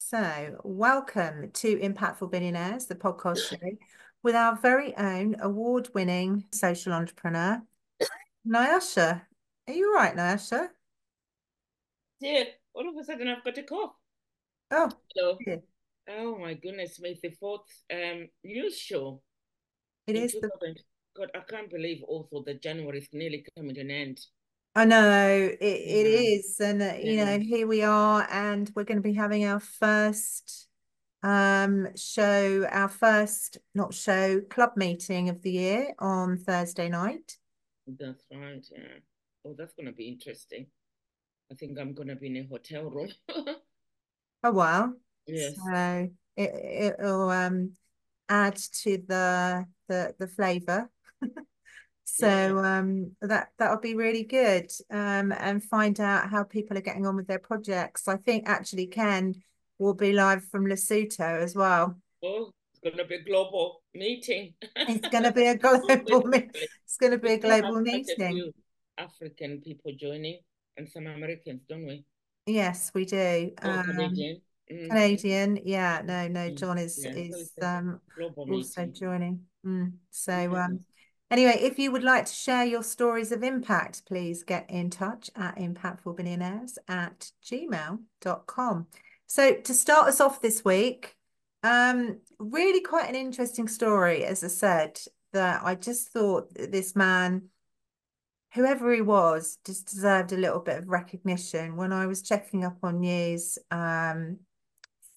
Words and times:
So, 0.00 0.60
welcome 0.62 1.50
to 1.50 1.76
Impactful 1.76 2.30
Billionaires, 2.30 2.86
the 2.86 2.94
podcast 2.94 3.50
show 3.50 3.56
with 4.22 4.34
our 4.34 4.56
very 4.56 4.96
own 4.96 5.36
award 5.40 5.88
winning 5.92 6.44
social 6.52 6.92
entrepreneur, 6.92 7.60
Nyasha. 8.46 9.22
Are 9.66 9.72
you 9.74 9.92
right, 9.92 10.16
Nyasha? 10.16 10.68
Yeah, 12.20 12.44
all 12.74 12.88
of 12.88 12.96
a 12.96 13.04
sudden 13.04 13.28
I've 13.28 13.44
got 13.44 13.58
a 13.58 13.62
cough. 13.64 13.92
Oh, 14.70 14.90
Hello. 15.14 15.38
Oh 16.08 16.38
my 16.38 16.54
goodness, 16.54 16.98
it's 17.02 17.20
the 17.20 17.30
fourth 17.30 17.68
um 17.92 18.28
news 18.44 18.78
show 18.78 19.20
It 20.06 20.16
is. 20.16 20.32
The, 20.32 20.48
God, 21.16 21.30
I 21.34 21.40
can't 21.40 21.70
believe 21.70 22.02
also 22.04 22.44
that 22.46 22.62
January 22.62 22.98
is 22.98 23.08
nearly 23.12 23.44
coming 23.56 23.74
to 23.74 23.80
an 23.80 23.90
end. 23.90 24.20
I 24.78 24.84
know 24.84 25.10
it, 25.10 25.58
it 25.60 26.06
is. 26.06 26.60
And, 26.60 26.80
uh, 26.80 26.94
you 27.02 27.16
know, 27.16 27.40
here 27.40 27.66
we 27.66 27.82
are, 27.82 28.24
and 28.30 28.70
we're 28.76 28.84
going 28.84 28.98
to 28.98 29.02
be 29.02 29.12
having 29.12 29.44
our 29.44 29.58
first 29.58 30.68
um 31.24 31.88
show, 31.96 32.64
our 32.70 32.88
first, 32.88 33.58
not 33.74 33.92
show, 33.92 34.40
club 34.42 34.74
meeting 34.76 35.30
of 35.30 35.42
the 35.42 35.50
year 35.50 35.94
on 35.98 36.36
Thursday 36.36 36.88
night. 36.88 37.38
That's 37.88 38.24
right. 38.32 38.64
Yeah. 38.70 38.98
Oh, 39.44 39.56
that's 39.58 39.74
gonna 39.74 39.90
be 39.90 40.06
interesting. 40.06 40.66
I 41.50 41.56
think 41.56 41.76
I'm 41.76 41.92
gonna 41.92 42.14
be 42.14 42.28
in 42.28 42.36
a 42.36 42.46
hotel 42.48 42.84
room. 42.84 43.08
Oh, 44.44 44.52
wow. 44.52 44.92
Yes. 45.26 45.56
So 45.56 46.08
it, 46.36 46.94
it'll 47.00 47.30
um 47.30 47.72
add 48.28 48.54
to 48.84 48.98
the 49.08 49.66
the 49.88 50.14
the 50.20 50.28
flavor. 50.28 50.88
So 52.10 52.58
um 52.58 53.12
that 53.20 53.50
that'll 53.58 53.80
be 53.80 53.94
really 53.94 54.24
good. 54.24 54.70
Um 54.90 55.32
and 55.32 55.62
find 55.62 56.00
out 56.00 56.30
how 56.30 56.42
people 56.44 56.76
are 56.76 56.82
getting 56.82 57.06
on 57.06 57.16
with 57.16 57.26
their 57.26 57.38
projects. 57.38 58.08
I 58.08 58.16
think 58.16 58.48
actually 58.48 58.86
Ken 58.86 59.34
will 59.78 59.94
be 59.94 60.12
live 60.12 60.44
from 60.44 60.66
Lesotho 60.66 61.42
as 61.42 61.54
well. 61.54 61.96
Oh, 62.24 62.50
it's 62.72 62.80
gonna 62.82 63.04
be 63.06 63.14
a 63.16 63.22
global 63.22 63.82
meeting. 63.94 64.54
It's 64.88 65.06
going 65.08 65.24
to 65.24 65.32
be 65.32 65.46
a 65.46 65.56
global 65.56 66.24
me- 66.26 66.48
it's 66.84 66.96
going 66.96 67.12
to 67.12 67.18
be 67.18 67.32
a 67.32 67.36
We 67.36 67.40
do 67.42 67.48
have 67.48 67.62
global 67.62 67.80
meeting. 67.82 68.52
African 68.96 69.60
people 69.60 69.92
joining 69.98 70.40
and 70.76 70.88
some 70.88 71.06
Americans, 71.06 71.62
don't 71.68 71.86
we? 71.86 72.04
Yes, 72.46 72.90
we 72.94 73.04
do. 73.04 73.52
Or 73.62 73.70
Um 73.70 73.82
Canadian. 73.84 74.40
Mm. 74.72 74.88
Canadian, 74.88 75.58
yeah, 75.64 76.02
no, 76.04 76.28
no, 76.28 76.50
Mm. 76.50 76.58
John 76.58 76.78
is 76.78 76.98
Yeah, 77.04 77.12
is 77.14 77.52
um 77.62 78.00
also 78.16 78.82
meeting. 78.82 78.94
joining. 78.94 79.46
Mm. 79.64 79.92
So 80.10 80.32
Yeah. 80.32 80.64
um 80.64 80.80
anyway, 81.30 81.58
if 81.60 81.78
you 81.78 81.92
would 81.92 82.02
like 82.02 82.26
to 82.26 82.32
share 82.32 82.64
your 82.64 82.82
stories 82.82 83.32
of 83.32 83.42
impact, 83.42 84.06
please 84.06 84.42
get 84.42 84.68
in 84.70 84.90
touch 84.90 85.30
at 85.36 85.56
impactfulbillionaires 85.56 86.78
at 86.88 87.30
gmail.com. 87.44 88.86
So 89.26 89.54
to 89.54 89.74
start 89.74 90.08
us 90.08 90.20
off 90.20 90.40
this 90.40 90.64
week, 90.64 91.16
um, 91.62 92.20
really 92.38 92.80
quite 92.80 93.08
an 93.08 93.14
interesting 93.16 93.68
story, 93.68 94.24
as 94.24 94.42
I 94.42 94.48
said, 94.48 95.00
that 95.32 95.62
I 95.64 95.74
just 95.74 96.08
thought 96.08 96.54
this 96.54 96.96
man, 96.96 97.48
whoever 98.54 98.92
he 98.94 99.02
was, 99.02 99.58
just 99.66 99.88
deserved 99.88 100.32
a 100.32 100.36
little 100.38 100.60
bit 100.60 100.78
of 100.78 100.88
recognition. 100.88 101.76
When 101.76 101.92
I 101.92 102.06
was 102.06 102.22
checking 102.22 102.64
up 102.64 102.78
on 102.82 103.00
news, 103.00 103.58
um, 103.70 104.38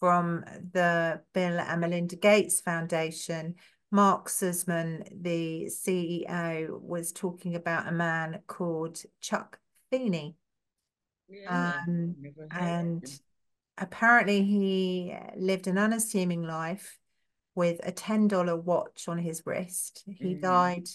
from 0.02 0.44
the 0.73 1.22
Bill 1.34 1.59
and 1.59 1.80
Melinda 1.80 2.16
Gates 2.16 2.59
Foundation, 2.59 3.56
Mark 3.92 4.30
Suzman, 4.30 5.03
the 5.22 5.70
CEO, 5.70 6.78
was 6.81 7.11
talking 7.11 7.56
about 7.56 7.88
a 7.88 7.92
man 7.92 8.42
called 8.47 9.02
Chuck 9.20 9.59
Feeney. 9.89 10.36
Yeah, 11.28 11.47
Um, 11.52 12.16
never 12.22 12.47
heard 12.50 12.52
of 12.52 12.62
and 12.62 13.19
apparently 13.78 14.44
he 14.44 15.14
lived 15.36 15.67
an 15.67 15.78
unassuming 15.78 16.44
life 16.44 16.97
with 17.53 17.81
a 17.84 17.92
$10 17.92 18.56
watch 18.56 19.09
on 19.09 19.17
his 19.17 19.44
wrist. 19.45 20.03
He 20.06 20.36
Mhm. 20.36 20.42
died 20.42 20.89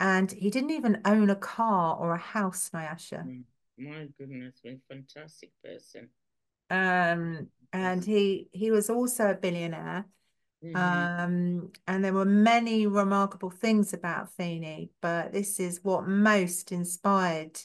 and 0.00 0.30
he 0.30 0.50
didn't 0.50 0.70
even 0.70 1.00
own 1.06 1.30
a 1.30 1.36
car 1.36 1.96
or 1.96 2.12
a 2.12 2.18
house, 2.18 2.70
Nyasha. 2.70 3.24
Mm. 3.24 3.44
My 3.78 4.06
goodness, 4.18 4.58
what 4.62 4.74
a 4.74 4.80
fantastic 4.88 5.50
person. 5.64 6.10
Um, 6.70 7.48
and 7.72 8.04
he 8.04 8.48
he 8.52 8.70
was 8.70 8.90
also 8.90 9.30
a 9.30 9.34
billionaire. 9.34 10.04
Mhm. 10.62 10.76
Um, 10.76 11.72
and 11.86 12.04
there 12.04 12.12
were 12.12 12.24
many 12.24 12.86
remarkable 12.86 13.50
things 13.50 13.92
about 13.92 14.32
Feeney, 14.34 14.90
but 15.00 15.32
this 15.32 15.60
is 15.60 15.84
what 15.84 16.08
most 16.08 16.72
inspired 16.72 17.60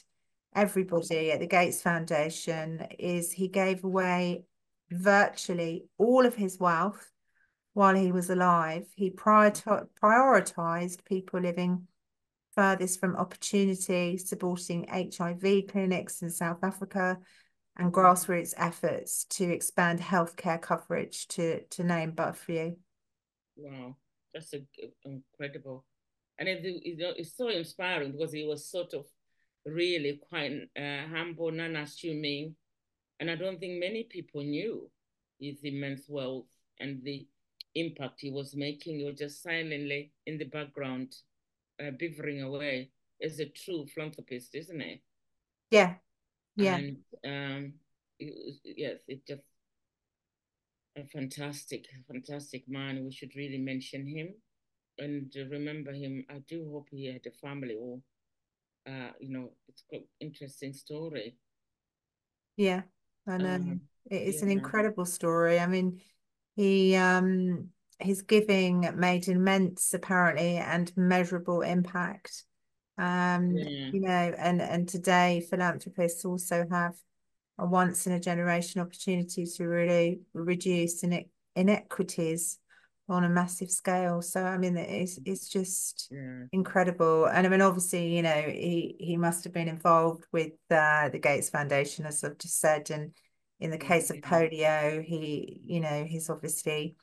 everybody 0.54 1.32
at 1.32 1.40
the 1.40 1.46
Gates 1.46 1.82
Foundation 1.82 2.86
is 2.98 3.32
he 3.32 3.48
gave 3.48 3.82
away 3.82 4.44
virtually 4.90 5.86
all 5.98 6.24
of 6.24 6.36
his 6.36 6.58
wealth 6.60 7.10
while 7.72 7.96
he 7.96 8.12
was 8.12 8.30
alive. 8.30 8.86
He 8.94 9.10
priori- 9.10 9.50
prioritized 10.00 11.04
people 11.04 11.40
living 11.40 11.88
furthest 12.54 13.00
from 13.00 13.16
opportunity, 13.16 14.16
supporting 14.16 14.86
HIV 14.88 15.66
clinics 15.66 16.22
in 16.22 16.30
South 16.30 16.62
Africa 16.62 17.18
and 17.76 17.92
grassroots 17.92 18.54
efforts 18.56 19.24
to 19.24 19.44
expand 19.44 20.00
healthcare 20.00 20.60
coverage 20.60 21.26
to 21.28 21.62
to 21.64 21.82
name 21.82 22.12
but 22.12 22.30
a 22.30 22.32
few. 22.32 22.76
Wow, 23.56 23.96
that's 24.32 24.54
a, 24.54 24.62
incredible. 25.04 25.84
And 26.38 26.48
it, 26.48 26.64
it, 26.64 27.14
it's 27.16 27.36
so 27.36 27.48
inspiring 27.48 28.12
because 28.12 28.32
he 28.32 28.44
was 28.44 28.68
sort 28.68 28.92
of 28.94 29.06
really 29.64 30.20
quite 30.28 30.68
uh, 30.76 31.08
humble, 31.08 31.48
unassuming. 31.48 32.56
And 33.20 33.30
I 33.30 33.36
don't 33.36 33.60
think 33.60 33.78
many 33.78 34.04
people 34.04 34.42
knew 34.42 34.90
his 35.40 35.60
immense 35.62 36.08
wealth 36.08 36.48
and 36.80 37.02
the 37.04 37.26
impact 37.74 38.20
he 38.20 38.30
was 38.30 38.56
making. 38.56 38.98
He 38.98 39.04
was 39.04 39.18
just 39.18 39.42
silently 39.42 40.12
in 40.26 40.38
the 40.38 40.44
background, 40.44 41.14
uh, 41.80 41.92
beavering 41.92 42.42
away 42.42 42.90
as 43.22 43.38
a 43.38 43.46
true 43.46 43.86
philanthropist, 43.86 44.54
isn't 44.54 44.80
he? 44.80 45.02
Yeah, 45.70 45.94
yeah, 46.56 46.80
And 46.80 46.98
um, 47.26 47.74
it 48.18 48.34
was, 48.36 48.60
yes, 48.64 49.00
it 49.08 49.26
just 49.26 49.42
a 50.96 51.04
fantastic, 51.04 51.86
fantastic 52.08 52.68
man. 52.68 53.04
We 53.04 53.12
should 53.12 53.34
really 53.36 53.58
mention 53.58 54.06
him 54.06 54.34
and 54.98 55.32
remember 55.50 55.92
him. 55.92 56.24
I 56.30 56.38
do 56.48 56.68
hope 56.72 56.88
he 56.90 57.06
had 57.06 57.26
a 57.26 57.32
family 57.46 57.76
or, 57.80 58.00
uh, 58.88 59.12
you 59.20 59.30
know, 59.30 59.52
it's 59.68 59.84
quite 59.88 60.06
interesting 60.20 60.72
story. 60.74 61.36
yeah. 62.56 62.82
I 63.26 63.38
know 63.38 63.54
Um, 63.54 63.80
it 64.10 64.22
is 64.22 64.42
yeah, 64.42 64.42
an 64.42 64.50
incredible 64.50 65.06
story. 65.06 65.58
I 65.58 65.66
mean, 65.66 66.00
he 66.56 66.94
um 66.96 67.70
his 68.00 68.22
giving 68.22 68.88
made 68.98 69.28
immense 69.28 69.94
apparently 69.94 70.56
and 70.56 70.92
measurable 70.96 71.62
impact. 71.62 72.44
Um, 72.96 73.56
yeah, 73.56 73.90
you 73.92 74.00
know, 74.00 74.34
and 74.38 74.62
and 74.62 74.88
today 74.88 75.44
philanthropists 75.48 76.24
also 76.24 76.66
have 76.70 76.94
a 77.58 77.66
once 77.66 78.06
in 78.06 78.12
a 78.12 78.20
generation 78.20 78.80
opportunity 78.80 79.46
to 79.46 79.64
really 79.66 80.20
reduce 80.32 81.02
ine 81.04 81.26
inequities 81.56 82.58
on 83.08 83.24
a 83.24 83.28
massive 83.28 83.70
scale. 83.70 84.22
So 84.22 84.44
I 84.44 84.58
mean, 84.58 84.76
it's 84.76 85.18
it's 85.24 85.48
just 85.48 86.08
yeah, 86.10 86.44
incredible. 86.52 87.26
And 87.26 87.46
I 87.46 87.50
mean, 87.50 87.60
obviously, 87.60 88.16
you 88.16 88.22
know, 88.22 88.42
he 88.42 88.96
he 88.98 89.16
must 89.16 89.44
have 89.44 89.52
been 89.52 89.68
involved 89.68 90.24
with 90.32 90.52
uh, 90.70 91.08
the 91.10 91.18
Gates 91.18 91.50
Foundation, 91.50 92.06
as 92.06 92.22
I've 92.24 92.38
just 92.38 92.60
said. 92.60 92.90
And 92.90 93.12
in 93.60 93.70
the 93.70 93.78
case 93.78 94.10
of 94.10 94.18
polio, 94.18 95.02
he, 95.04 95.60
you 95.64 95.80
know, 95.80 96.04
he's 96.04 96.30
obviously 96.30 96.96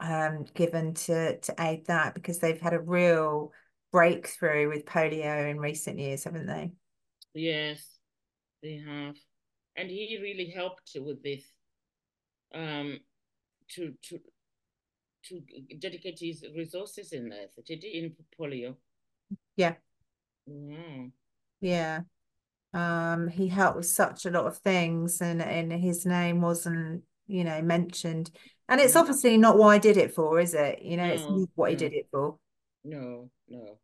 um 0.00 0.44
given 0.54 0.94
to 0.94 1.38
to 1.38 1.54
aid 1.60 1.86
that 1.86 2.14
because 2.14 2.38
they've 2.38 2.60
had 2.60 2.74
a 2.74 2.80
real 2.80 3.52
breakthrough 3.92 4.68
with 4.68 4.86
polio 4.86 5.50
in 5.50 5.58
recent 5.60 5.98
years, 5.98 6.24
haven't 6.24 6.46
they? 6.46 6.72
yes, 7.34 7.98
they 8.62 8.78
have. 8.86 9.16
And 9.76 9.90
he 9.90 10.18
really 10.22 10.50
helped 10.50 10.92
with 10.96 11.22
this, 11.22 11.44
um, 12.54 13.00
to 13.76 13.94
to 14.08 14.20
to 15.24 15.40
dedicate 15.80 16.18
his 16.20 16.44
resources 16.56 17.12
in 17.12 17.28
this. 17.28 17.52
Did 17.66 17.82
he 17.82 17.98
in 17.98 18.16
polio? 18.38 18.76
Yeah, 19.56 19.74
Wow. 20.46 21.10
yeah. 21.60 22.00
Um, 22.74 23.28
he 23.28 23.48
helped 23.48 23.78
with 23.78 23.86
such 23.86 24.26
a 24.26 24.30
lot 24.30 24.46
of 24.46 24.58
things, 24.58 25.20
and 25.22 25.42
and 25.42 25.72
his 25.72 26.06
name 26.06 26.40
wasn't, 26.42 27.04
you 27.26 27.44
know, 27.44 27.62
mentioned. 27.62 28.30
And 28.68 28.80
it's 28.80 28.96
Mm. 28.96 28.96
obviously 28.96 29.38
not 29.38 29.58
what 29.58 29.68
I 29.68 29.78
did 29.78 29.96
it 29.98 30.14
for, 30.14 30.40
is 30.40 30.54
it? 30.54 30.82
You 30.82 30.96
know, 30.98 31.06
it's 31.06 31.28
No, 31.28 31.30
not 31.30 31.50
what 31.56 31.70
he 31.70 31.76
did 31.76 31.94
it 31.94 32.08
for. 32.12 32.38
No, 32.84 33.30
no. 33.48 33.78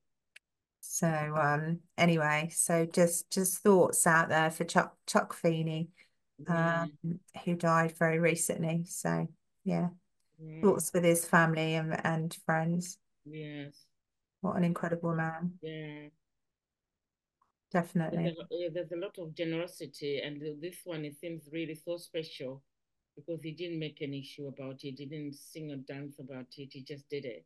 So 0.81 1.07
um 1.37 1.81
anyway, 1.97 2.51
so 2.53 2.87
just 2.87 3.31
just 3.31 3.59
thoughts 3.59 4.07
out 4.07 4.29
there 4.29 4.51
for 4.51 4.65
Chuck 4.65 4.97
Chuck 5.07 5.33
Feeney, 5.35 5.91
Yeah, 6.39 6.87
um, 6.87 7.21
who 7.45 7.55
died 7.57 7.97
very 7.99 8.19
recently. 8.19 8.85
So 8.87 9.29
yeah, 9.65 9.89
yeah, 10.39 10.65
thoughts 10.65 10.93
with 10.93 11.05
his 11.05 11.25
family 11.27 11.75
and 11.75 11.95
and 12.07 12.37
friends. 12.47 12.99
yes. 13.25 13.87
What 14.41 14.57
an 14.57 14.65
incredible 14.65 15.15
man, 15.15 15.61
Yeah. 15.61 16.09
definitely. 17.71 18.19
There's 18.25 18.39
a, 18.39 18.71
there's 18.71 18.93
a 18.93 18.97
lot 18.97 19.19
of 19.19 19.35
generosity, 19.35 20.21
and 20.21 20.41
this 20.61 20.81
one 20.85 21.05
it 21.07 21.17
seems 21.19 21.49
really 21.53 21.75
so 21.75 21.97
special 21.97 22.63
because 23.17 23.43
he 23.43 23.53
didn't 23.53 23.79
make 23.79 24.01
an 24.03 24.13
issue 24.15 24.47
about 24.49 24.85
it. 24.85 24.97
He 24.99 25.07
didn't 25.07 25.35
sing 25.35 25.71
or 25.73 25.77
dance 25.77 26.19
about 26.19 26.47
it. 26.57 26.69
He 26.73 26.83
just 26.83 27.09
did 27.09 27.25
it. 27.25 27.45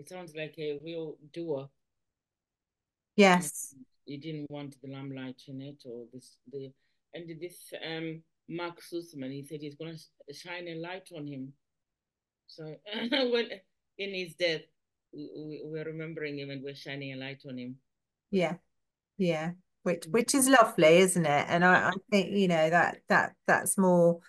It 0.00 0.08
sounds 0.08 0.34
like 0.34 0.54
a 0.56 0.80
real 0.82 1.18
doer. 1.34 1.68
Yes. 3.16 3.74
He 4.06 4.16
didn't 4.16 4.50
want 4.50 4.80
the 4.80 4.90
limelight 4.90 5.42
in 5.46 5.60
it 5.60 5.82
or 5.84 6.06
this 6.10 6.38
the 6.50 6.72
and 7.12 7.28
this 7.38 7.70
um 7.86 8.22
Mark 8.48 8.80
Suzman, 8.80 9.30
he 9.30 9.44
said 9.44 9.60
he's 9.60 9.74
gonna 9.74 9.98
shine 10.32 10.68
a 10.68 10.76
light 10.76 11.10
on 11.14 11.26
him. 11.26 11.52
So 12.46 12.64
when 13.10 13.50
in 13.98 14.14
his 14.14 14.34
death, 14.36 14.62
we, 15.12 15.60
we're 15.64 15.84
remembering 15.84 16.38
him 16.38 16.48
and 16.48 16.64
we're 16.64 16.74
shining 16.74 17.12
a 17.12 17.16
light 17.16 17.42
on 17.46 17.58
him. 17.58 17.76
Yeah, 18.30 18.54
yeah, 19.18 19.50
which 19.82 20.06
which 20.06 20.34
is 20.34 20.48
lovely, 20.48 20.96
isn't 20.96 21.26
it? 21.26 21.46
And 21.46 21.62
I, 21.62 21.90
I 21.90 21.92
think 22.10 22.30
you 22.30 22.48
know 22.48 22.70
that 22.70 23.02
that 23.10 23.34
that's 23.46 23.76
more 23.76 24.20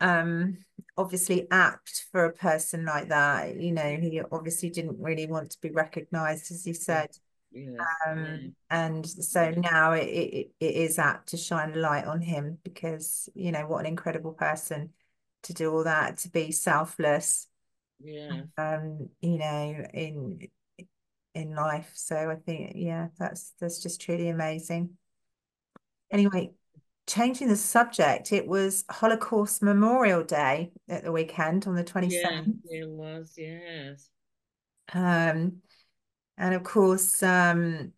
um 0.00 0.58
obviously 0.96 1.46
apt 1.50 2.06
for 2.12 2.24
a 2.24 2.32
person 2.32 2.84
like 2.84 3.08
that. 3.08 3.56
You 3.56 3.72
know, 3.72 3.96
he 3.96 4.20
obviously 4.32 4.70
didn't 4.70 5.00
really 5.00 5.26
want 5.26 5.50
to 5.50 5.60
be 5.60 5.70
recognized, 5.70 6.50
as 6.52 6.64
he 6.64 6.72
said. 6.72 7.10
Yes. 7.52 7.80
Um, 8.06 8.54
and 8.68 9.06
so 9.06 9.50
now 9.50 9.92
it, 9.92 10.06
it 10.06 10.50
it 10.60 10.74
is 10.74 10.98
apt 10.98 11.30
to 11.30 11.36
shine 11.36 11.72
a 11.72 11.78
light 11.78 12.04
on 12.04 12.20
him 12.20 12.58
because 12.62 13.28
you 13.34 13.50
know 13.50 13.66
what 13.66 13.80
an 13.80 13.86
incredible 13.86 14.32
person 14.32 14.90
to 15.42 15.54
do 15.54 15.72
all 15.72 15.84
that, 15.84 16.18
to 16.18 16.30
be 16.30 16.52
selfless. 16.52 17.46
Yeah. 17.98 18.42
Um, 18.56 19.08
you 19.20 19.38
know, 19.38 19.84
in 19.92 20.48
in 21.34 21.54
life. 21.54 21.90
So 21.94 22.30
I 22.30 22.36
think, 22.36 22.72
yeah, 22.74 23.08
that's 23.18 23.52
that's 23.60 23.82
just 23.82 24.00
truly 24.00 24.28
amazing. 24.28 24.96
Anyway, 26.10 26.52
changing 27.06 27.48
the 27.48 27.56
subject, 27.56 28.32
it 28.32 28.46
was 28.46 28.84
Holocaust 28.90 29.62
Memorial 29.62 30.22
Day 30.22 30.72
at 30.88 31.04
the 31.04 31.12
weekend 31.12 31.66
on 31.66 31.74
the 31.74 31.84
27th. 31.84 32.54
Yeah, 32.64 32.80
it 32.80 32.88
was, 32.88 33.34
yes. 33.36 34.08
Um, 34.92 35.56
and 36.36 36.54
of 36.54 36.62
course, 36.62 37.22
um, 37.22 37.92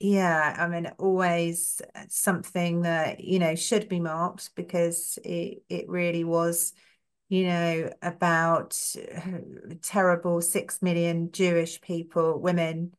yeah, 0.00 0.56
I 0.58 0.68
mean, 0.68 0.90
always 0.98 1.80
something 2.08 2.82
that, 2.82 3.20
you 3.20 3.38
know, 3.38 3.54
should 3.54 3.88
be 3.88 4.00
marked 4.00 4.54
because 4.54 5.18
it 5.24 5.62
it 5.68 5.88
really 5.88 6.24
was 6.24 6.72
you 7.28 7.46
know, 7.46 7.92
about 8.00 8.78
terrible 9.82 10.40
six 10.40 10.80
million 10.80 11.30
Jewish 11.30 11.80
people, 11.80 12.40
women, 12.40 12.92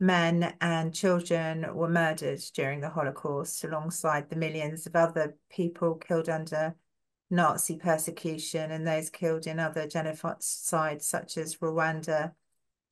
men, 0.00 0.54
and 0.60 0.94
children 0.94 1.74
were 1.74 1.88
murdered 1.88 2.40
during 2.54 2.80
the 2.80 2.90
Holocaust, 2.90 3.64
alongside 3.64 4.28
the 4.28 4.36
millions 4.36 4.86
of 4.86 4.96
other 4.96 5.36
people 5.50 5.94
killed 5.94 6.28
under 6.28 6.74
Nazi 7.30 7.76
persecution 7.76 8.70
and 8.70 8.86
those 8.86 9.10
killed 9.10 9.46
in 9.46 9.58
other 9.58 9.86
genocides 9.86 11.02
such 11.02 11.36
as 11.36 11.56
Rwanda, 11.56 12.32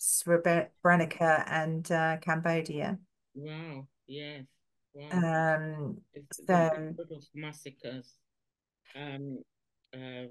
Srebrenica, 0.00 1.44
and 1.46 1.90
uh, 1.92 2.16
Cambodia. 2.18 2.98
Wow, 3.34 3.86
yes. 4.06 4.44
Wow. 4.94 5.56
Um, 5.56 5.98
it's 6.12 6.40
so, 6.46 6.54
a 6.54 6.94
lot 6.98 7.12
of 7.12 7.24
massacres. 7.34 8.14
Um, 8.94 9.38
uh, 9.94 10.28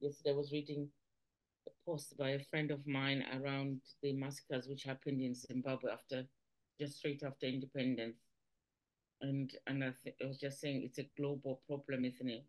yesterday 0.00 0.30
I 0.30 0.34
was 0.34 0.52
reading 0.52 0.88
post 1.88 2.16
by 2.18 2.30
a 2.30 2.44
friend 2.50 2.70
of 2.70 2.86
mine 2.86 3.24
around 3.40 3.80
the 4.02 4.12
massacres 4.12 4.66
which 4.68 4.84
happened 4.84 5.20
in 5.22 5.34
Zimbabwe 5.34 5.90
after 5.90 6.24
just 6.78 6.98
straight 6.98 7.22
after 7.22 7.46
independence. 7.46 8.18
And 9.20 9.50
and 9.66 9.82
I, 9.82 9.92
I 10.22 10.26
was 10.26 10.38
just 10.38 10.60
saying 10.60 10.82
it's 10.84 10.98
a 10.98 11.10
global 11.18 11.60
problem, 11.66 12.04
isn't 12.04 12.28
it? 12.28 12.44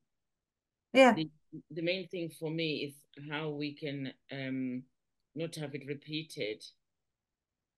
Yeah. 0.93 1.13
The, 1.13 1.29
the 1.71 1.81
main 1.81 2.07
thing 2.09 2.29
for 2.29 2.51
me 2.51 2.85
is 2.87 2.95
how 3.31 3.49
we 3.49 3.73
can 3.73 4.13
um 4.31 4.83
not 5.35 5.55
have 5.55 5.73
it 5.73 5.87
repeated. 5.87 6.63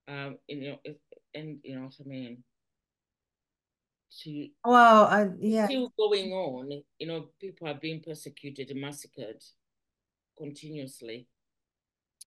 Um, 0.08 0.38
you 0.48 0.62
know, 0.62 0.78
and 1.34 1.60
you 1.63 1.75
know 1.75 1.84
what 1.84 1.96
I 2.04 2.08
mean. 2.08 2.44
To 4.24 4.48
well, 4.66 5.06
I, 5.06 5.28
yeah, 5.40 5.68
still 5.68 5.94
going 5.98 6.34
on. 6.34 6.84
You 7.00 7.08
know, 7.08 7.28
people 7.40 7.69
are 7.69 7.80
being 7.80 8.02
persecuted 8.02 8.72
and 8.72 8.81
massacred 8.81 9.42
continuously. 10.38 11.28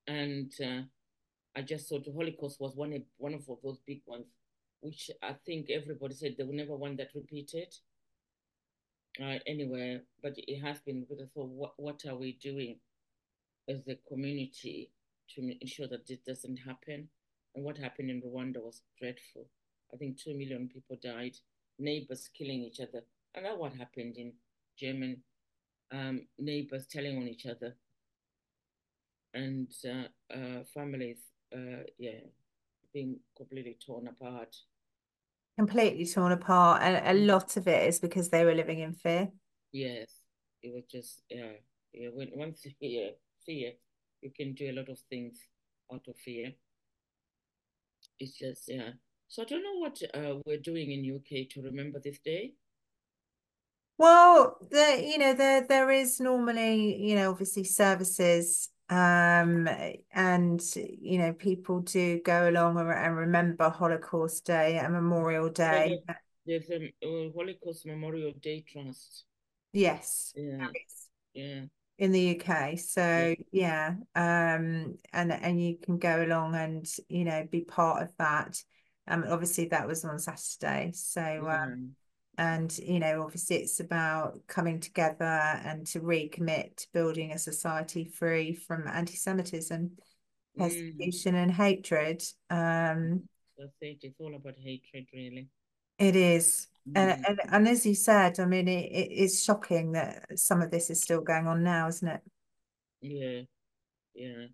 And 0.07 0.53
uh, 0.63 0.83
I 1.57 1.63
just 1.63 1.89
thought 1.89 2.05
the 2.05 2.13
Holocaust 2.13 2.61
was 2.61 2.75
one 2.75 2.93
of, 2.93 3.03
one 3.17 3.35
of 3.35 3.47
those 3.63 3.79
big 3.87 4.03
ones, 4.07 4.27
which 4.81 5.11
I 5.23 5.35
think 5.47 5.71
everybody 5.71 6.15
said 6.15 6.35
they 6.37 6.45
will 6.45 6.55
never 6.55 6.77
want 6.77 6.99
that 6.99 7.15
repeated. 7.15 7.75
Uh, 9.23 9.39
anyway, 9.47 10.01
but 10.23 10.35
it 10.37 10.61
has 10.61 10.81
been. 10.81 11.07
But 11.09 11.19
I 11.23 11.27
thought, 11.33 11.49
what 11.49 11.73
what 11.77 12.05
are 12.09 12.17
we 12.17 12.33
doing 12.43 12.81
as 13.69 13.87
a 13.87 13.97
community 14.09 14.91
to 15.35 15.55
ensure 15.61 15.87
that 15.89 16.07
this 16.07 16.19
doesn't 16.27 16.57
happen? 16.57 17.09
And 17.55 17.65
what 17.65 17.79
happened 17.79 18.11
in 18.11 18.23
Rwanda 18.23 18.57
was 18.57 18.83
dreadful. 18.99 19.47
I 19.93 19.97
think 19.97 20.21
two 20.21 20.37
million 20.37 20.69
people 20.69 20.99
died, 21.01 21.37
neighbors 21.79 22.29
killing 22.37 22.65
each 22.65 22.81
other, 22.81 23.05
and 23.37 23.47
that 23.47 23.57
what 23.57 23.73
happened 23.75 24.17
in 24.17 24.33
German 24.77 25.23
um, 25.93 26.27
neighbors 26.37 26.87
telling 26.91 27.17
on 27.17 27.29
each 27.29 27.47
other 27.47 27.77
and 29.35 29.73
uh, 29.85 30.35
uh, 30.35 30.63
families, 30.73 31.19
uh, 31.55 31.83
yeah, 31.99 32.21
being 32.93 33.19
completely 33.37 33.77
torn 33.85 34.09
apart. 34.09 34.57
Completely 35.59 36.07
torn 36.07 36.33
apart, 36.33 36.83
and 36.83 36.97
a 36.97 37.21
mm. 37.21 37.27
lot 37.27 37.57
of 37.57 37.69
it 37.69 37.89
is 37.89 37.99
because 37.99 38.31
they 38.31 38.45
were 38.45 38.55
living 38.55 38.81
in 38.81 38.95
fear. 38.95 39.29
Yes, 39.73 40.11
it 40.63 40.73
was 40.73 40.85
just 40.91 41.23
yeah, 41.29 41.53
yeah. 41.93 42.09
When 42.13 42.31
once 42.35 42.65
yeah, 42.81 43.09
fear, 43.45 43.73
you 44.23 44.31
can 44.35 44.55
do 44.55 44.71
a 44.71 44.77
lot 44.77 44.89
of 44.89 44.99
things 45.11 45.39
out 45.93 46.07
of 46.09 46.17
fear. 46.17 46.53
It's 48.19 48.39
just 48.39 48.65
yeah. 48.69 48.91
So 49.29 49.43
I 49.43 49.47
don't 49.47 49.63
know 49.63 49.79
what 49.79 50.01
uh, 50.15 50.41
we're 50.47 50.59
doing 50.59 50.93
in 50.93 51.17
UK 51.17 51.49
to 51.51 51.63
remember 51.63 51.99
this 51.99 52.19
day. 52.25 52.55
Well, 53.97 54.59
there, 54.71 54.99
you 54.99 55.19
know, 55.19 55.35
there 55.35 55.67
there 55.67 55.91
is 55.91 56.21
normally, 56.21 56.97
you 57.01 57.15
know, 57.15 57.31
obviously 57.31 57.65
services 57.65 58.71
um 58.91 59.67
and 60.13 60.63
you 60.77 61.19
know 61.19 61.33
people 61.33 61.81
do 61.81 62.21
go 62.23 62.51
along 62.51 62.79
and 62.79 63.17
remember 63.17 63.71
holocaust 63.71 64.45
day 64.45 64.77
and 64.77 64.93
memorial 64.93 65.49
day. 65.49 65.99
there's 66.45 66.69
a, 66.69 66.93
a 67.03 67.33
holocaust 67.35 67.87
memorial 67.87 68.33
day 68.43 68.63
trust. 68.67 69.25
Yes. 69.73 70.35
Yeah. 70.37 70.69
Yeah. 71.33 71.61
In 71.97 72.13
the 72.13 72.39
uk 72.39 72.79
so 72.79 73.35
yeah. 73.53 73.95
yeah 74.15 74.55
um 74.59 74.99
and 75.13 75.33
and 75.33 75.63
you 75.63 75.79
can 75.79 75.99
go 75.99 76.25
along 76.25 76.55
and 76.57 76.87
you 77.09 77.25
know 77.25 77.47
be 77.51 77.63
part 77.63 78.03
of 78.03 78.11
that. 78.19 78.63
Um 79.09 79.25
obviously 79.29 79.67
that 79.67 79.87
was 79.87 80.05
on 80.05 80.19
saturday. 80.19 80.93
So 80.93 81.49
um 81.49 81.93
and 82.39 82.77
you 82.79 82.99
know 82.99 83.23
obviously 83.23 83.57
it's 83.57 83.81
about 83.81 84.41
coming 84.47 84.81
together 84.81 85.25
and 85.25 85.87
to 85.87 86.01
recommit 86.01 86.77
to 86.77 86.87
building 86.93 87.33
a 87.33 87.39
society 87.39 88.05
free 88.05 88.55
from 88.55 88.89
anti-semitism 88.89 89.91
mm. 89.91 90.59
persecution 90.59 91.35
mm. 91.35 91.43
and 91.43 91.53
hatred. 91.53 92.23
Um 92.51 93.29
it's 93.81 94.21
all 94.21 94.35
about 94.35 94.55
hatred 94.57 95.07
really. 95.13 95.49
It 95.99 96.17
is. 96.17 96.67
Mm. 96.89 96.93
and, 96.97 97.27
and 97.27 97.41
and 97.51 97.69
as 97.69 97.87
you 97.87 97.95
said 97.95 98.39
i 98.41 98.45
mean 98.45 98.69
it, 98.69 98.93
it 98.93 99.11
is 99.11 99.43
shocking 99.43 99.93
that 99.93 100.39
some 100.39 100.61
of 100.61 100.71
this 100.71 100.91
is 100.91 101.01
still 101.01 101.23
going 101.23 101.47
on 101.47 101.63
now 101.63 101.89
isn't 101.89 102.09
it? 102.09 102.21
Yeah. 103.01 103.41
Yeah. 104.15 104.47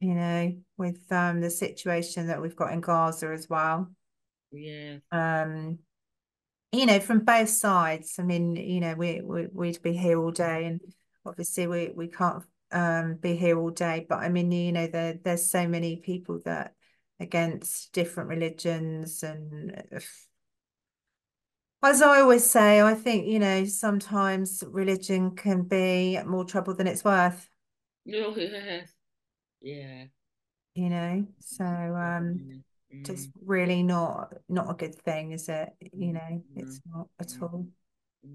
You 0.00 0.14
know 0.14 0.56
with 0.76 1.10
um 1.10 1.40
the 1.40 1.50
situation 1.50 2.26
that 2.26 2.42
we've 2.42 2.56
got 2.56 2.72
in 2.72 2.80
gaza 2.80 3.28
as 3.28 3.48
well. 3.48 3.90
Yeah. 4.50 4.98
Um 5.10 5.78
you 6.72 6.86
know, 6.86 7.00
from 7.00 7.20
both 7.20 7.50
sides. 7.50 8.16
I 8.18 8.22
mean, 8.22 8.56
you 8.56 8.80
know, 8.80 8.94
we, 8.94 9.20
we 9.20 9.46
we'd 9.52 9.82
be 9.82 9.92
here 9.92 10.18
all 10.18 10.30
day, 10.30 10.64
and 10.64 10.80
obviously 11.24 11.66
we 11.66 11.90
we 11.94 12.08
can't 12.08 12.42
um 12.72 13.16
be 13.16 13.36
here 13.36 13.58
all 13.58 13.70
day. 13.70 14.06
But 14.08 14.20
I 14.20 14.28
mean, 14.30 14.50
you 14.50 14.72
know, 14.72 14.86
there 14.86 15.18
there's 15.22 15.50
so 15.50 15.68
many 15.68 15.96
people 15.96 16.40
that 16.44 16.74
against 17.20 17.92
different 17.92 18.28
religions 18.30 19.22
and. 19.22 19.82
As 21.84 22.00
I 22.00 22.20
always 22.20 22.48
say, 22.48 22.80
I 22.80 22.94
think, 22.94 23.26
you 23.26 23.40
know, 23.40 23.64
sometimes 23.64 24.62
religion 24.68 25.34
can 25.34 25.62
be 25.62 26.16
more 26.24 26.44
trouble 26.44 26.76
than 26.76 26.86
it's 26.86 27.02
worth. 27.02 27.48
Oh, 28.08 28.34
yes. 28.36 28.92
Yeah. 29.60 30.06
You 30.74 30.88
know, 30.88 31.26
so 31.40 31.64
um 31.64 32.64
just 33.02 33.30
mm. 33.30 33.32
really 33.44 33.82
not 33.82 34.34
not 34.48 34.70
a 34.70 34.74
good 34.74 34.94
thing 34.94 35.32
is 35.32 35.48
it? 35.48 35.70
You 35.92 36.12
know 36.12 36.42
it's 36.56 36.80
not 36.86 37.08
at 37.18 37.32
all. 37.40 37.66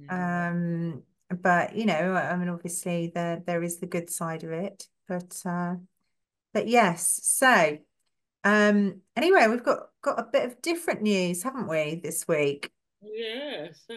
Um 0.09 1.03
but 1.41 1.75
you 1.75 1.85
know 1.85 2.13
i 2.13 2.35
mean 2.37 2.47
obviously 2.47 3.11
there 3.13 3.43
there 3.45 3.61
is 3.61 3.79
the 3.79 3.85
good 3.85 4.09
side 4.09 4.45
of 4.45 4.51
it 4.51 4.87
but 5.09 5.41
uh 5.45 5.75
but 6.53 6.67
yes 6.69 7.19
so 7.21 7.77
um 8.45 9.01
anyway 9.13 9.45
we've 9.49 9.63
got 9.63 9.89
got 10.01 10.19
a 10.19 10.23
bit 10.31 10.45
of 10.45 10.61
different 10.61 11.01
news 11.01 11.43
haven't 11.43 11.67
we 11.67 11.99
this 12.03 12.27
week? 12.27 12.71
Yes. 13.01 13.85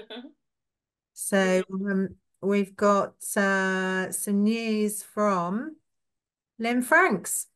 So 1.12 1.62
um 1.70 2.16
we've 2.40 2.74
got 2.74 3.14
uh, 3.36 4.10
some 4.10 4.42
news 4.42 5.02
from 5.02 5.76
Lynne 6.58 6.82
Franks. 6.82 7.46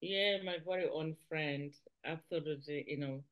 Yeah, 0.00 0.38
my 0.44 0.56
very 0.66 0.88
own 0.88 1.14
friend. 1.28 1.72
Absolutely, 2.08 2.84
you 2.88 2.96
know, 2.96 3.22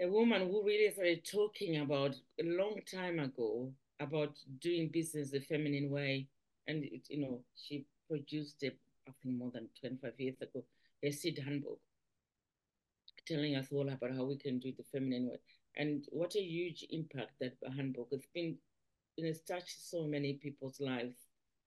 a 0.00 0.06
woman 0.08 0.42
who 0.48 0.64
really 0.64 0.90
started 0.92 1.24
talking 1.24 1.78
about 1.80 2.14
a 2.40 2.44
long 2.44 2.80
time 2.90 3.18
ago 3.18 3.72
about 4.00 4.36
doing 4.60 4.88
business 4.88 5.30
the 5.30 5.40
feminine 5.40 5.90
way. 5.90 6.26
And, 6.66 6.84
it, 6.84 7.02
you 7.08 7.20
know, 7.20 7.42
she 7.54 7.84
produced 8.08 8.64
I 8.64 9.12
think, 9.22 9.36
more 9.36 9.50
than 9.52 9.68
25 9.80 10.14
years 10.18 10.40
ago, 10.40 10.64
a 11.02 11.10
seed 11.10 11.38
handbook 11.44 11.78
telling 13.26 13.56
us 13.56 13.66
all 13.72 13.88
about 13.88 14.12
how 14.14 14.24
we 14.24 14.36
can 14.36 14.58
do 14.58 14.68
it 14.68 14.76
the 14.76 14.84
feminine 14.84 15.28
way. 15.28 15.38
And 15.76 16.04
what 16.10 16.34
a 16.36 16.42
huge 16.42 16.86
impact 16.90 17.32
that 17.40 17.54
handbook 17.76 18.08
has 18.12 18.24
been, 18.32 18.56
you 19.16 19.24
know, 19.26 19.32
touched 19.46 19.76
so 19.80 20.04
many 20.06 20.34
people's 20.34 20.80
lives. 20.80 21.16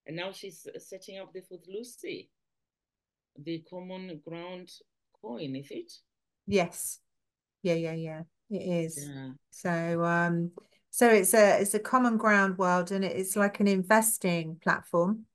And 0.07 0.15
now 0.15 0.31
she's 0.31 0.67
setting 0.79 1.19
up 1.19 1.33
this 1.33 1.47
with 1.51 1.67
Lucy, 1.67 2.29
the 3.37 3.63
common 3.69 4.21
ground 4.25 4.71
coin, 5.21 5.55
is 5.55 5.67
it? 5.69 5.91
Yes. 6.47 6.99
Yeah, 7.61 7.75
yeah, 7.75 7.93
yeah. 7.93 8.21
It 8.49 8.85
is. 8.85 9.07
Yeah. 9.07 9.29
So 9.51 10.03
um 10.03 10.51
so 10.89 11.09
it's 11.09 11.33
a 11.33 11.61
it's 11.61 11.73
a 11.73 11.79
common 11.79 12.17
ground 12.17 12.57
world 12.57 12.91
and 12.91 13.05
it's 13.05 13.35
like 13.35 13.59
an 13.59 13.67
investing 13.67 14.57
platform. 14.61 15.25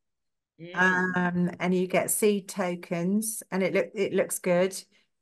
Mm. 0.60 1.16
Um 1.16 1.50
and 1.60 1.74
you 1.74 1.86
get 1.86 2.10
seed 2.10 2.48
tokens 2.48 3.42
and 3.50 3.62
it 3.62 3.74
look 3.74 3.90
it 3.94 4.12
looks 4.12 4.38
good. 4.38 4.76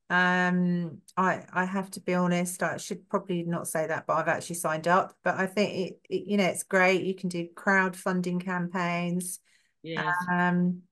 Um 0.09 0.99
I 1.17 1.45
I 1.53 1.65
have 1.65 1.91
to 1.93 2.01
be 2.01 2.15
honest, 2.15 2.63
I 2.63 2.77
should 2.77 3.09
probably 3.09 3.43
not 3.43 3.69
say 3.69 3.87
that, 3.87 4.07
but 4.07 4.15
I've 4.15 4.29
actually 4.29 4.57
signed 4.57 4.89
up. 4.89 5.15
But 5.23 5.37
I 5.39 5.47
think 5.47 5.75
it, 5.75 6.01
it 6.09 6.27
you 6.27 6.37
know 6.37 6.45
it's 6.45 6.63
great. 6.63 7.05
You 7.05 7.15
can 7.15 7.29
do 7.29 7.49
crowdfunding 7.55 8.43
campaigns. 8.45 9.41
Yes. 9.83 10.15
Um 10.31 10.83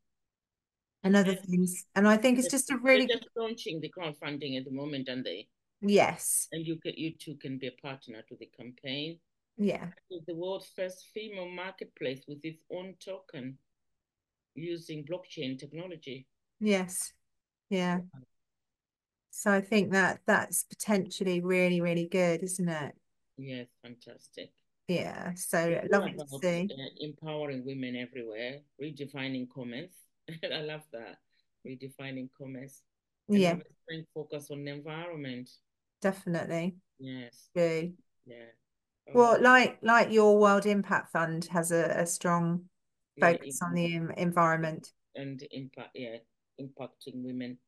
and 1.03 1.17
other 1.17 1.35
things. 1.35 1.87
And 1.95 2.07
I 2.07 2.17
think 2.17 2.39
it's 2.39 2.51
just 2.51 2.71
a 2.71 2.77
really 2.77 3.07
They're 3.07 3.17
just 3.17 3.31
launching 3.37 3.81
the 3.81 3.93
crowdfunding 3.97 4.59
at 4.59 4.65
the 4.65 4.73
moment, 4.73 5.09
and 5.09 5.25
they 5.25 5.49
Yes. 5.83 6.49
And 6.53 6.67
you 6.67 6.77
can, 6.77 6.93
you 6.97 7.13
too 7.13 7.37
can 7.37 7.59
be 7.59 7.69
a 7.69 7.83
partner 7.83 8.23
to 8.29 8.37
the 8.39 8.47
campaign. 8.47 9.19
Yeah. 9.57 9.89
It's 10.11 10.27
the 10.27 10.35
world's 10.35 10.71
first 10.77 11.09
female 11.15 11.49
marketplace 11.49 12.25
with 12.29 12.39
its 12.45 12.63
own 12.71 12.95
token 13.05 13.57
using 14.55 15.05
blockchain 15.05 15.59
technology. 15.59 16.27
Yes. 16.61 17.13
Yeah. 17.71 18.01
So 19.31 19.53
I 19.53 19.61
think 19.61 19.93
that 19.93 20.21
that's 20.27 20.65
potentially 20.65 21.41
really, 21.41 21.81
really 21.81 22.09
good, 22.09 22.43
isn't 22.43 22.69
it? 22.69 22.95
Yes, 23.39 23.69
fantastic. 23.83 24.51
Yeah. 24.89 25.33
So 25.35 25.81
lovely 25.91 26.15
to 26.15 26.39
see. 26.43 26.69
Uh, 26.71 26.83
empowering 27.01 27.65
women 27.65 27.97
everywhere, 27.97 28.59
redefining 28.83 29.47
commerce. 29.49 29.93
I 30.45 30.61
love 30.61 30.83
that. 30.93 31.19
Redefining 31.67 32.29
commerce. 32.37 32.83
yeah. 33.29 33.57
Bring 33.87 34.07
Focus 34.15 34.51
on 34.51 34.65
the 34.65 34.73
environment 34.73 35.51
definitely. 36.01 36.77
Yes. 36.99 37.49
Do. 37.55 37.93
Yeah. 38.27 38.37
Oh. 39.09 39.13
Well, 39.15 39.43
like 39.43 39.79
like 39.83 40.11
your 40.11 40.39
World 40.39 40.67
Impact 40.67 41.11
Fund 41.13 41.47
has 41.47 41.73
a, 41.73 41.85
a 42.01 42.07
strong 42.07 42.65
focus 43.21 43.61
yeah, 43.61 43.67
on 43.67 43.75
the 43.75 44.21
environment 44.21 44.93
and 45.15 45.43
impact. 45.51 45.91
Yeah, 45.95 46.17
impacting 46.61 47.25
women 47.25 47.59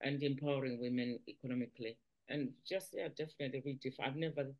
and 0.00 0.22
empowering 0.22 0.80
women 0.80 1.18
economically, 1.28 1.98
and 2.28 2.50
just 2.68 2.94
yeah, 2.94 3.08
definitely 3.16 3.62
redefine. 3.66 4.06
I've 4.06 4.16
never. 4.16 4.52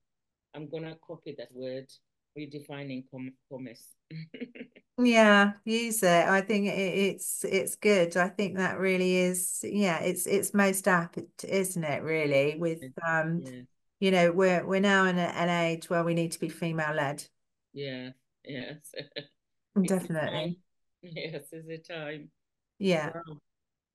I'm 0.54 0.68
gonna 0.68 0.96
copy 1.06 1.34
that 1.38 1.48
word 1.52 1.90
redefining 2.38 3.04
com- 3.10 3.34
commerce. 3.50 3.86
yeah, 4.98 5.52
use 5.64 6.02
it. 6.02 6.28
I 6.28 6.40
think 6.40 6.66
it, 6.66 6.78
it's 6.78 7.44
it's 7.44 7.76
good. 7.76 8.16
I 8.16 8.28
think 8.28 8.56
that 8.56 8.78
really 8.78 9.16
is. 9.16 9.60
Yeah, 9.62 10.00
it's 10.00 10.26
it's 10.26 10.54
most 10.54 10.86
apt, 10.88 11.18
isn't 11.44 11.84
it? 11.84 12.02
Really, 12.02 12.56
with 12.58 12.82
um, 13.06 13.40
yeah. 13.42 13.60
you 14.00 14.10
know, 14.10 14.32
we're 14.32 14.66
we're 14.66 14.80
now 14.80 15.06
in 15.06 15.18
a, 15.18 15.22
an 15.22 15.48
age 15.48 15.88
where 15.88 16.04
we 16.04 16.14
need 16.14 16.32
to 16.32 16.40
be 16.40 16.48
female 16.48 16.94
led. 16.94 17.24
Yeah. 17.72 18.10
Yes. 18.44 18.92
Definitely. 19.82 20.58
Yes, 21.02 21.44
is 21.52 21.66
the 21.66 21.78
time? 21.78 22.30
Yeah. 22.78 23.10
Wow. 23.14 23.38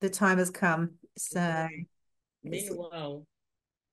The 0.02 0.10
time 0.10 0.38
has 0.38 0.50
come. 0.50 0.92
So. 1.18 1.68
Meanwhile, 2.44 3.26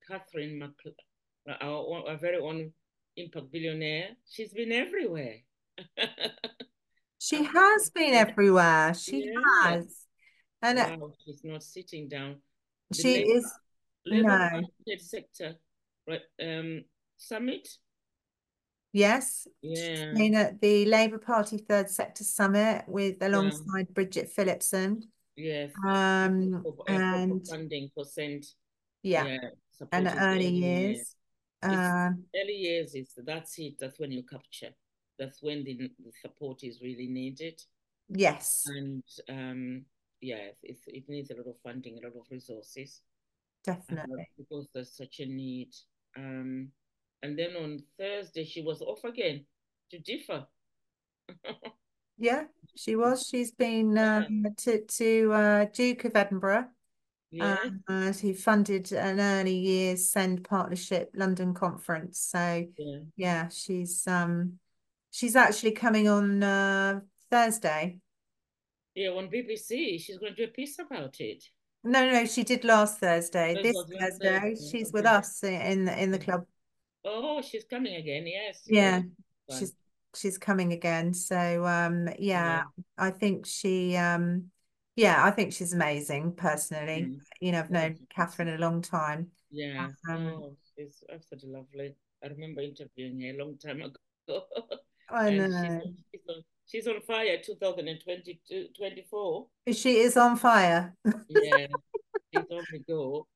Catherine 0.07 0.61
McLeod, 0.61 1.61
our, 1.61 2.09
our 2.09 2.17
very 2.17 2.37
own 2.37 2.71
impact 3.17 3.51
billionaire, 3.51 4.09
she's 4.29 4.53
been 4.53 4.71
everywhere. 4.71 5.37
she 7.19 7.43
has 7.43 7.89
been 7.89 8.13
everywhere. 8.13 8.93
She 8.93 9.25
yeah. 9.25 9.71
has. 9.71 10.05
And 10.61 10.79
uh, 10.79 10.97
wow, 10.99 11.11
she's 11.23 11.41
not 11.43 11.63
sitting 11.63 12.07
down. 12.07 12.37
The 12.91 12.97
she 12.97 13.17
labor, 13.17 13.37
is 13.37 13.51
labor 14.05 14.61
no 14.87 14.95
sector 14.97 15.55
right 16.07 16.21
um 16.41 16.83
summit. 17.17 17.67
Yes. 18.93 19.47
Yeah. 19.61 20.13
Been 20.13 20.35
at 20.35 20.61
the 20.61 20.85
Labour 20.85 21.17
Party 21.17 21.57
Third 21.57 21.89
Sector 21.89 22.23
Summit 22.23 22.85
with 22.87 23.17
alongside 23.21 23.87
yeah. 23.89 23.93
Bridget 23.93 24.29
Phillipson. 24.29 25.03
Yes. 25.35 25.71
Um 25.85 26.63
for, 26.63 26.89
and 26.89 27.45
funding 27.45 27.89
percent. 27.95 28.45
Yeah. 29.03 29.25
yeah 29.25 29.49
and 29.91 30.07
early 30.07 30.47
years. 30.47 31.14
Uh, 31.69 32.09
early 32.35 32.53
years 32.53 32.95
is 32.95 33.09
that's 33.25 33.57
it. 33.59 33.75
That's 33.79 33.99
when 33.99 34.11
you 34.11 34.23
capture. 34.23 34.71
That's 35.17 35.41
when 35.41 35.63
the, 35.63 35.75
the 35.77 36.11
support 36.21 36.63
is 36.63 36.81
really 36.81 37.07
needed. 37.07 37.61
Yes. 38.09 38.63
And 38.67 39.03
um, 39.29 39.85
yeah, 40.21 40.49
it, 40.63 40.77
it 40.87 41.03
needs 41.07 41.31
a 41.31 41.35
lot 41.35 41.47
of 41.47 41.55
funding, 41.63 41.97
a 41.97 42.07
lot 42.07 42.15
of 42.15 42.25
resources. 42.29 43.01
Definitely. 43.63 44.21
Uh, 44.21 44.25
because 44.37 44.67
there's 44.73 44.95
such 44.95 45.19
a 45.19 45.25
need. 45.25 45.73
Um, 46.17 46.69
and 47.23 47.37
then 47.37 47.55
on 47.55 47.79
Thursday, 47.97 48.45
she 48.45 48.61
was 48.61 48.81
off 48.81 49.03
again 49.03 49.45
to 49.91 49.99
differ. 49.99 50.45
yeah, 52.17 52.43
she 52.75 52.95
was. 52.95 53.27
She's 53.27 53.51
been 53.51 53.97
um, 53.97 54.45
to, 54.57 54.85
to 54.85 55.33
uh, 55.33 55.65
Duke 55.73 56.05
of 56.05 56.15
Edinburgh 56.15 56.67
yeah. 57.31 57.57
Uh, 57.87 58.11
who 58.13 58.33
funded 58.33 58.91
an 58.91 59.19
early 59.19 59.55
years 59.55 60.09
send 60.09 60.43
partnership 60.43 61.11
London 61.15 61.53
conference. 61.53 62.19
So 62.19 62.65
yeah, 62.77 62.97
yeah 63.15 63.47
she's 63.49 64.07
um 64.07 64.59
she's 65.11 65.35
actually 65.35 65.71
coming 65.71 66.07
on 66.07 66.43
uh, 66.43 66.99
Thursday. 67.31 67.99
Yeah, 68.93 69.09
on 69.09 69.27
BBC. 69.27 69.99
She's 69.99 70.17
going 70.17 70.35
to 70.35 70.45
do 70.45 70.49
a 70.49 70.53
piece 70.53 70.79
about 70.79 71.19
it. 71.19 71.43
No, 71.83 72.09
no, 72.09 72.25
she 72.25 72.43
did 72.43 72.63
last 72.63 72.99
Thursday. 72.99 73.55
This 73.61 73.75
Thursday, 73.75 73.99
Thursday, 73.99 74.55
she's 74.71 74.91
with 74.91 75.05
us 75.05 75.43
in 75.43 75.85
the 75.85 76.01
in 76.01 76.11
the 76.11 76.19
club. 76.19 76.45
Oh, 77.03 77.41
she's 77.41 77.65
coming 77.65 77.95
again. 77.95 78.25
Yes. 78.25 78.61
Yeah, 78.65 79.01
she's 79.51 79.73
she's 80.15 80.37
coming 80.37 80.73
again. 80.73 81.13
So 81.13 81.65
um, 81.65 82.07
yeah, 82.17 82.17
yeah, 82.19 82.63
I 82.97 83.11
think 83.11 83.45
she 83.45 83.95
um 83.95 84.45
yeah, 84.95 85.23
I 85.23 85.31
think 85.31 85.53
she's 85.53 85.73
amazing 85.73 86.33
personally. 86.33 87.07
Mm. 87.09 87.19
You 87.41 87.51
know, 87.51 87.59
I've 87.59 87.71
known 87.71 87.97
Catherine 88.09 88.49
a 88.49 88.57
long 88.57 88.81
time. 88.81 89.27
Yeah. 89.51 89.89
Um, 90.09 90.27
oh, 90.27 90.55
she's 90.77 91.03
absolutely 91.13 91.51
lovely. 91.51 91.95
I 92.23 92.27
remember 92.27 92.61
interviewing 92.61 93.21
her 93.21 93.39
a 93.39 93.43
long 93.43 93.57
time 93.57 93.81
ago. 93.81 93.99
I 95.09 95.29
know. 95.31 95.81
She's, 96.11 96.21
on, 96.29 96.43
she's 96.65 96.87
on 96.87 97.01
fire 97.01 97.37
2022, 97.43 98.67
24. 98.77 99.47
She 99.73 99.97
is 99.97 100.17
on 100.17 100.37
fire. 100.37 100.95
yeah. 101.29 101.67
She's 102.33 102.43
on 102.51 102.63
the 102.69 102.79
go. 102.85 103.27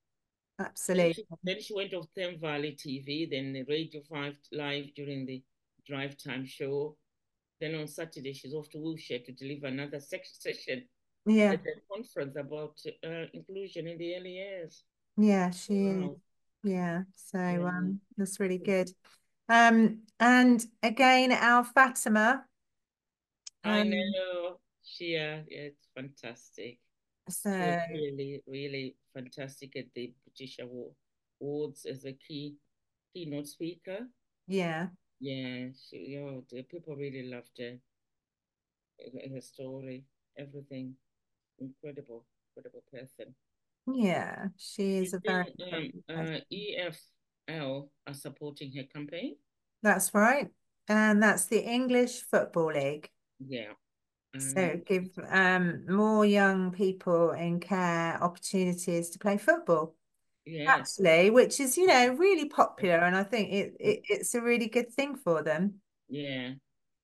Absolutely. 0.60 1.04
Then 1.04 1.14
she, 1.14 1.24
then 1.44 1.62
she 1.62 1.74
went 1.74 1.94
off 1.94 2.08
Thames 2.18 2.42
Valley 2.42 2.78
TV, 2.78 3.30
then 3.30 3.66
Radio 3.70 4.02
5 4.12 4.34
live 4.52 4.94
during 4.94 5.26
the 5.26 5.42
drive 5.88 6.18
time 6.18 6.46
show. 6.46 6.98
Then 7.62 7.76
on 7.76 7.88
Saturday, 7.88 8.34
she's 8.34 8.54
off 8.54 8.70
to 8.72 8.78
Wiltshire 8.78 9.20
to 9.26 9.32
deliver 9.32 9.68
another 9.68 10.00
session 10.02 10.84
yeah 11.30 11.54
at 11.54 11.64
the 11.64 11.74
conference 11.92 12.36
about 12.36 12.80
uh, 13.06 13.26
inclusion 13.34 13.88
in 13.88 13.98
the 13.98 14.16
early 14.16 14.34
years. 14.34 14.84
Yeah, 15.18 15.52
she 15.52 15.86
wow. 15.86 16.12
is. 16.12 16.18
Yeah, 16.64 17.04
so 17.16 17.40
yeah. 17.40 17.66
um, 17.66 18.00
that's 18.18 18.40
really 18.40 18.58
good. 18.58 18.92
Um, 19.48 20.02
and 20.20 20.64
again, 20.84 21.32
our 21.32 21.64
Fatima. 21.64 22.46
Um, 23.64 23.72
I 23.72 23.84
know 23.84 24.60
she. 24.84 25.16
Uh, 25.16 25.44
yeah, 25.50 25.68
it's 25.70 25.88
fantastic. 25.96 26.80
So 27.30 27.50
really, 27.50 28.42
really 28.48 28.96
fantastic 29.14 29.76
at 29.76 29.86
the 29.94 30.14
British 30.26 30.60
Awards 31.40 31.86
as 31.86 32.06
a 32.06 32.14
key 32.14 32.56
keynote 33.14 33.48
speaker. 33.48 34.08
Yeah. 34.48 34.88
Yeah, 35.20 35.68
she, 35.76 35.98
you 35.98 36.22
know, 36.22 36.44
the 36.50 36.64
people 36.64 36.96
really 36.96 37.30
loved 37.30 37.60
her, 37.60 37.78
her 39.34 39.42
story, 39.42 40.06
everything 40.38 40.96
incredible, 41.62 42.26
incredible 42.56 42.84
person. 42.92 43.36
Yeah, 43.92 44.48
she 44.58 44.98
is 44.98 45.14
a 45.14 45.20
very. 45.26 45.54
Um, 46.10 46.26
uh, 46.28 46.40
EFL 46.52 47.90
are 48.08 48.14
supporting 48.14 48.72
her 48.76 48.84
campaign. 48.84 49.36
That's 49.82 50.14
right. 50.14 50.50
And 50.88 51.22
that's 51.24 51.46
the 51.46 51.64
English 51.64 52.22
Football 52.24 52.74
League. 52.74 53.10
Yeah. 53.40 53.74
So 54.38 54.80
give 54.86 55.08
um 55.28 55.86
more 55.88 56.24
young 56.26 56.72
people 56.72 57.32
in 57.32 57.60
care 57.60 58.22
opportunities 58.22 59.10
to 59.12 59.20
play 59.20 59.38
football. 59.38 59.96
yes. 60.46 60.68
Actually, 60.70 61.32
which 61.32 61.60
is, 61.60 61.78
you 61.78 61.88
know, 61.88 62.14
really 62.14 62.48
popular, 62.48 62.98
and 63.00 63.16
I 63.16 63.24
think 63.24 63.52
it, 63.52 63.74
it 63.80 64.02
it's 64.08 64.36
a 64.36 64.42
really 64.42 64.68
good 64.68 64.94
thing 64.94 65.16
for 65.16 65.42
them, 65.42 65.82
Yeah. 66.10 66.54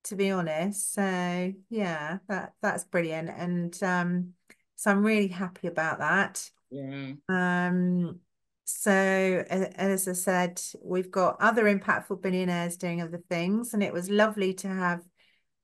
to 0.03 0.15
be 0.15 0.29
honest. 0.29 0.93
So 0.93 1.53
yeah, 1.69 2.19
that 2.27 2.53
that's 2.61 2.83
brilliant. 2.83 3.29
And 3.29 3.83
um 3.83 4.34
so 4.75 4.91
I'm 4.91 5.03
really 5.03 5.27
happy 5.27 5.67
about 5.67 5.99
that. 5.99 6.49
Yeah. 6.69 7.13
Um 7.29 8.19
so 8.67 8.91
as 8.91 10.07
I 10.07 10.13
said, 10.13 10.59
we've 10.83 11.11
got 11.11 11.37
other 11.39 11.65
impactful 11.65 12.21
billionaires 12.23 12.77
doing 12.77 12.99
other 12.99 13.21
things, 13.29 13.73
and 13.73 13.83
it 13.83 13.93
was 13.93 14.09
lovely 14.09 14.55
to 14.55 14.67
have 14.67 15.03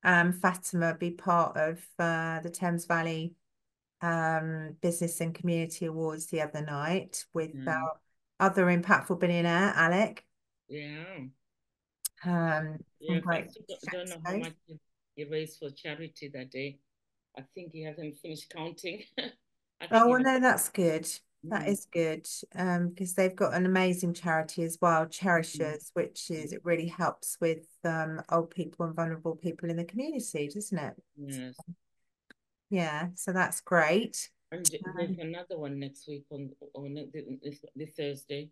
um, 0.04 0.34
Fatima 0.34 0.96
be 1.00 1.12
part 1.12 1.58
of 1.58 1.84
uh, 1.98 2.40
the 2.42 2.50
Thames 2.52 2.86
Valley 2.86 3.34
um, 4.02 4.76
Business 4.82 5.20
and 5.22 5.34
Community 5.34 5.86
Awards 5.86 6.28
the 6.28 6.42
other 6.42 6.62
night 6.62 7.26
with 7.34 7.52
Yeah. 7.56 7.76
our 7.76 8.00
other 8.40 8.66
impactful 8.66 9.20
billionaire, 9.20 9.74
Alec. 9.76 10.26
Yeah. 10.68 11.26
Um, 12.24 12.78
Yeah. 13.00 13.20
I 13.28 13.48
don't, 13.92 14.10
know 14.10 14.22
how 14.24 14.38
much 14.38 14.54
he 15.16 15.24
raised 15.26 15.60
for 15.60 15.70
charity 15.72 16.30
that 16.30 16.52
day. 16.52 16.80
I 17.38 17.44
think 17.56 17.72
he 17.72 17.84
hasn't 17.84 18.18
finished 18.18 18.50
counting. 18.50 19.04
Oh, 19.94 20.10
well, 20.10 20.22
no, 20.22 20.40
that's 20.40 20.70
good. 20.70 21.08
That 21.50 21.68
is 21.68 21.68
Mhm. 21.68 21.72
is 21.80 21.86
good. 21.92 22.28
Um, 22.56 22.90
because 22.90 23.14
they've 23.14 23.36
got 23.36 23.54
an 23.54 23.66
amazing 23.66 24.14
charity 24.14 24.64
as 24.64 24.78
well, 24.82 25.06
Cherishers, 25.08 25.92
which 25.94 26.30
is 26.30 26.54
it 26.54 26.64
really 26.64 26.88
helps 26.88 27.38
with 27.42 27.68
um 27.84 28.22
old 28.30 28.52
people 28.52 28.86
and 28.86 28.96
vulnerable 28.96 29.36
people 29.36 29.70
in 29.70 29.76
the 29.78 29.84
community, 29.84 30.48
doesn't 30.48 30.78
it? 30.78 30.96
yes. 31.18 31.56
Yeah, 32.70 33.08
so 33.16 33.34
that's 33.34 33.60
great. 33.60 34.30
And 34.52 34.66
th- 34.66 34.82
Um, 34.86 35.18
another 35.20 35.58
one 35.58 35.80
next 35.80 36.08
week 36.08 36.26
on 36.32 36.52
on 36.74 36.94
the, 36.94 37.60
the 37.76 37.86
Thursday. 37.88 38.50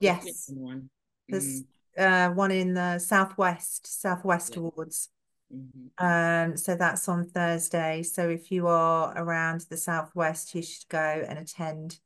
Yes, 0.00 0.50
one. 0.54 0.90
there's 1.28 1.62
Mm, 1.98 2.28
uh 2.30 2.34
one 2.34 2.50
in 2.50 2.74
the 2.74 2.98
Southwest, 2.98 3.86
Southwest 3.86 4.52
yeah. 4.52 4.58
Awards. 4.58 5.10
Mhm. 5.52 5.90
Um, 5.98 6.56
so 6.56 6.76
that's 6.76 7.08
on 7.08 7.28
Thursday. 7.28 8.02
So 8.02 8.28
if 8.28 8.50
you 8.50 8.66
are 8.66 9.12
around 9.16 9.62
the 9.68 9.76
Southwest, 9.76 10.54
you 10.54 10.62
should 10.62 10.88
go 10.88 10.98
and 11.28 11.38
attend. 11.38 12.00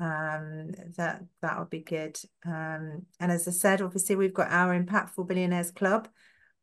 Um, 0.00 0.72
that 0.96 1.22
that 1.40 1.58
would 1.58 1.70
be 1.70 1.80
good. 1.80 2.18
Um, 2.44 3.06
and 3.20 3.30
as 3.30 3.46
I 3.46 3.52
said, 3.52 3.80
obviously 3.80 4.16
we've 4.16 4.34
got 4.34 4.50
our 4.50 4.78
Impactful 4.78 5.26
Billionaires 5.28 5.70
Club 5.70 6.08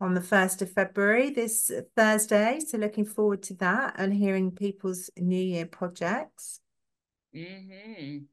on 0.02 0.16
the 0.16 0.22
1st 0.22 0.62
of 0.64 0.72
February 0.72 1.30
this 1.30 1.72
Thursday. 1.96 2.60
So 2.60 2.78
looking 2.78 3.06
forward 3.06 3.44
to 3.44 3.54
that 3.56 3.96
and 3.98 4.14
hearing 4.14 4.52
people's 4.52 5.10
New 5.18 5.42
Year 5.42 5.66
projects. 5.66 6.60
Mhm. 7.34 8.26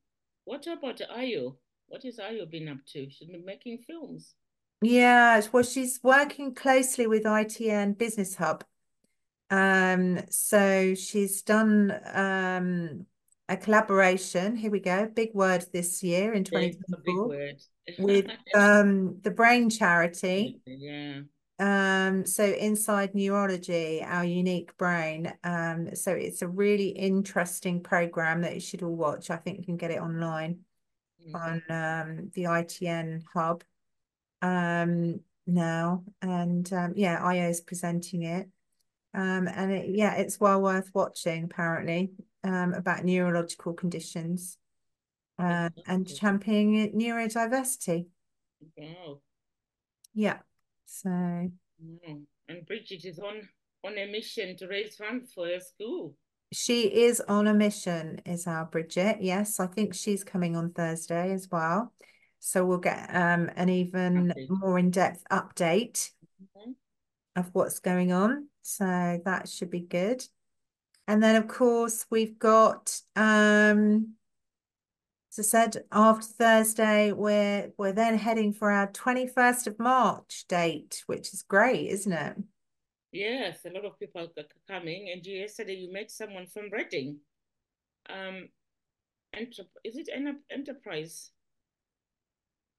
What 0.44 0.66
about 0.66 0.98
Ayo? 0.98 1.58
What 1.86 2.04
is 2.04 2.18
Ayo 2.18 2.50
been 2.50 2.68
up 2.68 2.84
to? 2.86 3.08
She's 3.10 3.28
been 3.28 3.44
making 3.44 3.78
films. 3.78 4.34
Yeah, 4.80 5.40
well, 5.52 5.62
she's 5.62 6.00
working 6.02 6.54
closely 6.54 7.06
with 7.06 7.24
ITN 7.24 7.98
Business 7.98 8.36
Hub. 8.36 8.64
Um, 9.50 10.20
so 10.30 10.94
she's 10.94 11.42
done 11.42 11.90
um 12.12 13.06
a 13.48 13.56
collaboration. 13.56 14.56
Here 14.56 14.70
we 14.70 14.80
go, 14.80 15.06
big 15.06 15.32
word 15.34 15.64
this 15.72 16.02
year 16.02 16.34
in 16.34 16.44
Yeah, 16.52 16.58
it's 16.60 16.76
a 16.76 16.96
big 16.96 17.14
2024 17.14 18.04
with 18.04 18.26
um 18.54 19.20
the 19.22 19.30
Brain 19.30 19.70
Charity. 19.70 20.60
Yeah. 20.66 21.20
Um, 21.60 22.24
so 22.24 22.44
Inside 22.44 23.14
Neurology, 23.14 24.02
our 24.04 24.24
unique 24.24 24.76
brain. 24.76 25.32
Um, 25.42 25.94
so 25.96 26.12
it's 26.12 26.42
a 26.42 26.46
really 26.48 26.88
interesting 26.90 27.82
program 27.82 28.42
that 28.42 28.54
you 28.54 28.60
should 28.60 28.82
all 28.82 28.94
watch. 28.94 29.30
I 29.30 29.36
think 29.38 29.58
you 29.58 29.64
can 29.64 29.76
get 29.76 29.90
it 29.90 30.00
online 30.00 30.60
Mhm. 31.26 31.34
on 31.34 31.62
um 31.68 32.30
the 32.34 32.44
ITN 32.46 33.24
hub 33.32 33.64
um 34.42 35.20
now. 35.46 36.04
And 36.22 36.70
um 36.72 36.94
yeah, 36.96 37.22
IO 37.22 37.48
is 37.48 37.60
presenting 37.60 38.22
it. 38.22 38.48
Um, 39.14 39.48
and 39.48 39.72
it, 39.72 39.88
yeah, 39.88 40.14
it's 40.14 40.38
well 40.38 40.60
worth 40.60 40.90
watching, 40.94 41.44
apparently, 41.44 42.12
um, 42.44 42.74
about 42.74 43.04
neurological 43.04 43.72
conditions 43.72 44.58
uh, 45.38 45.70
and 45.86 46.06
championing 46.06 46.92
neurodiversity. 46.92 48.06
Wow. 48.76 49.20
Yeah. 50.14 50.38
So. 50.84 51.10
And 51.10 52.66
Bridget 52.66 53.04
is 53.04 53.18
on 53.18 53.48
on 53.84 53.96
a 53.96 54.06
mission 54.06 54.56
to 54.56 54.66
raise 54.66 54.96
funds 54.96 55.32
for 55.32 55.46
her 55.46 55.60
school. 55.60 56.14
she 56.52 56.82
is 56.82 57.20
on 57.20 57.46
a 57.46 57.54
mission, 57.54 58.20
is 58.26 58.46
our 58.46 58.64
Bridget. 58.64 59.18
Yes, 59.20 59.60
I 59.60 59.66
think 59.66 59.94
she's 59.94 60.24
coming 60.24 60.56
on 60.56 60.72
Thursday 60.72 61.32
as 61.32 61.48
well. 61.50 61.92
So 62.40 62.64
we'll 62.64 62.78
get 62.78 63.14
um, 63.14 63.50
an 63.56 63.68
even 63.68 64.32
more 64.48 64.78
in-depth 64.78 65.24
update 65.30 66.10
Mhm. 66.56 66.74
of 67.36 67.54
what's 67.54 67.80
going 67.80 68.12
on. 68.12 68.48
So 68.62 69.20
that 69.24 69.48
should 69.48 69.70
be 69.70 69.80
good. 69.80 70.24
And 71.06 71.22
then, 71.22 71.36
of 71.36 71.48
course, 71.48 72.06
we've 72.10 72.38
got, 72.38 73.00
um, 73.16 74.14
as 75.32 75.38
I 75.38 75.42
said, 75.42 75.84
after 75.90 76.22
Thursday, 76.22 77.12
we're 77.12 77.72
we're 77.78 77.92
then 77.92 78.18
heading 78.18 78.52
for 78.52 78.70
our 78.70 78.90
21st 78.92 79.66
of 79.66 79.78
March 79.78 80.46
date, 80.48 81.02
which 81.06 81.32
is 81.32 81.42
great, 81.42 81.88
isn't 81.88 82.12
it? 82.12 82.36
Yes, 83.10 83.64
a 83.64 83.70
lot 83.70 83.86
of 83.86 83.98
people 83.98 84.20
are 84.22 84.44
coming. 84.68 85.10
And 85.10 85.24
yesterday 85.26 85.76
you 85.76 85.92
met 85.92 86.10
someone 86.10 86.46
from 86.46 86.70
Reading. 86.70 87.20
Um, 88.08 88.48
enter 89.32 89.64
is 89.84 89.96
it 89.96 90.08
an 90.08 90.42
enterprise 90.50 91.30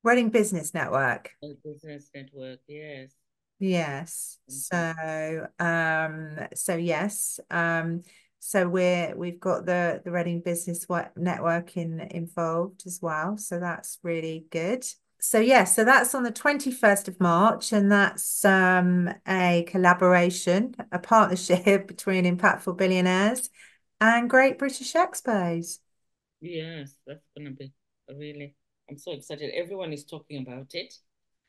Reading 0.03 0.29
Business 0.29 0.73
Network. 0.73 1.31
business 1.63 2.09
network? 2.15 2.59
Yes. 2.67 3.11
Yes. 3.59 4.37
So, 4.47 5.47
um, 5.59 6.37
so 6.55 6.75
yes, 6.75 7.39
um, 7.51 8.03
so 8.39 8.69
we're 8.69 9.13
we've 9.17 9.39
got 9.39 9.65
the 9.65 10.01
the 10.03 10.11
Reading 10.11 10.39
Business 10.39 10.87
Wo- 10.87 11.09
Network 11.17 11.75
in 11.75 11.99
involved 11.99 12.83
as 12.85 12.99
well. 13.01 13.37
So 13.37 13.59
that's 13.59 13.99
really 14.01 14.45
good. 14.49 14.85
So 15.19 15.41
yeah, 15.41 15.65
so 15.65 15.83
that's 15.83 16.15
on 16.15 16.23
the 16.23 16.31
21st 16.31 17.09
of 17.09 17.19
March, 17.19 17.73
and 17.73 17.91
that's 17.91 18.45
um 18.45 19.09
a 19.27 19.65
collaboration, 19.67 20.75
a 20.93 20.99
partnership 20.99 21.87
between 21.87 22.23
Impactful 22.23 22.77
Billionaires 22.77 23.49
and 23.99 24.29
Great 24.29 24.57
British 24.57 24.93
Expos. 24.93 25.79
Yes, 26.39 26.95
that's 27.05 27.25
gonna 27.37 27.51
be 27.51 27.73
a 28.07 28.15
really. 28.15 28.55
I'm 28.89 28.97
so 28.97 29.11
excited. 29.11 29.51
Everyone 29.53 29.93
is 29.93 30.03
talking 30.03 30.41
about 30.41 30.73
it. 30.73 30.93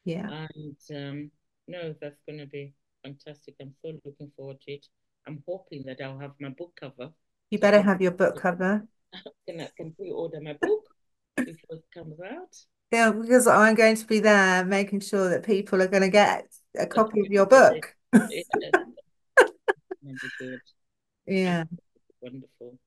Yeah. 0.05 0.29
And 0.29 0.77
um, 0.95 1.31
no, 1.67 1.95
that's 2.01 2.21
gonna 2.29 2.47
be 2.47 2.75
fantastic. 3.03 3.55
I'm 3.61 3.75
so 3.83 3.93
looking 4.05 4.31
forward 4.37 4.61
to 4.63 4.73
it. 4.73 4.87
I'm 5.27 5.43
hoping 5.47 5.85
that 5.87 6.01
I'll 6.03 6.19
have 6.19 6.33
my 6.41 6.51
book 6.51 6.73
cover. 6.79 7.13
You 7.51 7.59
better 7.59 7.81
have 7.83 8.01
your 8.01 8.13
book 8.13 8.37
cover. 8.41 8.87
can 9.49 9.61
I 9.61 9.69
can 9.77 9.93
pre-order 9.93 10.41
my 10.41 10.57
book 10.61 10.85
before 11.37 11.77
it 11.77 11.85
comes 11.95 12.19
out. 12.21 12.57
Yeah, 12.93 13.13
because 13.13 13.47
I'm 13.47 13.75
going 13.75 13.97
to 13.97 14.07
be 14.07 14.21
there 14.21 14.65
making 14.65 15.01
sure 15.01 15.31
that 15.31 15.45
people 15.45 15.81
are 15.81 15.89
going 15.89 16.03
to 16.03 16.09
get 16.09 16.47
a 16.79 16.87
copy 16.87 17.21
of 17.21 17.31
your 17.31 17.47
book. 17.47 17.95
Yes, 18.13 18.45
that'd 18.53 18.75
be 20.03 20.29
good. 20.39 20.61
Yeah, 21.27 21.65
Wonderful. 22.21 22.79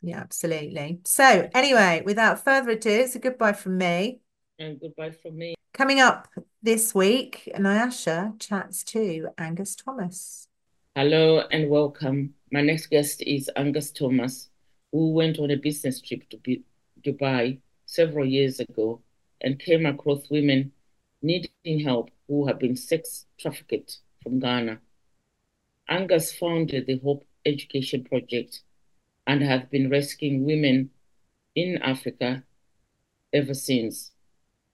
Yeah, 0.00 0.18
absolutely. 0.20 1.00
So 1.04 1.48
anyway, 1.54 2.02
without 2.04 2.44
further 2.44 2.70
ado, 2.70 2.90
it's 2.90 3.14
a 3.14 3.18
goodbye 3.18 3.52
from 3.52 3.78
me. 3.78 4.20
And 4.58 4.80
goodbye 4.80 5.10
from 5.10 5.36
me. 5.36 5.54
Coming 5.74 6.00
up 6.00 6.28
this 6.62 6.94
week, 6.94 7.50
Nyasha 7.54 8.38
chats 8.40 8.82
to 8.84 9.28
Angus 9.36 9.76
Thomas. 9.76 10.48
Hello 10.94 11.40
and 11.50 11.68
welcome. 11.68 12.34
My 12.50 12.62
next 12.62 12.86
guest 12.86 13.22
is 13.22 13.50
Angus 13.56 13.90
Thomas, 13.90 14.48
who 14.92 15.12
went 15.12 15.38
on 15.38 15.50
a 15.50 15.56
business 15.56 16.00
trip 16.00 16.28
to 16.30 16.38
B- 16.38 16.64
Dubai 17.04 17.58
several 17.84 18.24
years 18.24 18.60
ago 18.60 19.02
and 19.42 19.58
came 19.58 19.84
across 19.84 20.30
women 20.30 20.72
needing 21.20 21.80
help 21.80 22.10
who 22.28 22.46
have 22.46 22.58
been 22.58 22.76
sex 22.76 23.26
trafficked 23.38 23.98
from 24.22 24.40
Ghana. 24.40 24.78
Angus 25.88 26.32
founded 26.32 26.86
the 26.86 26.98
Hope 26.98 27.26
Education 27.44 28.04
Project 28.04 28.62
and 29.26 29.42
has 29.42 29.62
been 29.70 29.90
rescuing 29.90 30.44
women 30.44 30.90
in 31.54 31.78
Africa 31.78 32.44
ever 33.32 33.54
since. 33.54 34.12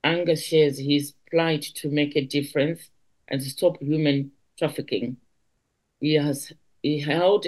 Angus 0.05 0.45
shares 0.45 0.79
his 0.79 1.15
plight 1.31 1.63
to 1.77 1.89
make 1.89 2.17
a 2.17 2.25
difference 2.25 2.91
and 3.29 3.41
to 3.41 3.49
stop 3.49 3.81
human 3.81 4.33
trafficking. 4.59 5.17
He 6.01 6.15
has 6.15 6.53
he 6.83 7.01
held 7.01 7.47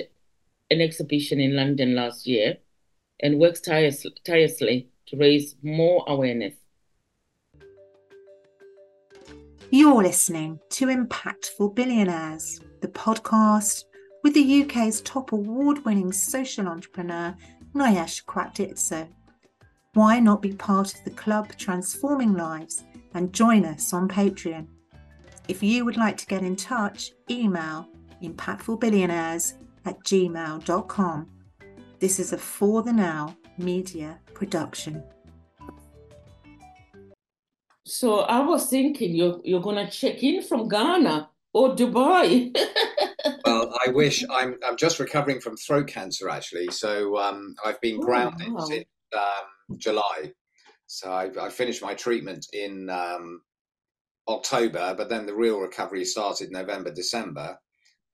an 0.71 0.81
exhibition 0.81 1.41
in 1.41 1.57
London 1.57 1.95
last 1.95 2.27
year 2.27 2.59
and 3.21 3.39
works 3.39 3.61
tireless, 3.61 4.07
tirelessly 4.25 4.89
to 5.07 5.17
raise 5.17 5.57
more 5.63 6.05
awareness. 6.07 6.55
You're 9.71 10.03
listening 10.03 10.61
to 10.71 10.87
Impactful 10.87 11.75
Billionaires, 11.75 12.61
the 12.81 12.89
podcast 12.89 13.85
with 14.25 14.33
the 14.33 14.63
UK's 14.63 15.03
top 15.03 15.33
award 15.33 15.85
winning 15.85 16.11
social 16.11 16.67
entrepreneur, 16.67 17.37
Nyasha 17.75 18.25
Gwatidzo. 18.25 19.07
Why 19.93 20.19
not 20.19 20.41
be 20.41 20.55
part 20.55 20.95
of 20.95 21.05
the 21.05 21.11
club 21.11 21.51
transforming 21.59 22.33
lives 22.33 22.85
and 23.13 23.35
join 23.35 23.67
us 23.67 23.93
on 23.93 24.09
Patreon? 24.09 24.67
If 25.47 25.63
you 25.63 25.85
would 25.85 25.99
like 25.99 26.17
to 26.17 26.27
get 26.27 26.43
in 26.43 26.57
touch, 26.57 27.13
email 27.31 27.87
impactfulbillionaires 28.23 29.53
at 29.85 30.03
gmail.com. 30.03 31.31
This 32.01 32.19
is 32.19 32.33
a 32.33 32.39
For 32.39 32.83
the 32.83 32.95
Now 32.95 33.37
media 33.59 34.19
production. 34.33 35.05
So 37.85 38.21
I 38.21 38.41
was 38.41 38.69
thinking 38.69 39.15
you're 39.15 39.41
you're 39.45 39.61
gonna 39.61 39.91
check 39.91 40.23
in 40.23 40.43
from 40.43 40.67
Ghana 40.69 41.29
or 41.53 41.77
Dubai. 41.77 42.57
well, 43.45 43.77
I 43.87 43.91
wish 43.91 44.25
I'm 44.31 44.57
I'm 44.67 44.77
just 44.77 45.01
recovering 45.01 45.41
from 45.41 45.57
throat 45.57 45.87
cancer 45.87 46.29
actually. 46.29 46.69
So 46.69 47.19
um, 47.19 47.55
I've 47.65 47.81
been 47.81 47.99
oh, 48.01 48.05
grounded 48.05 48.53
wow. 48.53 48.65
since 48.65 48.85
um, 49.15 49.79
July. 49.79 50.33
So 50.87 51.11
I, 51.11 51.31
I, 51.41 51.49
finished 51.49 51.83
my 51.83 51.95
treatment 51.95 52.47
in 52.53 52.91
um, 52.91 53.41
October, 54.29 54.95
but 54.97 55.09
then 55.09 55.25
the 55.25 55.35
real 55.35 55.59
recovery 55.59 56.05
started 56.05 56.53
November, 56.53 56.93
December, 56.93 57.59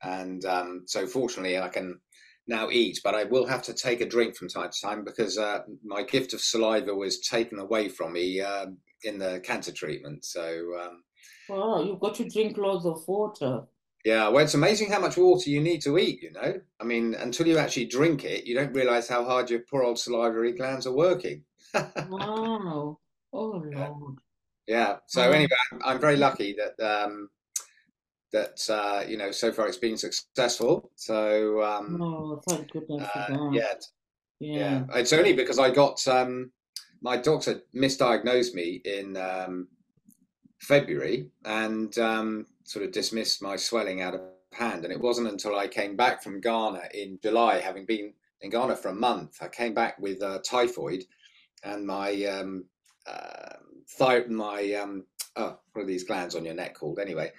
and 0.02 0.44
um, 0.44 0.84
so 0.86 1.06
fortunately 1.06 1.58
I 1.58 1.68
can 1.68 2.00
now 2.46 2.70
eat, 2.70 3.00
but 3.02 3.14
I 3.14 3.24
will 3.24 3.46
have 3.46 3.62
to 3.64 3.74
take 3.74 4.00
a 4.00 4.08
drink 4.08 4.36
from 4.36 4.48
time 4.48 4.70
to 4.70 4.80
time 4.80 5.04
because 5.04 5.38
uh, 5.38 5.60
my 5.84 6.02
gift 6.02 6.32
of 6.32 6.40
saliva 6.40 6.94
was 6.94 7.20
taken 7.20 7.58
away 7.58 7.88
from 7.88 8.12
me 8.12 8.40
uh, 8.40 8.66
in 9.04 9.18
the 9.18 9.40
cancer 9.42 9.72
treatment. 9.72 10.24
So, 10.24 10.72
um, 10.80 11.02
wow, 11.48 11.82
you've 11.82 12.00
got 12.00 12.14
to 12.16 12.28
drink 12.28 12.56
loads 12.56 12.84
of 12.84 13.06
water. 13.06 13.62
Yeah, 14.04 14.28
well, 14.28 14.42
it's 14.42 14.54
amazing 14.54 14.90
how 14.90 15.00
much 15.00 15.18
water 15.18 15.50
you 15.50 15.60
need 15.60 15.82
to 15.82 15.98
eat. 15.98 16.22
You 16.22 16.32
know, 16.32 16.60
I 16.80 16.84
mean, 16.84 17.14
until 17.14 17.46
you 17.46 17.58
actually 17.58 17.84
drink 17.84 18.24
it, 18.24 18.46
you 18.46 18.54
don't 18.54 18.72
realize 18.72 19.08
how 19.08 19.24
hard 19.24 19.50
your 19.50 19.60
poor 19.60 19.82
old 19.82 19.98
salivary 19.98 20.52
glands 20.52 20.86
are 20.86 20.92
working. 20.92 21.44
wow! 21.74 22.98
Oh 23.32 23.62
Lord. 23.64 24.18
Yeah. 24.66 24.96
So 25.06 25.22
wow. 25.22 25.34
anyway, 25.34 25.50
I'm, 25.72 25.80
I'm, 25.84 26.00
very 26.00 26.16
lucky 26.16 26.54
that 26.54 26.82
um, 26.82 27.28
that 28.32 28.60
uh, 28.70 29.04
you 29.06 29.16
know 29.16 29.30
so 29.32 29.52
far 29.52 29.68
it's 29.68 29.76
been 29.76 29.98
successful. 29.98 30.90
So 30.94 31.62
um, 31.62 32.00
oh, 32.00 32.40
thank 32.48 32.70
goodness. 32.70 33.08
Uh, 33.14 33.50
yeah, 33.52 33.74
yeah, 34.38 34.58
yeah. 34.58 34.84
It's 34.94 35.12
only 35.12 35.34
because 35.34 35.58
I 35.58 35.70
got 35.70 36.06
um, 36.08 36.52
my 37.02 37.16
doctor 37.16 37.62
misdiagnosed 37.74 38.54
me 38.54 38.80
in 38.84 39.16
um, 39.16 39.68
February 40.60 41.28
and 41.44 41.96
um, 41.98 42.46
sort 42.64 42.84
of 42.84 42.92
dismissed 42.92 43.42
my 43.42 43.56
swelling 43.56 44.00
out 44.00 44.14
of 44.14 44.20
hand. 44.52 44.84
And 44.84 44.92
it 44.92 45.00
wasn't 45.00 45.28
until 45.28 45.56
I 45.56 45.66
came 45.66 45.96
back 45.96 46.22
from 46.22 46.40
Ghana 46.40 46.82
in 46.94 47.18
July, 47.22 47.58
having 47.58 47.86
been 47.86 48.12
in 48.40 48.50
Ghana 48.50 48.76
for 48.76 48.88
a 48.88 48.94
month, 48.94 49.38
I 49.40 49.48
came 49.48 49.74
back 49.74 49.98
with 49.98 50.22
uh, 50.22 50.38
typhoid 50.44 51.04
and 51.62 51.86
my 51.86 52.24
um, 52.24 52.64
uh, 53.06 53.56
thy- 53.98 54.24
my 54.26 54.72
um, 54.74 55.04
oh, 55.36 55.58
what 55.72 55.82
are 55.82 55.86
these 55.86 56.04
glands 56.04 56.34
on 56.34 56.44
your 56.44 56.54
neck 56.54 56.74
called 56.74 56.98
anyway? 56.98 57.32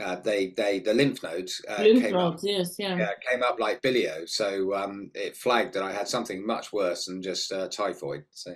Uh, 0.00 0.16
they 0.16 0.48
they 0.56 0.80
the 0.80 0.94
lymph 0.94 1.22
nodes 1.22 1.62
uh, 1.68 1.82
lymph 1.82 2.02
came 2.02 2.12
nodes, 2.12 2.44
up, 2.44 2.48
yes, 2.48 2.76
yeah. 2.78 2.96
yeah, 2.96 3.10
came 3.28 3.42
up 3.42 3.58
like 3.58 3.82
bilio. 3.82 4.28
So 4.28 4.74
um, 4.74 5.10
it 5.14 5.36
flagged 5.36 5.74
that 5.74 5.82
I 5.82 5.92
had 5.92 6.08
something 6.08 6.46
much 6.46 6.72
worse 6.72 7.06
than 7.06 7.22
just 7.22 7.52
uh, 7.52 7.68
typhoid. 7.68 8.24
So 8.30 8.54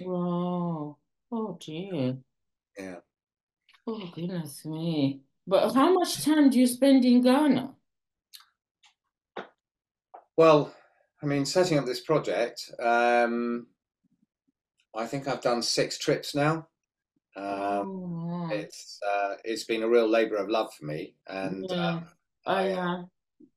Wow. 0.00 0.98
Oh 1.30 1.58
dear. 1.64 2.16
Yeah. 2.78 2.96
Oh 3.86 4.10
goodness 4.14 4.64
me. 4.64 5.22
But 5.46 5.74
how 5.74 5.92
much 5.92 6.24
time 6.24 6.50
do 6.50 6.58
you 6.58 6.66
spend 6.66 7.04
in 7.04 7.20
Ghana? 7.20 7.74
Well, 10.36 10.72
I 11.22 11.26
mean, 11.26 11.44
setting 11.44 11.78
up 11.78 11.84
this 11.84 12.00
project, 12.00 12.70
um, 12.80 13.66
I 14.94 15.06
think 15.06 15.26
I've 15.26 15.40
done 15.40 15.62
six 15.62 15.98
trips 15.98 16.34
now. 16.34 16.68
Um, 17.36 17.46
oh, 17.46 18.48
it's 18.52 19.00
uh, 19.06 19.34
it's 19.44 19.64
been 19.64 19.82
a 19.82 19.88
real 19.88 20.08
labour 20.08 20.36
of 20.36 20.48
love 20.48 20.72
for 20.74 20.84
me, 20.84 21.14
and 21.26 21.66
yeah. 21.68 21.88
um, 21.88 22.06
I 22.46 22.70
uh, 22.70 23.02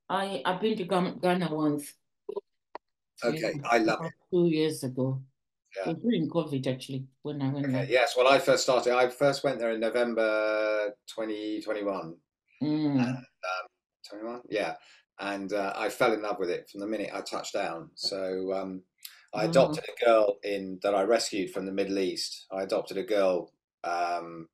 I 0.10 0.42
I've 0.46 0.62
been 0.62 0.78
to 0.78 0.86
Ghana 0.86 1.50
once. 1.52 1.94
Okay, 3.24 3.60
I 3.70 3.80
love 3.80 4.06
it. 4.06 4.14
Two 4.32 4.48
years 4.48 4.84
ago. 4.84 5.22
Yeah. 5.86 5.94
during 5.94 6.30
COVID, 6.30 6.68
actually, 6.68 7.06
when 7.22 7.42
I 7.42 7.50
went 7.50 7.66
okay. 7.66 7.74
there. 7.74 7.86
Yes, 7.86 8.16
well, 8.18 8.28
I 8.28 8.40
first 8.40 8.64
started. 8.64 8.94
I 8.94 9.10
first 9.10 9.44
went 9.44 9.60
there 9.60 9.72
in 9.72 9.80
November 9.80 10.94
2021. 11.08 12.16
Mm. 12.64 12.92
And, 12.92 13.02
um, 13.02 13.24
21, 14.10 14.42
yeah, 14.50 14.76
and 15.20 15.54
uh, 15.54 15.74
I 15.76 15.90
fell 15.90 16.14
in 16.14 16.22
love 16.22 16.40
with 16.40 16.50
it 16.50 16.70
from 16.70 16.80
the 16.80 16.88
minute 16.88 17.12
I 17.14 17.22
touched 17.22 17.54
down. 17.54 17.90
So 17.96 18.54
um, 18.54 18.82
I 19.34 19.46
adopted 19.46 19.84
a 19.84 20.06
girl 20.06 20.38
in 20.44 20.80
that 20.84 20.96
I 20.96 21.04
rescued 21.04 21.52
from 21.52 21.66
the 21.66 21.72
Middle 21.72 22.00
East. 22.00 22.46
I 22.52 22.64
adopted 22.64 22.98
a 22.98 23.04
girl 23.04 23.52
um, 23.84 24.48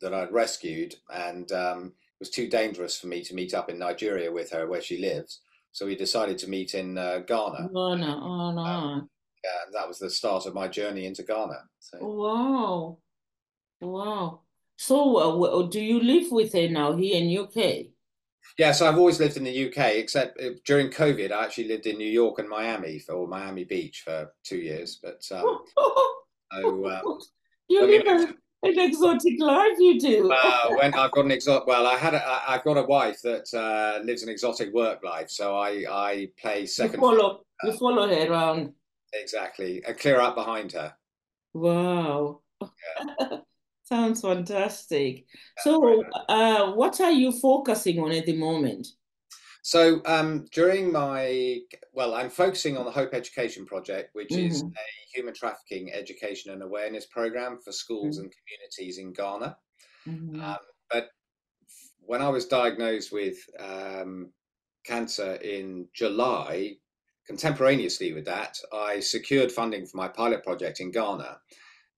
that 0.00 0.14
I'd 0.14 0.32
rescued, 0.32 0.94
and 1.08 1.50
um, 1.52 1.86
it 1.86 2.20
was 2.20 2.30
too 2.30 2.48
dangerous 2.48 2.98
for 2.98 3.06
me 3.06 3.22
to 3.24 3.34
meet 3.34 3.54
up 3.54 3.70
in 3.70 3.78
Nigeria 3.78 4.30
with 4.30 4.50
her, 4.50 4.66
where 4.66 4.82
she 4.82 4.98
lives. 4.98 5.40
So 5.72 5.86
we 5.86 5.96
decided 5.96 6.38
to 6.38 6.50
meet 6.50 6.74
in 6.74 6.98
uh, 6.98 7.18
Ghana. 7.18 7.70
Ghana, 7.72 8.20
oh 8.22 8.52
no. 8.52 8.60
Um, 8.60 9.10
yeah, 9.44 9.70
that 9.72 9.88
was 9.88 9.98
the 9.98 10.10
start 10.10 10.46
of 10.46 10.54
my 10.54 10.68
journey 10.68 11.06
into 11.06 11.22
Ghana. 11.22 11.64
So. 11.78 11.98
Wow, 12.00 12.98
wow. 13.80 14.40
So, 14.76 15.16
uh, 15.16 15.62
do 15.68 15.80
you 15.80 16.00
live 16.00 16.32
with 16.32 16.52
her 16.54 16.68
now 16.68 16.96
here 16.96 17.16
in 17.16 17.38
UK? 17.38 17.86
Yeah, 18.58 18.72
so 18.72 18.88
I've 18.88 18.98
always 18.98 19.20
lived 19.20 19.36
in 19.36 19.44
the 19.44 19.68
UK, 19.68 19.96
except 19.96 20.40
uh, 20.40 20.50
during 20.64 20.88
COVID, 20.88 21.32
I 21.32 21.44
actually 21.44 21.68
lived 21.68 21.86
in 21.86 21.98
New 21.98 22.08
York 22.08 22.38
and 22.38 22.48
Miami 22.48 22.98
for 22.98 23.14
or 23.14 23.28
Miami 23.28 23.64
Beach 23.64 24.02
for 24.04 24.32
two 24.44 24.56
years. 24.56 24.98
But 25.02 25.22
um, 25.32 25.60
so, 25.78 26.86
um, 26.86 27.18
you 27.68 27.86
live 27.86 28.06
an, 28.06 28.36
an 28.62 28.78
exotic 28.78 29.34
life, 29.38 29.76
you 29.78 30.00
do. 30.00 30.32
Uh, 30.32 30.68
when 30.76 30.94
I've 30.94 31.10
got 31.12 31.24
an 31.26 31.30
exotic, 31.30 31.66
well, 31.66 31.86
I 31.86 31.96
had 31.96 32.14
a, 32.14 32.42
I've 32.48 32.64
got 32.64 32.76
a 32.76 32.82
wife 32.82 33.20
that 33.22 33.46
uh, 33.54 34.04
lives 34.04 34.22
an 34.22 34.28
exotic 34.28 34.72
work 34.72 35.04
life, 35.04 35.30
so 35.30 35.56
I 35.56 35.84
I 35.90 36.28
play 36.40 36.66
second. 36.66 36.94
You 36.94 37.00
follow, 37.00 37.40
you 37.64 37.72
follow 37.72 38.08
her 38.08 38.30
around. 38.30 38.72
Exactly. 39.12 39.82
And 39.86 39.98
clear 39.98 40.20
out 40.20 40.34
behind 40.34 40.72
her. 40.72 40.94
Wow. 41.54 42.40
Yeah. 42.60 43.38
Sounds 43.84 44.20
fantastic. 44.20 45.26
So, 45.58 46.04
uh, 46.28 46.72
what 46.72 47.00
are 47.00 47.10
you 47.10 47.32
focusing 47.32 47.98
on 47.98 48.12
at 48.12 48.24
the 48.24 48.36
moment? 48.36 48.86
So, 49.62 50.00
um, 50.06 50.46
during 50.52 50.92
my, 50.92 51.58
well, 51.92 52.14
I'm 52.14 52.30
focusing 52.30 52.76
on 52.76 52.84
the 52.84 52.92
Hope 52.92 53.14
Education 53.14 53.66
Project, 53.66 54.10
which 54.14 54.28
mm-hmm. 54.28 54.46
is 54.46 54.62
a 54.62 55.12
human 55.12 55.34
trafficking 55.34 55.92
education 55.92 56.52
and 56.52 56.62
awareness 56.62 57.06
program 57.06 57.58
for 57.64 57.72
schools 57.72 58.16
mm-hmm. 58.16 58.26
and 58.26 58.34
communities 58.36 58.98
in 58.98 59.12
Ghana. 59.12 59.56
Mm-hmm. 60.08 60.40
Um, 60.40 60.56
but 60.90 61.08
when 62.00 62.22
I 62.22 62.28
was 62.28 62.46
diagnosed 62.46 63.12
with 63.12 63.38
um, 63.58 64.30
cancer 64.84 65.34
in 65.34 65.88
July, 65.94 66.76
Contemporaneously 67.26 68.12
with 68.12 68.24
that, 68.24 68.58
I 68.72 69.00
secured 69.00 69.52
funding 69.52 69.86
for 69.86 69.96
my 69.96 70.08
pilot 70.08 70.42
project 70.42 70.80
in 70.80 70.90
Ghana 70.90 71.38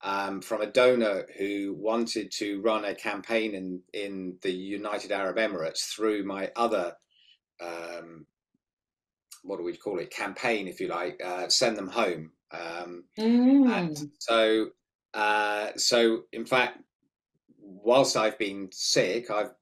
um, 0.03 0.41
from 0.41 0.63
a 0.63 0.67
donor 0.67 1.27
who 1.39 1.75
wanted 1.79 2.33
to 2.33 2.61
run 2.61 2.85
a 2.85 2.95
campaign 2.95 3.55
in, 3.55 3.81
in 3.93 4.37
the 4.43 4.51
United 4.51 5.13
Arab 5.13 5.37
Emirates 5.37 5.95
through 5.95 6.25
my 6.25 6.51
other, 6.57 6.95
um, 7.61 8.27
what 9.45 9.59
do 9.59 9.65
we 9.65 9.77
call 9.77 10.01
it, 10.01 10.11
campaign, 10.11 10.67
if 10.67 10.81
you 10.81 10.89
like, 10.89 11.21
uh, 11.25 11.49
send 11.49 11.77
them 11.77 11.89
home. 11.89 12.33
Um, 12.51 13.05
mm. 13.19 13.71
And 13.73 14.11
so, 14.19 14.71
uh, 15.15 15.69
so 15.77 16.23
in 16.33 16.47
fact, 16.47 16.79
whilst 17.59 18.17
I've 18.17 18.39
been 18.39 18.71
sick, 18.73 19.31
I've 19.31 19.53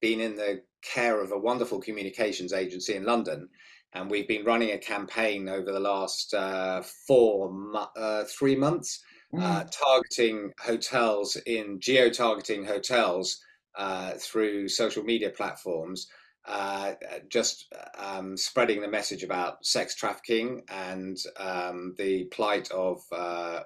been 0.00 0.20
in 0.20 0.36
the 0.36 0.62
care 0.82 1.20
of 1.20 1.32
a 1.32 1.38
wonderful 1.38 1.80
communications 1.80 2.52
agency 2.52 2.94
in 2.94 3.04
London 3.04 3.48
and 3.92 4.10
we've 4.10 4.28
been 4.28 4.44
running 4.44 4.72
a 4.72 4.78
campaign 4.78 5.48
over 5.48 5.72
the 5.72 5.80
last 5.80 6.34
uh, 6.34 6.82
four, 7.06 7.52
uh, 7.96 8.24
three 8.24 8.56
months, 8.56 9.02
uh, 9.34 9.62
mm. 9.62 9.70
targeting 9.70 10.52
hotels 10.60 11.36
in 11.46 11.80
geo-targeting 11.80 12.64
hotels 12.64 13.40
uh, 13.78 14.12
through 14.18 14.68
social 14.68 15.02
media 15.02 15.30
platforms, 15.30 16.08
uh, 16.46 16.92
just 17.28 17.66
um, 17.98 18.36
spreading 18.36 18.80
the 18.80 18.88
message 18.88 19.24
about 19.24 19.64
sex 19.66 19.94
trafficking 19.94 20.62
and 20.68 21.18
um, 21.38 21.94
the 21.98 22.24
plight 22.26 22.70
of, 22.70 23.00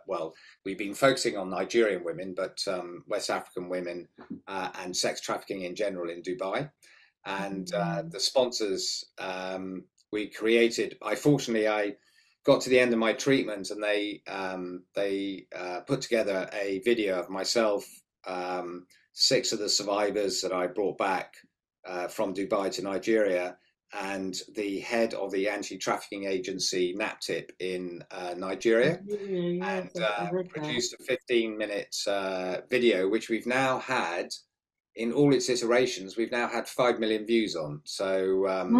well, 0.07 0.33
we've 0.65 0.79
been 0.79 0.95
focusing 0.95 1.37
on 1.37 1.51
Nigerian 1.51 2.05
women, 2.05 2.35
but 2.35 2.59
um, 2.67 3.05
West 3.07 3.31
African 3.31 3.69
women 3.69 4.09
and 4.49 4.97
sex 4.97 5.21
trafficking 5.21 5.63
in 5.63 5.75
general 5.75 6.11
in 6.11 6.23
Dubai 6.23 6.71
and 7.25 7.73
uh, 7.75 8.03
mm. 8.03 8.11
the 8.11 8.21
sponsors 8.21 9.05
um, 9.19 9.85
we 10.13 10.29
created. 10.29 10.97
I 11.03 11.15
fortunately 11.15 11.69
I 11.69 11.95
got 12.45 12.61
to 12.63 12.71
the 12.71 12.79
end 12.79 12.93
of 12.93 12.99
my 12.99 13.13
treatment 13.13 13.71
and 13.71 13.83
they 13.83 14.23
um, 14.29 14.85
they 14.95 15.47
uh, 15.57 15.81
put 15.81 16.01
together 16.01 16.49
a 16.53 16.81
video 16.85 17.19
of 17.19 17.29
myself 17.31 17.85
um, 18.27 18.87
six 19.13 19.53
of 19.53 19.59
the 19.59 19.69
survivors 19.69 20.41
that 20.41 20.53
I 20.53 20.67
brought 20.67 20.99
back 20.99 21.35
uh, 21.87 22.09
from 22.09 22.35
Dubai 22.35 22.73
to 22.73 22.83
Nigeria 22.83 23.57
and 23.93 24.41
the 24.55 24.79
head 24.81 25.15
of 25.15 25.33
the 25.33 25.49
anti-trafficking 25.49 26.25
agency 26.25 26.95
NAPTIP 26.95 27.51
in 27.59 28.05
uh, 28.13 28.35
Nigeria, 28.37 29.01
yes, 29.05 29.91
and 29.95 30.03
uh, 30.03 30.31
produced 30.49 30.95
a 30.95 31.13
15-minute 31.13 31.97
uh, 32.07 32.59
video, 32.71 33.09
which 33.09 33.29
we've 33.29 33.47
now 33.49 33.81
had 33.81 34.29
in 34.97 35.13
all 35.13 35.33
its 35.33 35.49
iterations. 35.49 36.17
We've 36.17 36.33
now 36.33 36.49
had 36.49 36.69
five 36.69 36.99
million 36.99 37.27
views 37.27 37.57
on. 37.57 37.81
So 37.85 38.49
um, 38.49 38.73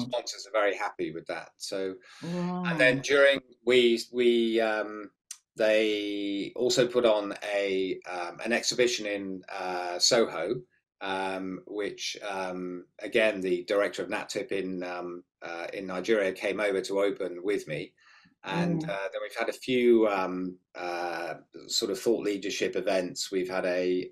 sponsors 0.00 0.46
are 0.46 0.52
very 0.52 0.76
happy 0.76 1.12
with 1.12 1.26
that. 1.26 1.50
So, 1.58 1.94
wow. 2.22 2.64
and 2.66 2.80
then 2.80 3.00
during 3.00 3.40
we 3.64 4.00
we 4.12 4.60
um, 4.60 5.10
they 5.56 6.52
also 6.56 6.86
put 6.86 7.04
on 7.04 7.34
a 7.42 7.98
um, 8.10 8.38
an 8.44 8.52
exhibition 8.52 9.06
in 9.06 9.42
uh, 9.52 9.98
Soho 9.98 10.62
um, 11.04 11.60
which 11.66 12.16
um, 12.28 12.86
again 13.00 13.40
the 13.40 13.64
director 13.64 14.02
of 14.02 14.08
NAPTIP 14.08 14.52
in 14.52 14.82
um, 14.82 15.22
uh, 15.42 15.66
in 15.72 15.86
Nigeria 15.86 16.32
came 16.32 16.60
over 16.60 16.80
to 16.80 17.00
open 17.00 17.40
with 17.42 17.68
me, 17.68 17.92
and 18.42 18.82
mm. 18.82 18.88
uh, 18.88 19.08
then 19.12 19.20
we've 19.22 19.38
had 19.38 19.50
a 19.50 19.58
few 19.58 20.08
um, 20.08 20.56
uh, 20.74 21.34
sort 21.66 21.90
of 21.90 22.00
thought 22.00 22.24
leadership 22.24 22.74
events. 22.74 23.30
We've 23.30 23.50
had 23.50 23.66
a, 23.66 24.08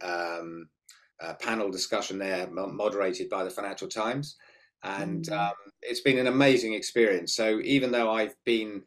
a, 1.23 1.35
panel 1.35 1.71
discussion 1.71 2.19
there, 2.19 2.49
moderated 2.51 3.29
by 3.31 3.45
the 3.45 3.51
Financial 3.51 3.89
Times, 3.89 4.37
and 4.83 5.25
mm. 5.25 5.39
Um, 5.39 5.55
it's 5.83 6.01
been 6.01 6.19
an 6.19 6.27
amazing 6.27 6.75
experience. 6.75 7.35
So 7.35 7.61
even 7.61 7.93
though 7.93 8.11
I've 8.11 8.35
been 8.45 8.83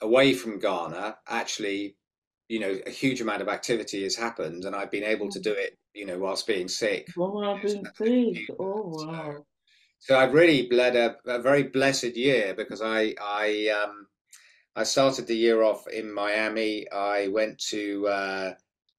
away 0.00 0.34
from 0.34 0.58
Ghana, 0.58 1.16
actually 1.28 1.96
you 2.48 2.58
know 2.58 2.78
a 2.86 2.90
huge 2.90 3.20
amount 3.20 3.40
of 3.40 3.48
activity 3.48 4.02
has 4.02 4.16
happened 4.16 4.64
and 4.64 4.74
i've 4.74 4.90
been 4.90 5.04
able 5.04 5.30
to 5.30 5.38
mm. 5.38 5.44
do 5.44 5.52
it 5.52 5.78
you 5.94 6.06
know, 6.06 6.18
whilst 6.18 6.46
being 6.46 6.68
sick. 6.68 7.08
While 7.14 7.58
being 7.62 7.84
sick. 7.94 8.50
Oh 8.58 9.06
wow. 9.06 9.36
So, 9.98 10.14
so 10.14 10.18
I've 10.18 10.32
really 10.32 10.68
led 10.70 10.96
a, 10.96 11.16
a, 11.26 11.40
very 11.40 11.64
blessed 11.64 12.16
year 12.16 12.54
because 12.54 12.82
I 12.82 13.14
I 13.20 13.68
um 13.82 14.06
I 14.74 14.84
started 14.84 15.26
the 15.26 15.36
year 15.36 15.62
off 15.62 15.86
in 15.88 16.12
Miami. 16.12 16.90
I 16.90 17.28
went 17.28 17.58
to 17.70 18.08
uh, 18.08 18.54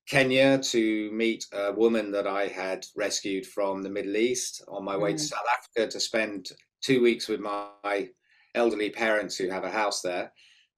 Kenya 0.08 0.60
to 0.60 1.12
meet 1.12 1.46
a 1.54 1.72
woman 1.72 2.12
that 2.12 2.28
I 2.28 2.48
had 2.48 2.86
rescued 2.96 3.46
from 3.46 3.82
the 3.82 3.90
Middle 3.90 4.18
East 4.18 4.64
on 4.68 4.84
my 4.84 4.98
way 4.98 5.14
mm. 5.14 5.18
to 5.18 5.24
South 5.24 5.46
Africa 5.58 5.92
to 5.92 6.00
spend 6.00 6.50
two 6.82 7.02
weeks 7.02 7.28
with 7.28 7.40
my 7.40 8.10
elderly 8.56 8.90
parents 8.90 9.38
who 9.38 9.50
have 9.50 9.64
a 9.64 9.72
house 9.72 10.02
there. 10.02 10.32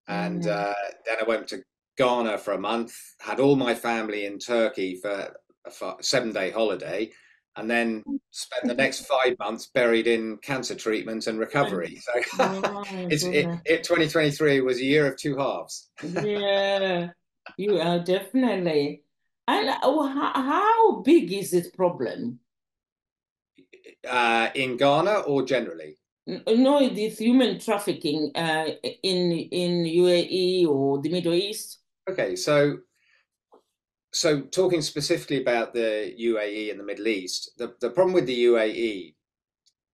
And 0.07 0.43
mm. 0.43 0.51
uh, 0.51 0.73
then 1.05 1.17
I 1.19 1.23
went 1.27 1.47
to 1.49 1.63
Ghana 1.97 2.37
for 2.37 2.53
a 2.53 2.59
month, 2.59 2.93
had 3.19 3.39
all 3.39 3.55
my 3.55 3.73
family 3.73 4.25
in 4.25 4.37
Turkey 4.37 4.99
for 5.01 5.33
a 5.65 5.93
seven 6.01 6.31
day 6.31 6.51
holiday 6.51 7.11
and 7.57 7.69
then 7.69 8.03
spent 8.31 8.67
the 8.67 8.73
next 8.73 9.05
five 9.05 9.37
months 9.39 9.67
buried 9.73 10.07
in 10.07 10.37
cancer 10.37 10.75
treatment 10.75 11.27
and 11.27 11.39
recovery. 11.39 12.01
So 12.01 12.11
it's 13.09 13.23
it, 13.23 13.47
it, 13.65 13.83
2023 13.83 14.61
was 14.61 14.77
a 14.77 14.83
year 14.83 15.07
of 15.07 15.17
two 15.17 15.37
halves. 15.37 15.89
yeah, 16.03 17.09
you 17.57 17.79
are 17.79 17.99
definitely. 17.99 19.03
And 19.47 19.69
uh, 19.69 20.07
how, 20.07 20.31
how 20.33 21.01
big 21.01 21.31
is 21.31 21.51
this 21.51 21.69
problem? 21.69 22.39
Uh, 24.07 24.49
in 24.55 24.77
Ghana 24.77 25.21
or 25.21 25.43
generally? 25.43 25.97
No, 26.27 26.89
this 26.89 27.19
human 27.19 27.59
trafficking 27.59 28.31
uh, 28.33 28.69
in 29.03 29.31
in 29.31 29.83
UAE 29.83 30.67
or 30.67 30.99
the 30.99 31.09
Middle 31.09 31.35
East. 31.35 31.81
Okay, 32.09 32.35
so 32.35 32.79
so 34.11 34.41
talking 34.41 34.81
specifically 34.81 35.41
about 35.41 35.73
the 35.73 36.15
UAE 36.19 36.71
and 36.71 36.79
the 36.79 36.83
Middle 36.83 37.07
East, 37.07 37.51
the, 37.57 37.75
the 37.79 37.91
problem 37.91 38.13
with 38.13 38.25
the 38.25 38.45
UAE 38.45 39.13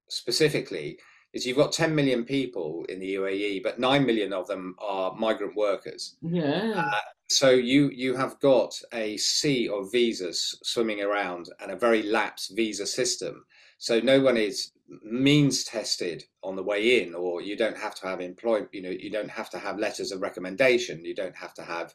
specifically 0.10 1.00
is 1.34 1.46
you've 1.46 1.58
got 1.58 1.72
10 1.72 1.96
million 1.96 2.26
people 2.26 2.86
in 2.90 3.00
the 3.00 3.16
UAE, 3.16 3.64
but 3.64 3.80
9 3.80 4.06
million 4.06 4.34
of 4.34 4.48
them 4.48 4.76
are 4.80 5.16
migrant 5.16 5.56
workers. 5.56 6.18
Yeah. 6.22 6.74
Uh, 6.76 7.00
so 7.30 7.50
you 7.50 7.90
you 7.92 8.14
have 8.16 8.40
got 8.42 8.74
a 8.94 9.16
sea 9.16 9.70
of 9.70 9.92
visas 9.92 10.60
swimming 10.64 11.02
around 11.02 11.48
and 11.62 11.72
a 11.72 11.78
very 11.78 12.04
lapsed 12.04 12.56
visa 12.56 12.86
system. 12.86 13.46
So 13.78 14.02
no 14.02 14.20
one 14.20 14.36
is 14.36 14.74
means 15.04 15.64
tested 15.64 16.26
on 16.44 16.58
the 16.58 16.64
way 16.64 17.02
in, 17.02 17.16
or 17.16 17.42
you 17.42 17.56
don't 17.56 17.78
have 17.78 17.96
to 17.96 18.08
have 18.08 18.20
employment. 18.20 18.70
You 18.74 18.82
know, 18.82 18.90
you 18.90 19.10
don't 19.10 19.32
have 19.32 19.50
to 19.52 19.60
have 19.60 19.80
letters 19.80 20.12
of 20.12 20.22
recommendation. 20.22 21.06
You 21.06 21.16
don't 21.16 21.36
have 21.36 21.54
to 21.54 21.64
have 21.64 21.94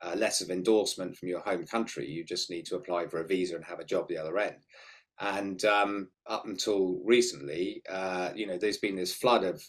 uh, 0.00 0.14
letter 0.16 0.44
of 0.44 0.50
endorsement 0.50 1.16
from 1.16 1.28
your 1.28 1.40
home 1.40 1.66
country. 1.66 2.08
You 2.08 2.24
just 2.24 2.50
need 2.50 2.64
to 2.66 2.76
apply 2.76 3.08
for 3.08 3.20
a 3.20 3.26
visa 3.26 3.56
and 3.56 3.64
have 3.64 3.80
a 3.80 3.84
job 3.84 4.08
the 4.08 4.16
other 4.16 4.38
end. 4.38 4.56
And 5.20 5.64
um, 5.64 6.08
up 6.26 6.46
until 6.46 7.00
recently, 7.04 7.82
uh, 7.90 8.30
you 8.34 8.46
know, 8.46 8.56
there's 8.56 8.78
been 8.78 8.96
this 8.96 9.14
flood 9.14 9.44
of, 9.44 9.62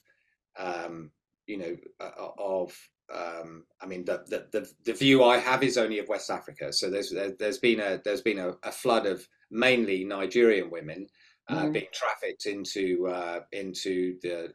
um, 0.58 1.12
you 1.48 1.58
know, 1.58 1.78
uh, 2.00 2.28
of, 2.38 2.78
um, 3.14 3.66
I 3.82 3.88
mean, 3.88 4.06
the, 4.06 4.24
the, 4.28 4.48
the 4.52 4.72
the 4.86 4.94
view 4.94 5.24
I 5.24 5.38
have 5.38 5.64
is 5.64 5.78
only 5.78 5.98
of 5.98 6.08
West 6.08 6.30
Africa. 6.30 6.72
So 6.72 6.92
there's 6.92 7.12
there's 7.40 7.58
been 7.58 7.80
a 7.80 8.00
there's 8.04 8.22
been 8.22 8.38
a, 8.38 8.54
a 8.62 8.72
flood 8.72 9.08
of 9.08 9.28
mainly 9.50 10.04
Nigerian 10.04 10.70
women 10.70 11.08
uh, 11.50 11.64
mm. 11.64 11.74
being 11.74 11.88
trafficked 11.92 12.46
into 12.46 13.08
uh, 13.08 13.40
into 13.52 14.20
the 14.22 14.54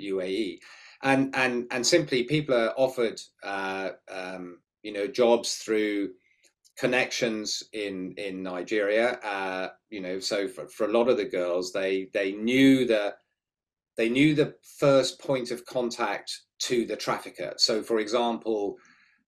UAE, 0.00 0.56
uh, 0.56 0.58
and 1.04 1.34
and 1.36 1.66
and 1.70 1.86
simply 1.86 2.24
people 2.24 2.56
are 2.56 2.74
offered 2.76 3.20
uh, 3.44 3.90
um, 4.10 4.58
you 4.82 4.92
know 4.92 5.06
jobs 5.06 5.54
through 5.56 6.10
connections 6.76 7.62
in 7.72 8.14
in 8.16 8.42
Nigeria. 8.42 9.72
You 9.92 10.00
know, 10.00 10.20
so 10.20 10.48
for, 10.48 10.66
for 10.68 10.86
a 10.86 10.90
lot 10.90 11.10
of 11.10 11.18
the 11.18 11.26
girls, 11.26 11.70
they 11.70 12.08
they 12.14 12.32
knew 12.32 12.86
the 12.86 13.14
they 13.98 14.08
knew 14.08 14.34
the 14.34 14.54
first 14.78 15.20
point 15.20 15.50
of 15.50 15.66
contact 15.66 16.40
to 16.60 16.86
the 16.86 16.96
trafficker. 16.96 17.52
So, 17.58 17.82
for 17.82 17.98
example, 17.98 18.78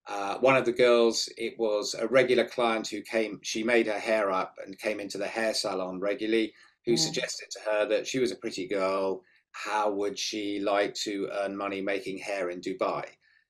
uh, 0.08 0.38
one 0.38 0.56
of 0.56 0.64
the 0.64 0.72
girls, 0.72 1.28
it 1.36 1.58
was 1.58 1.94
a 1.94 2.06
regular 2.06 2.46
client 2.46 2.88
who 2.88 3.02
came. 3.02 3.40
She 3.42 3.62
made 3.62 3.86
her 3.88 3.98
hair 3.98 4.30
up 4.30 4.56
and 4.64 4.78
came 4.78 5.00
into 5.00 5.18
the 5.18 5.26
hair 5.26 5.52
salon 5.52 6.00
regularly. 6.00 6.54
Who 6.86 6.92
yeah. 6.92 6.98
suggested 6.98 7.50
to 7.50 7.70
her 7.70 7.86
that 7.88 8.06
she 8.06 8.18
was 8.18 8.32
a 8.32 8.36
pretty 8.36 8.66
girl. 8.66 9.22
How 9.52 9.90
would 9.90 10.18
she 10.18 10.60
like 10.60 10.94
to 11.04 11.28
earn 11.40 11.56
money 11.56 11.82
making 11.82 12.18
hair 12.18 12.48
in 12.48 12.62
Dubai? 12.62 13.04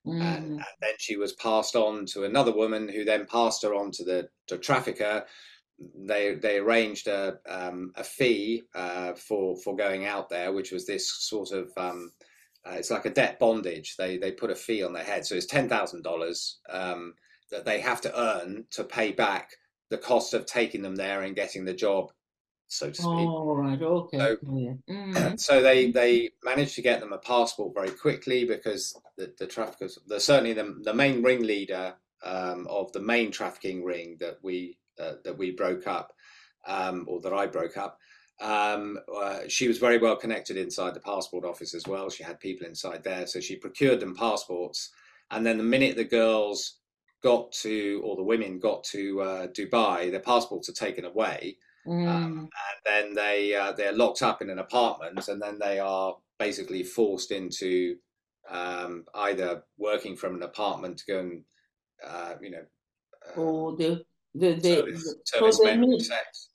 Mm. 0.06 0.20
And, 0.20 0.44
and, 0.52 0.64
then 0.80 0.94
she 0.98 1.16
was 1.16 1.32
passed 1.32 1.76
on 1.76 2.06
to 2.06 2.24
another 2.24 2.52
woman 2.52 2.88
who 2.88 3.04
then 3.04 3.24
passed 3.26 3.62
her 3.62 3.74
on 3.74 3.90
to 3.92 4.04
the, 4.04 4.28
the 4.48 4.58
trafficker. 4.58 5.24
They 5.78 6.34
they 6.34 6.58
arranged 6.58 7.08
a 7.08 7.38
um, 7.48 7.92
a 7.96 8.04
fee 8.04 8.62
uh, 8.74 9.14
for 9.14 9.56
for 9.56 9.76
going 9.76 10.06
out 10.06 10.28
there, 10.28 10.52
which 10.52 10.72
was 10.72 10.86
this 10.86 11.10
sort 11.10 11.52
of 11.52 11.70
um, 11.76 12.12
uh, 12.66 12.74
it's 12.76 12.90
like 12.90 13.06
a 13.06 13.10
debt 13.10 13.38
bondage. 13.38 13.96
They 13.96 14.16
they 14.16 14.32
put 14.32 14.50
a 14.50 14.54
fee 14.54 14.82
on 14.82 14.92
their 14.92 15.04
head, 15.04 15.26
so 15.26 15.34
it's 15.34 15.46
ten 15.46 15.68
thousand 15.68 15.98
um, 15.98 16.02
dollars 16.02 16.58
that 17.50 17.64
they 17.64 17.80
have 17.80 18.00
to 18.00 18.20
earn 18.20 18.64
to 18.70 18.82
pay 18.84 19.12
back 19.12 19.50
the 19.90 19.98
cost 19.98 20.34
of 20.34 20.46
taking 20.46 20.82
them 20.82 20.96
there 20.96 21.22
and 21.22 21.36
getting 21.36 21.64
the 21.64 21.74
job 21.74 22.10
so 22.68 22.88
to 22.88 22.94
speak. 22.94 23.06
Oh, 23.06 23.54
right, 23.54 23.80
okay. 23.80 24.18
So, 24.18 24.36
mm. 24.36 25.38
so, 25.40 25.62
they 25.62 25.90
they 25.90 26.30
managed 26.42 26.74
to 26.76 26.82
get 26.82 27.00
them 27.00 27.12
a 27.12 27.18
passport 27.18 27.74
very 27.74 27.90
quickly 27.90 28.44
because 28.44 28.98
the, 29.16 29.32
the 29.38 29.46
traffickers, 29.46 29.98
the 30.06 30.18
certainly 30.18 30.54
the, 30.54 30.80
the 30.82 30.94
main 30.94 31.22
ringleader 31.22 31.94
um, 32.24 32.66
of 32.68 32.92
the 32.92 33.00
main 33.00 33.30
trafficking 33.30 33.84
ring 33.84 34.16
that 34.20 34.38
we 34.42 34.78
uh, 35.00 35.14
that 35.24 35.38
we 35.38 35.50
broke 35.50 35.86
up, 35.86 36.12
um, 36.66 37.04
or 37.08 37.20
that 37.20 37.32
I 37.32 37.46
broke 37.46 37.76
up. 37.76 37.98
Um, 38.40 38.98
uh, 39.14 39.40
she 39.48 39.68
was 39.68 39.78
very 39.78 39.98
well 39.98 40.16
connected 40.16 40.56
inside 40.56 40.94
the 40.94 41.00
passport 41.00 41.44
office 41.44 41.74
as 41.74 41.86
well. 41.86 42.10
She 42.10 42.24
had 42.24 42.40
people 42.40 42.66
inside 42.66 43.04
there, 43.04 43.26
so 43.26 43.40
she 43.40 43.56
procured 43.56 44.00
them 44.00 44.16
passports. 44.16 44.90
And 45.30 45.46
then 45.46 45.58
the 45.58 45.64
minute 45.64 45.96
the 45.96 46.04
girls 46.04 46.78
got 47.22 47.52
to, 47.52 48.02
or 48.04 48.16
the 48.16 48.22
women 48.22 48.58
got 48.58 48.84
to 48.84 49.20
uh, 49.20 49.46
Dubai, 49.48 50.10
their 50.10 50.20
passports 50.20 50.68
are 50.68 50.72
taken 50.72 51.04
away 51.04 51.56
um, 51.86 51.92
mm. 51.92 52.08
Um, 52.08 52.38
and 52.38 52.80
then 52.84 53.14
they 53.14 53.54
uh, 53.54 53.72
they're 53.72 53.92
locked 53.92 54.22
up 54.22 54.42
in 54.42 54.50
an 54.50 54.58
apartment, 54.58 55.28
and 55.28 55.40
then 55.40 55.58
they 55.58 55.78
are 55.78 56.16
basically 56.38 56.82
forced 56.82 57.30
into 57.30 57.96
um, 58.50 59.04
either 59.14 59.62
working 59.78 60.16
from 60.16 60.34
an 60.34 60.42
apartment 60.42 60.98
to 60.98 61.04
go 61.06 61.20
and 61.20 61.44
uh, 62.06 62.34
you 62.40 62.50
know, 62.50 62.64
uh, 63.36 63.40
or 63.40 63.76
the 63.76 64.04
the, 64.34 64.54
the, 64.54 64.74
service, 64.76 65.14
service 65.24 65.56
so 65.58 65.76
meet, 65.76 66.02
sex, 66.02 66.48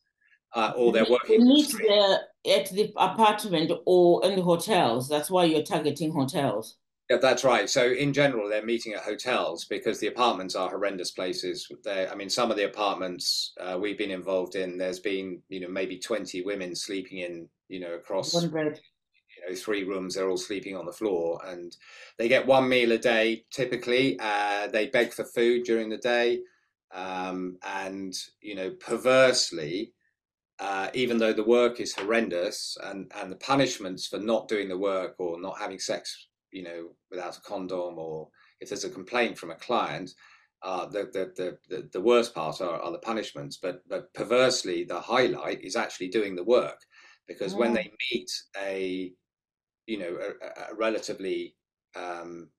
uh, 0.53 0.73
or 0.75 0.91
they're 0.91 1.05
working. 1.09 1.39
They 1.39 1.45
meet 1.45 1.73
there 1.87 2.19
at 2.57 2.69
the 2.71 2.91
apartment 2.97 3.71
or 3.85 4.25
in 4.25 4.35
the 4.35 4.41
hotels. 4.41 5.07
That's 5.07 5.29
why 5.29 5.45
you're 5.45 5.63
targeting 5.63 6.11
hotels. 6.11 6.75
Yeah, 7.09 7.17
that's 7.17 7.43
right. 7.43 7.67
So 7.67 7.87
in 7.87 8.13
general, 8.13 8.47
they're 8.47 8.65
meeting 8.65 8.93
at 8.93 9.01
hotels 9.01 9.65
because 9.65 9.99
the 9.99 10.07
apartments 10.07 10.55
are 10.55 10.69
horrendous 10.69 11.09
places. 11.09 11.67
They, 11.83 12.07
I 12.07 12.13
mean, 12.13 12.29
some 12.29 12.51
of 12.51 12.57
the 12.57 12.65
apartments 12.65 13.53
uh, 13.59 13.79
we've 13.81 13.97
been 13.97 14.11
involved 14.11 14.55
in, 14.55 14.77
there's 14.77 14.99
been, 14.99 15.41
you 15.49 15.59
know, 15.59 15.69
maybe 15.69 15.97
20 15.97 16.43
women 16.43 16.75
sleeping 16.75 17.19
in, 17.19 17.49
you 17.67 17.79
know, 17.79 17.95
across 17.95 18.35
one 18.35 18.49
bed. 18.49 18.79
You 19.37 19.49
know, 19.49 19.55
three 19.55 19.85
rooms. 19.85 20.15
They're 20.15 20.29
all 20.29 20.37
sleeping 20.37 20.75
on 20.75 20.85
the 20.85 20.91
floor, 20.91 21.39
and 21.47 21.75
they 22.17 22.27
get 22.27 22.45
one 22.45 22.67
meal 22.67 22.91
a 22.91 22.97
day. 22.97 23.45
Typically, 23.51 24.19
uh, 24.19 24.67
they 24.67 24.87
beg 24.87 25.13
for 25.13 25.23
food 25.23 25.63
during 25.63 25.89
the 25.89 25.97
day. 25.97 26.41
Um, 26.93 27.57
and 27.63 28.13
you 28.41 28.55
know, 28.55 28.71
perversely, 28.71 29.93
uh, 30.59 30.89
even 30.93 31.17
though 31.17 31.33
the 31.33 31.43
work 31.43 31.79
is 31.79 31.93
horrendous 31.93 32.77
and 32.83 33.11
and 33.15 33.31
the 33.31 33.37
punishments 33.37 34.07
for 34.07 34.17
not 34.17 34.47
doing 34.47 34.69
the 34.69 34.77
work 34.77 35.15
or 35.19 35.39
not 35.39 35.59
having 35.59 35.79
sex, 35.79 36.27
you 36.51 36.63
know, 36.63 36.89
without 37.11 37.37
a 37.37 37.41
condom, 37.41 37.97
or 37.97 38.29
if 38.59 38.69
there's 38.69 38.83
a 38.83 38.89
complaint 38.89 39.37
from 39.37 39.51
a 39.51 39.55
client, 39.55 40.11
uh, 40.61 40.85
the, 40.87 41.09
the, 41.13 41.57
the, 41.69 41.89
the 41.93 42.01
worst 42.01 42.35
part 42.35 42.61
are, 42.61 42.81
are, 42.81 42.91
the 42.91 42.99
punishments, 42.99 43.57
but, 43.61 43.81
but 43.87 44.13
perversely, 44.13 44.83
the 44.83 44.99
highlight 44.99 45.63
is 45.63 45.75
actually 45.75 46.09
doing 46.09 46.35
the 46.35 46.43
work 46.43 46.81
because 47.27 47.53
yeah. 47.53 47.59
when 47.59 47.73
they 47.73 47.91
meet 48.11 48.29
a, 48.61 49.13
you 49.85 49.97
know, 49.97 50.17
a, 50.17 50.71
a 50.71 50.75
relatively, 50.75 51.55
um, 51.95 52.49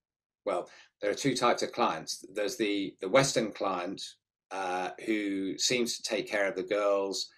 well, 0.46 0.68
there 1.02 1.10
are 1.10 1.14
two 1.14 1.36
types 1.36 1.62
of 1.62 1.72
clients. 1.72 2.24
There's 2.32 2.56
the, 2.56 2.94
the 3.00 3.08
Western 3.08 3.52
client 3.52 4.00
uh, 4.50 4.90
who 5.06 5.56
seems 5.58 5.96
to 5.96 6.02
take 6.02 6.28
care 6.28 6.46
of 6.48 6.56
the 6.56 6.62
girls, 6.62 7.28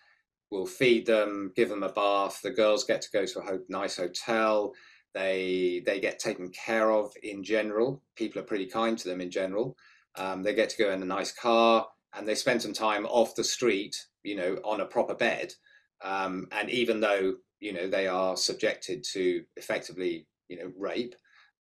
will 0.51 0.67
feed 0.67 1.07
them, 1.07 1.53
give 1.57 1.69
them 1.69 1.83
a 1.83 1.93
bath. 1.93 2.41
The 2.43 2.51
girls 2.51 2.85
get 2.85 3.03
to 3.03 3.11
go 3.13 3.25
to 3.25 3.41
a 3.41 3.59
nice 3.69 3.97
hotel. 3.97 4.73
They 5.15 5.83
they 5.85 6.01
get 6.01 6.19
taken 6.19 6.51
care 6.51 6.91
of 6.91 7.13
in 7.23 7.43
general. 7.43 8.03
People 8.17 8.41
are 8.41 8.47
pretty 8.47 8.67
kind 8.67 8.97
to 8.99 9.09
them 9.09 9.21
in 9.21 9.31
general. 9.31 9.77
Um, 10.17 10.43
they 10.43 10.55
get 10.55 10.69
to 10.71 10.83
go 10.83 10.91
in 10.91 11.03
a 11.03 11.07
nice 11.07 11.33
car 11.33 11.87
and 12.15 12.29
they 12.29 12.35
spend 12.35 12.61
some 12.61 12.75
time 12.75 13.07
off 13.07 13.35
the 13.35 13.45
street, 13.45 13.97
you 14.23 14.37
know, 14.37 14.59
on 14.65 14.81
a 14.81 14.87
proper 14.87 15.15
bed. 15.15 15.55
Um, 16.03 16.49
and 16.53 16.69
even 16.69 17.01
though, 17.01 17.37
you 17.61 17.73
know, 17.73 17.89
they 17.89 18.07
are 18.07 18.37
subjected 18.37 19.05
to 19.13 19.45
effectively, 19.57 20.27
you 20.49 20.59
know, 20.59 20.73
rape, 20.77 21.15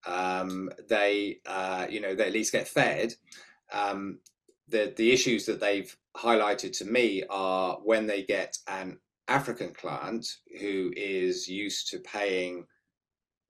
um, 0.07 0.71
they, 0.89 1.39
uh, 1.47 1.87
you 1.89 2.01
know, 2.01 2.15
they 2.15 2.27
at 2.27 2.33
least 2.33 2.53
get 2.53 2.69
fed. 2.69 3.15
Um, 3.73 4.19
the, 4.73 4.93
the 4.97 5.13
issues 5.13 5.47
that 5.47 5.61
they've 5.61 5.95
highlighted 6.17 6.77
to 6.79 6.85
me 6.85 7.23
are 7.31 7.77
when 7.85 8.07
they 8.07 8.23
get 8.23 8.59
an 8.67 8.99
African 9.29 9.73
client 9.73 10.27
who 10.61 10.93
is 10.97 11.47
used 11.47 11.89
to 11.91 12.01
paying 12.01 12.67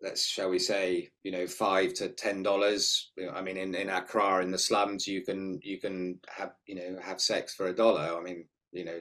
let's 0.03 0.27
shall 0.27 0.51
we 0.51 0.59
say 0.59 1.09
you 1.23 1.31
know 1.31 1.47
five 1.47 1.95
to 1.95 2.09
ten 2.09 2.43
dollars 2.43 3.13
i 3.35 3.41
mean 3.41 3.57
in, 3.57 3.75
in 3.75 3.89
accra 3.89 4.43
in 4.43 4.51
the 4.51 4.59
slums 4.59 5.07
you 5.07 5.23
can 5.23 5.61
you 5.63 5.79
can 5.79 6.19
have 6.29 6.53
you 6.67 6.75
know 6.75 6.99
have 7.01 7.21
sex 7.21 7.55
for 7.55 7.69
a 7.69 7.75
dollar 7.75 8.19
i 8.19 8.21
mean 8.21 8.45
you 8.73 8.85
know 8.85 8.99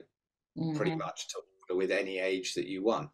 mm-hmm. 0.58 0.76
pretty 0.76 0.96
much 0.96 1.28
to, 1.28 1.76
with 1.76 1.92
any 1.92 2.20
age 2.20 2.54
that 2.54 2.68
you 2.68 2.84
want 2.84 3.10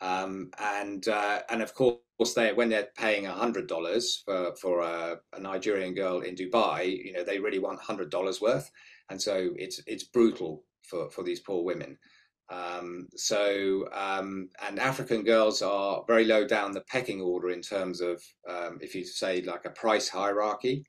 um, 0.00 0.50
and 0.58 1.08
uh, 1.08 1.40
and 1.48 1.62
of 1.62 1.74
course 1.74 1.96
they 2.34 2.52
when 2.52 2.68
they're 2.68 2.88
paying 2.96 3.26
a 3.26 3.32
hundred 3.32 3.66
dollars 3.66 4.22
for 4.24 4.54
for 4.56 4.80
a, 4.80 5.16
a, 5.34 5.40
nigerian 5.40 5.94
girl 5.94 6.20
in 6.20 6.34
dubai 6.34 7.04
you 7.04 7.12
know 7.12 7.22
they 7.22 7.38
really 7.38 7.58
want 7.58 7.80
hundred 7.80 8.10
dollars 8.10 8.40
worth 8.40 8.70
and 9.10 9.20
so 9.20 9.50
it's 9.56 9.80
it's 9.86 10.04
brutal 10.04 10.64
for 10.82 11.10
for 11.10 11.22
these 11.22 11.40
poor 11.40 11.62
women 11.62 11.98
um, 12.48 13.08
so, 13.16 13.88
um, 13.92 14.48
and 14.66 14.78
African 14.78 15.24
girls 15.24 15.62
are 15.62 16.04
very 16.06 16.24
low 16.24 16.46
down 16.46 16.72
the 16.72 16.82
pecking 16.82 17.20
order 17.20 17.50
in 17.50 17.60
terms 17.60 18.00
of, 18.00 18.22
um, 18.48 18.78
if 18.80 18.94
you 18.94 19.04
say 19.04 19.42
like 19.42 19.64
a 19.64 19.70
price 19.70 20.08
hierarchy. 20.08 20.84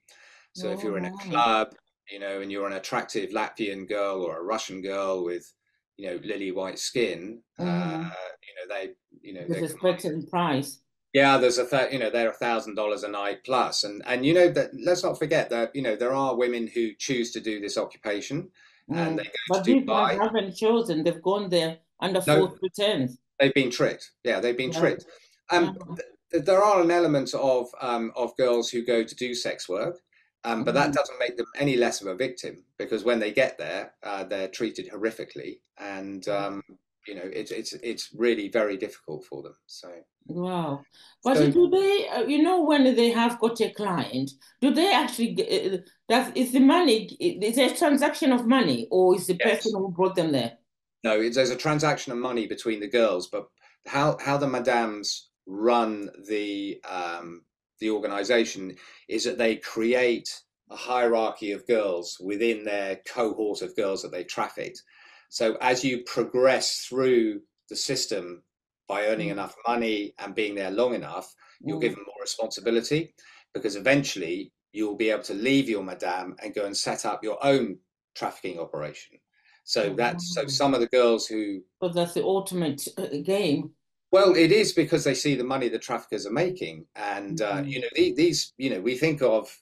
So, 0.54 0.70
oh, 0.70 0.74
if 0.74 0.84
you're 0.84 0.98
in 0.98 1.06
a 1.06 1.12
oh, 1.14 1.18
club, 1.18 1.76
you 2.12 2.20
know, 2.20 2.42
and 2.42 2.52
you're 2.52 2.68
an 2.68 2.74
attractive 2.74 3.32
Latvian 3.32 3.88
girl 3.88 4.22
or 4.22 4.38
a 4.38 4.44
Russian 4.44 4.82
girl 4.82 5.24
with, 5.24 5.52
you 5.98 6.10
know, 6.10 6.20
lily 6.24 6.52
white 6.52 6.78
skin, 6.78 7.42
mm. 7.60 7.66
uh, 7.66 8.10
you 8.44 8.54
know, 8.56 8.76
they, 8.76 8.90
you 9.22 9.34
know, 9.34 9.46
there's 9.48 9.74
a 9.74 9.80
certain 9.80 10.28
price. 10.28 10.80
Yeah, 11.18 11.40
there's 11.40 11.58
a 11.58 11.68
th- 11.68 11.92
you 11.92 11.98
know 11.98 12.12
they're 12.12 12.30
a 12.30 12.44
thousand 12.46 12.76
dollars 12.76 13.02
a 13.02 13.08
night 13.08 13.44
plus, 13.44 13.84
and 13.84 14.04
and 14.06 14.24
you 14.24 14.36
know 14.36 14.50
that 14.50 14.70
let's 14.80 15.04
not 15.04 15.18
forget 15.18 15.50
that 15.50 15.76
you 15.76 15.82
know 15.82 15.96
there 15.96 16.14
are 16.14 16.36
women 16.36 16.68
who 16.68 16.94
choose 16.94 17.32
to 17.32 17.40
do 17.40 17.60
this 17.60 17.76
occupation, 17.76 18.52
and 18.90 19.14
mm. 19.14 19.18
they 19.18 19.24
go 19.24 19.32
but 19.50 19.64
to 19.66 19.82
Dubai. 19.82 20.16
But 20.16 20.22
haven't 20.22 20.56
chosen; 20.56 21.04
they've 21.04 21.22
gone 21.24 21.50
there 21.50 21.80
under 22.00 22.22
no, 22.28 22.48
false 22.48 22.60
pretense. 22.60 23.18
They've 23.40 23.54
been 23.62 23.72
tricked. 23.72 24.12
Yeah, 24.24 24.40
they've 24.40 24.56
been 24.56 24.72
yeah. 24.72 24.80
tricked. 24.80 25.06
Um, 25.50 25.64
yeah. 25.66 25.96
th- 26.34 26.46
there 26.46 26.62
are 26.62 26.84
an 26.84 26.92
element 26.92 27.34
of 27.34 27.66
um, 27.82 28.12
of 28.16 28.38
girls 28.38 28.70
who 28.70 28.86
go 28.86 29.04
to 29.04 29.16
do 29.16 29.34
sex 29.34 29.68
work, 29.68 29.98
um, 30.44 30.64
but 30.64 30.74
mm. 30.74 30.76
that 30.76 30.94
doesn't 30.94 31.20
make 31.20 31.36
them 31.36 31.48
any 31.58 31.78
less 31.78 32.00
of 32.00 32.06
a 32.06 32.16
victim 32.16 32.64
because 32.78 33.04
when 33.04 33.20
they 33.20 33.32
get 33.32 33.58
there, 33.58 33.94
uh, 34.04 34.24
they're 34.24 34.50
treated 34.50 34.88
horrifically, 34.94 35.62
and 35.80 36.26
mm. 36.26 36.40
um, 36.40 36.62
you 37.08 37.16
know 37.16 37.26
it's 37.26 37.50
it's 37.50 37.74
it's 37.74 38.10
really 38.16 38.50
very 38.50 38.78
difficult 38.78 39.26
for 39.26 39.42
them. 39.42 39.56
So 39.66 39.90
wow, 40.28 40.82
but 41.24 41.38
so, 41.38 41.52
do 41.52 41.70
they? 41.70 42.08
Uh, 42.10 42.22
you 42.24 42.42
know, 42.42 42.64
when 42.64 42.84
they 42.96 43.10
have 43.10 43.40
got 43.40 43.60
a 43.62 43.70
client, 43.72 44.32
do 44.62 44.74
they 44.74 44.94
actually? 44.94 45.36
Uh, 45.40 45.78
does 46.10 46.32
is 46.36 46.52
the 46.52 46.60
money? 46.60 47.06
Is 47.20 47.58
a 47.58 47.76
transaction 47.76 48.32
of 48.32 48.46
money, 48.46 48.88
or 48.92 49.16
is 49.16 49.28
the 49.28 49.38
yes. 49.40 49.58
person 49.58 49.80
who 49.80 49.92
brought 49.92 50.16
them 50.16 50.32
there? 50.32 50.58
No, 51.04 51.30
there's 51.30 51.50
a 51.50 51.56
transaction 51.56 52.12
of 52.12 52.20
money 52.20 52.48
between 52.48 52.80
the 52.80 52.88
girls, 52.88 53.28
but 53.28 53.48
how 53.86 54.18
how 54.20 54.38
the 54.38 54.48
madams 54.48 55.30
run 55.46 56.10
the 56.28 56.80
um, 56.88 57.42
the 57.80 57.90
organization 57.90 58.76
is 59.08 59.24
that 59.24 59.38
they 59.38 59.56
create 59.56 60.42
a 60.70 60.76
hierarchy 60.76 61.54
of 61.54 61.66
girls 61.68 62.18
within 62.20 62.66
their 62.66 62.98
cohort 63.08 63.62
of 63.62 63.76
girls 63.76 64.02
that 64.02 64.12
they 64.12 64.24
trafficked 64.24 64.84
so 65.30 65.56
as 65.62 65.84
you 65.84 66.04
progress 66.04 66.86
through 66.88 67.40
the 67.70 67.76
system 67.76 68.44
by 68.88 69.08
earning 69.08 69.30
mm. 69.30 69.34
enough 69.34 69.56
money 69.68 70.14
and 70.20 70.36
being 70.36 70.56
there 70.56 70.72
long 70.72 70.94
enough, 70.94 71.34
you're 71.62 71.78
mm. 71.78 71.82
given 71.82 72.04
more 72.06 72.22
responsibility 72.22 73.14
because 73.54 73.76
eventually 73.76 74.52
you'll 74.72 74.96
be 74.96 75.10
able 75.10 75.24
to 75.24 75.34
leave 75.34 75.70
your 75.70 75.84
madame 75.84 76.36
and 76.42 76.54
go 76.54 76.66
and 76.66 76.76
set 76.76 77.06
up 77.06 77.24
your 77.24 77.44
own 77.46 77.78
trafficking 78.16 78.60
operation. 78.60 79.18
So 79.64 79.94
that's 79.94 80.34
so 80.34 80.46
mm. 80.46 80.52
some 80.52 80.74
of 80.74 80.80
the 80.80 80.88
girls 80.88 81.28
who. 81.28 81.62
But 81.82 81.94
that's 81.94 82.14
the 82.14 82.24
ultimate 82.24 82.88
uh, 82.98 83.08
game. 83.24 83.72
Well, 84.12 84.36
it 84.36 84.54
is 84.54 84.72
because 84.72 85.04
they 85.04 85.14
see 85.14 85.36
the 85.36 85.44
money 85.44 85.68
the 85.68 85.78
traffickers 85.78 86.26
are 86.26 86.32
making, 86.32 86.86
and 86.96 87.42
uh, 87.42 87.58
mm-hmm. 87.58 87.68
you 87.68 87.82
know 87.82 87.88
these. 87.94 88.54
You 88.58 88.70
know, 88.70 88.80
we 88.80 88.96
think 88.96 89.22
of, 89.22 89.54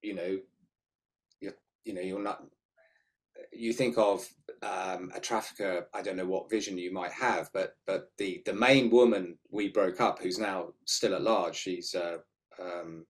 you 0.00 0.14
know, 0.14 0.38
you 1.40 1.52
you 1.84 1.92
know, 1.92 2.00
you're 2.00 2.22
not 2.22 2.42
you 3.52 3.72
think 3.72 3.98
of 3.98 4.26
um, 4.62 5.10
a 5.14 5.20
trafficker, 5.20 5.88
I 5.92 6.02
don't 6.02 6.16
know 6.16 6.26
what 6.26 6.50
vision 6.50 6.78
you 6.78 6.92
might 6.92 7.12
have, 7.12 7.50
but 7.52 7.76
but 7.86 8.10
the 8.18 8.42
the 8.46 8.52
main 8.52 8.90
woman 8.90 9.38
we 9.50 9.68
broke 9.68 10.00
up, 10.00 10.20
who's 10.20 10.38
now 10.38 10.68
still 10.84 11.14
at 11.14 11.22
large, 11.22 11.56
she's 11.56 11.94
uh, 11.94 12.18
um, 12.60 13.04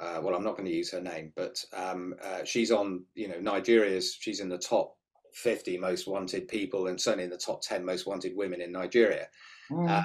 uh, 0.00 0.20
well, 0.22 0.34
I'm 0.34 0.44
not 0.44 0.56
going 0.56 0.68
to 0.68 0.74
use 0.74 0.90
her 0.92 1.00
name, 1.00 1.32
but 1.36 1.62
um, 1.72 2.14
uh, 2.22 2.44
she's 2.44 2.70
on 2.70 3.04
you 3.14 3.28
know 3.28 3.40
Nigeria's. 3.40 4.16
She's 4.18 4.40
in 4.40 4.48
the 4.48 4.58
top 4.58 4.96
50 5.34 5.78
most 5.78 6.06
wanted 6.06 6.48
people, 6.48 6.86
and 6.86 7.00
certainly 7.00 7.24
in 7.24 7.30
the 7.30 7.36
top 7.36 7.62
10 7.62 7.84
most 7.84 8.06
wanted 8.06 8.36
women 8.36 8.60
in 8.60 8.72
Nigeria. 8.72 9.28
Mm. 9.70 10.04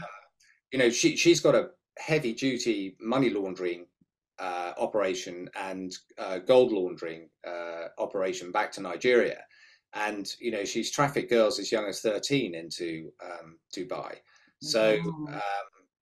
you 0.71 0.79
know, 0.79 0.89
she 0.89 1.15
she's 1.15 1.39
got 1.41 1.55
a 1.55 1.69
heavy 1.99 2.33
duty 2.33 2.95
money 2.99 3.29
laundering 3.29 3.85
uh, 4.39 4.73
operation 4.77 5.49
and 5.55 5.95
uh, 6.17 6.39
gold 6.39 6.71
laundering 6.71 7.29
uh, 7.47 7.88
operation 7.97 8.51
back 8.51 8.71
to 8.71 8.81
Nigeria. 8.81 9.43
And, 9.93 10.28
you 10.39 10.52
know, 10.52 10.65
she's 10.65 10.91
trafficked 10.91 11.30
girls 11.30 11.60
as 11.60 11.71
young 11.71 11.88
as 11.88 12.02
13 12.02 12.54
into 12.54 13.12
um, 13.23 13.58
Dubai. 13.75 14.15
So, 14.62 14.99
um, 15.06 15.39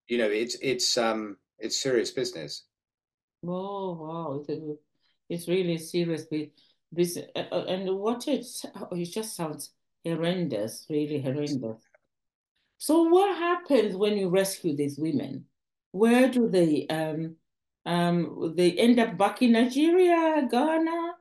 you 0.08 0.18
know, 0.18 0.30
it's, 0.30 0.58
it's, 0.62 0.98
um, 0.98 1.38
it's 1.60 1.82
serious 1.82 2.12
business. 2.12 2.64
Oh, 3.46 3.94
wow. 3.94 4.80
It's 5.30 5.48
really 5.48 5.78
serious 5.78 6.26
business. 6.94 7.28
Uh, 7.36 7.64
and 7.68 7.98
what 7.98 8.28
it's, 8.28 8.66
oh, 8.76 8.88
it 8.92 9.06
just 9.06 9.36
sounds 9.36 9.72
horrendous, 10.04 10.86
really 10.90 11.22
horrendous. 11.22 11.82
So 12.80 13.04
what 13.04 13.38
happens 13.38 13.96
when 13.96 14.18
you 14.18 14.30
rescue 14.30 14.76
these 14.76 15.00
women? 15.00 15.46
Where 15.92 16.30
do 16.30 16.48
they 16.48 16.86
um 16.90 17.38
um, 17.88 18.54
they 18.56 18.74
end 18.74 19.00
up 19.00 19.18
back 19.18 19.42
in 19.42 19.54
Nigeria, 19.54 20.46
Ghana. 20.52 21.14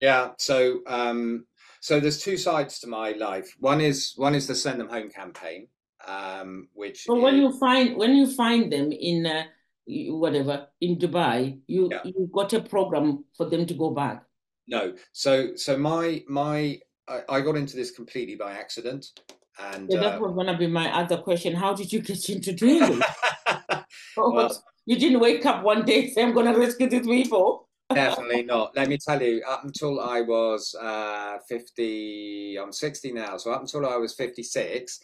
Yeah. 0.00 0.30
So 0.38 0.80
um, 0.86 1.44
so 1.86 2.00
there's 2.00 2.20
two 2.20 2.36
sides 2.36 2.80
to 2.80 2.88
my 2.88 3.12
life. 3.12 3.48
One 3.60 3.80
is 3.80 4.14
one 4.16 4.34
is 4.34 4.48
the 4.48 4.56
send 4.56 4.80
them 4.80 4.88
home 4.88 5.08
campaign, 5.08 5.68
um, 6.04 6.66
which. 6.72 7.04
But 7.06 7.18
is... 7.18 7.22
when 7.22 7.36
you 7.36 7.56
find 7.60 7.96
when 7.96 8.16
you 8.16 8.26
find 8.26 8.72
them 8.72 8.90
in 8.90 9.24
uh, 9.24 9.44
whatever 9.86 10.66
in 10.80 10.96
Dubai, 10.96 11.60
you 11.68 11.88
yeah. 11.88 12.00
you 12.02 12.28
got 12.34 12.52
a 12.54 12.60
program 12.60 13.24
for 13.36 13.48
them 13.48 13.66
to 13.66 13.74
go 13.74 13.90
back. 13.90 14.24
No. 14.66 14.94
So 15.12 15.54
so 15.54 15.78
my 15.78 16.24
my 16.26 16.80
I, 17.06 17.20
I 17.28 17.40
got 17.40 17.56
into 17.56 17.76
this 17.76 17.92
completely 17.92 18.34
by 18.34 18.54
accident. 18.54 19.06
And 19.60 19.88
yeah, 19.88 20.00
that 20.00 20.16
uh, 20.16 20.22
was 20.22 20.34
gonna 20.34 20.58
be 20.58 20.66
my 20.66 20.92
other 20.92 21.18
question. 21.18 21.54
How 21.54 21.72
did 21.72 21.92
you 21.92 22.00
get 22.00 22.28
into 22.34 22.52
doing 22.52 22.82
it? 22.98 23.04
well, 24.16 24.64
you 24.86 24.98
didn't 24.98 25.20
wake 25.20 25.46
up 25.46 25.62
one 25.62 25.84
day 25.84 26.04
and 26.04 26.12
say, 26.12 26.22
I'm 26.24 26.32
going 26.32 26.52
to 26.52 26.58
rescue 26.58 26.88
these 26.88 27.06
people. 27.06 27.65
Definitely 27.92 28.42
not. 28.42 28.74
Let 28.76 28.88
me 28.88 28.98
tell 28.98 29.22
you, 29.22 29.42
up 29.48 29.64
until 29.64 30.00
I 30.00 30.20
was 30.20 30.74
uh, 30.74 31.38
50, 31.48 32.58
I'm 32.60 32.72
60 32.72 33.12
now. 33.12 33.36
So 33.36 33.52
up 33.52 33.60
until 33.60 33.86
I 33.86 33.96
was 33.96 34.14
56, 34.14 35.00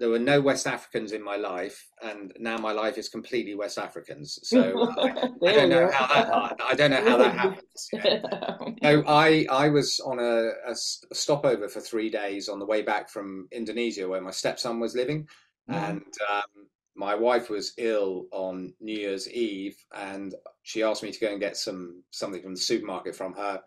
there 0.00 0.08
were 0.08 0.18
no 0.18 0.40
West 0.40 0.66
Africans 0.66 1.12
in 1.12 1.22
my 1.22 1.36
life, 1.36 1.86
and 2.02 2.32
now 2.38 2.56
my 2.56 2.72
life 2.72 2.96
is 2.96 3.10
completely 3.10 3.54
West 3.54 3.78
Africans. 3.78 4.38
So 4.42 4.80
uh, 4.80 4.94
I, 4.98 5.28
I, 5.46 5.52
don't 5.52 5.68
know 5.68 5.90
how 5.92 6.06
that 6.06 6.56
I 6.66 6.74
don't 6.74 6.90
know 6.90 7.04
how 7.04 7.16
that 7.18 7.36
happens. 7.36 7.88
so 8.82 9.04
I 9.06 9.46
I 9.50 9.68
was 9.68 10.00
on 10.00 10.18
a, 10.18 10.52
a, 10.66 10.74
stopover 10.74 11.68
for 11.68 11.80
three 11.80 12.08
days 12.08 12.48
on 12.48 12.58
the 12.58 12.64
way 12.64 12.80
back 12.80 13.10
from 13.10 13.46
Indonesia, 13.52 14.08
where 14.08 14.22
my 14.22 14.30
stepson 14.30 14.80
was 14.80 14.96
living, 14.96 15.28
mm. 15.70 15.74
and 15.74 16.14
um, 16.32 16.66
my 16.94 17.14
wife 17.14 17.48
was 17.50 17.72
ill 17.78 18.26
on 18.32 18.74
New 18.80 18.98
Year's 18.98 19.28
Eve, 19.30 19.76
and 19.94 20.34
she 20.62 20.82
asked 20.82 21.02
me 21.02 21.12
to 21.12 21.20
go 21.20 21.30
and 21.30 21.40
get 21.40 21.56
some 21.56 22.02
something 22.10 22.42
from 22.42 22.54
the 22.54 22.60
supermarket 22.60 23.14
from 23.14 23.34
her. 23.34 23.62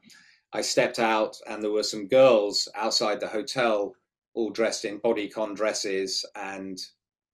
I 0.53 0.61
stepped 0.61 0.99
out, 0.99 1.35
and 1.47 1.63
there 1.63 1.71
were 1.71 1.83
some 1.83 2.07
girls 2.07 2.67
outside 2.75 3.19
the 3.19 3.27
hotel 3.27 3.95
all 4.35 4.49
dressed 4.49 4.85
in 4.85 4.99
bodycon 4.99 5.55
dresses 5.55 6.25
and 6.35 6.79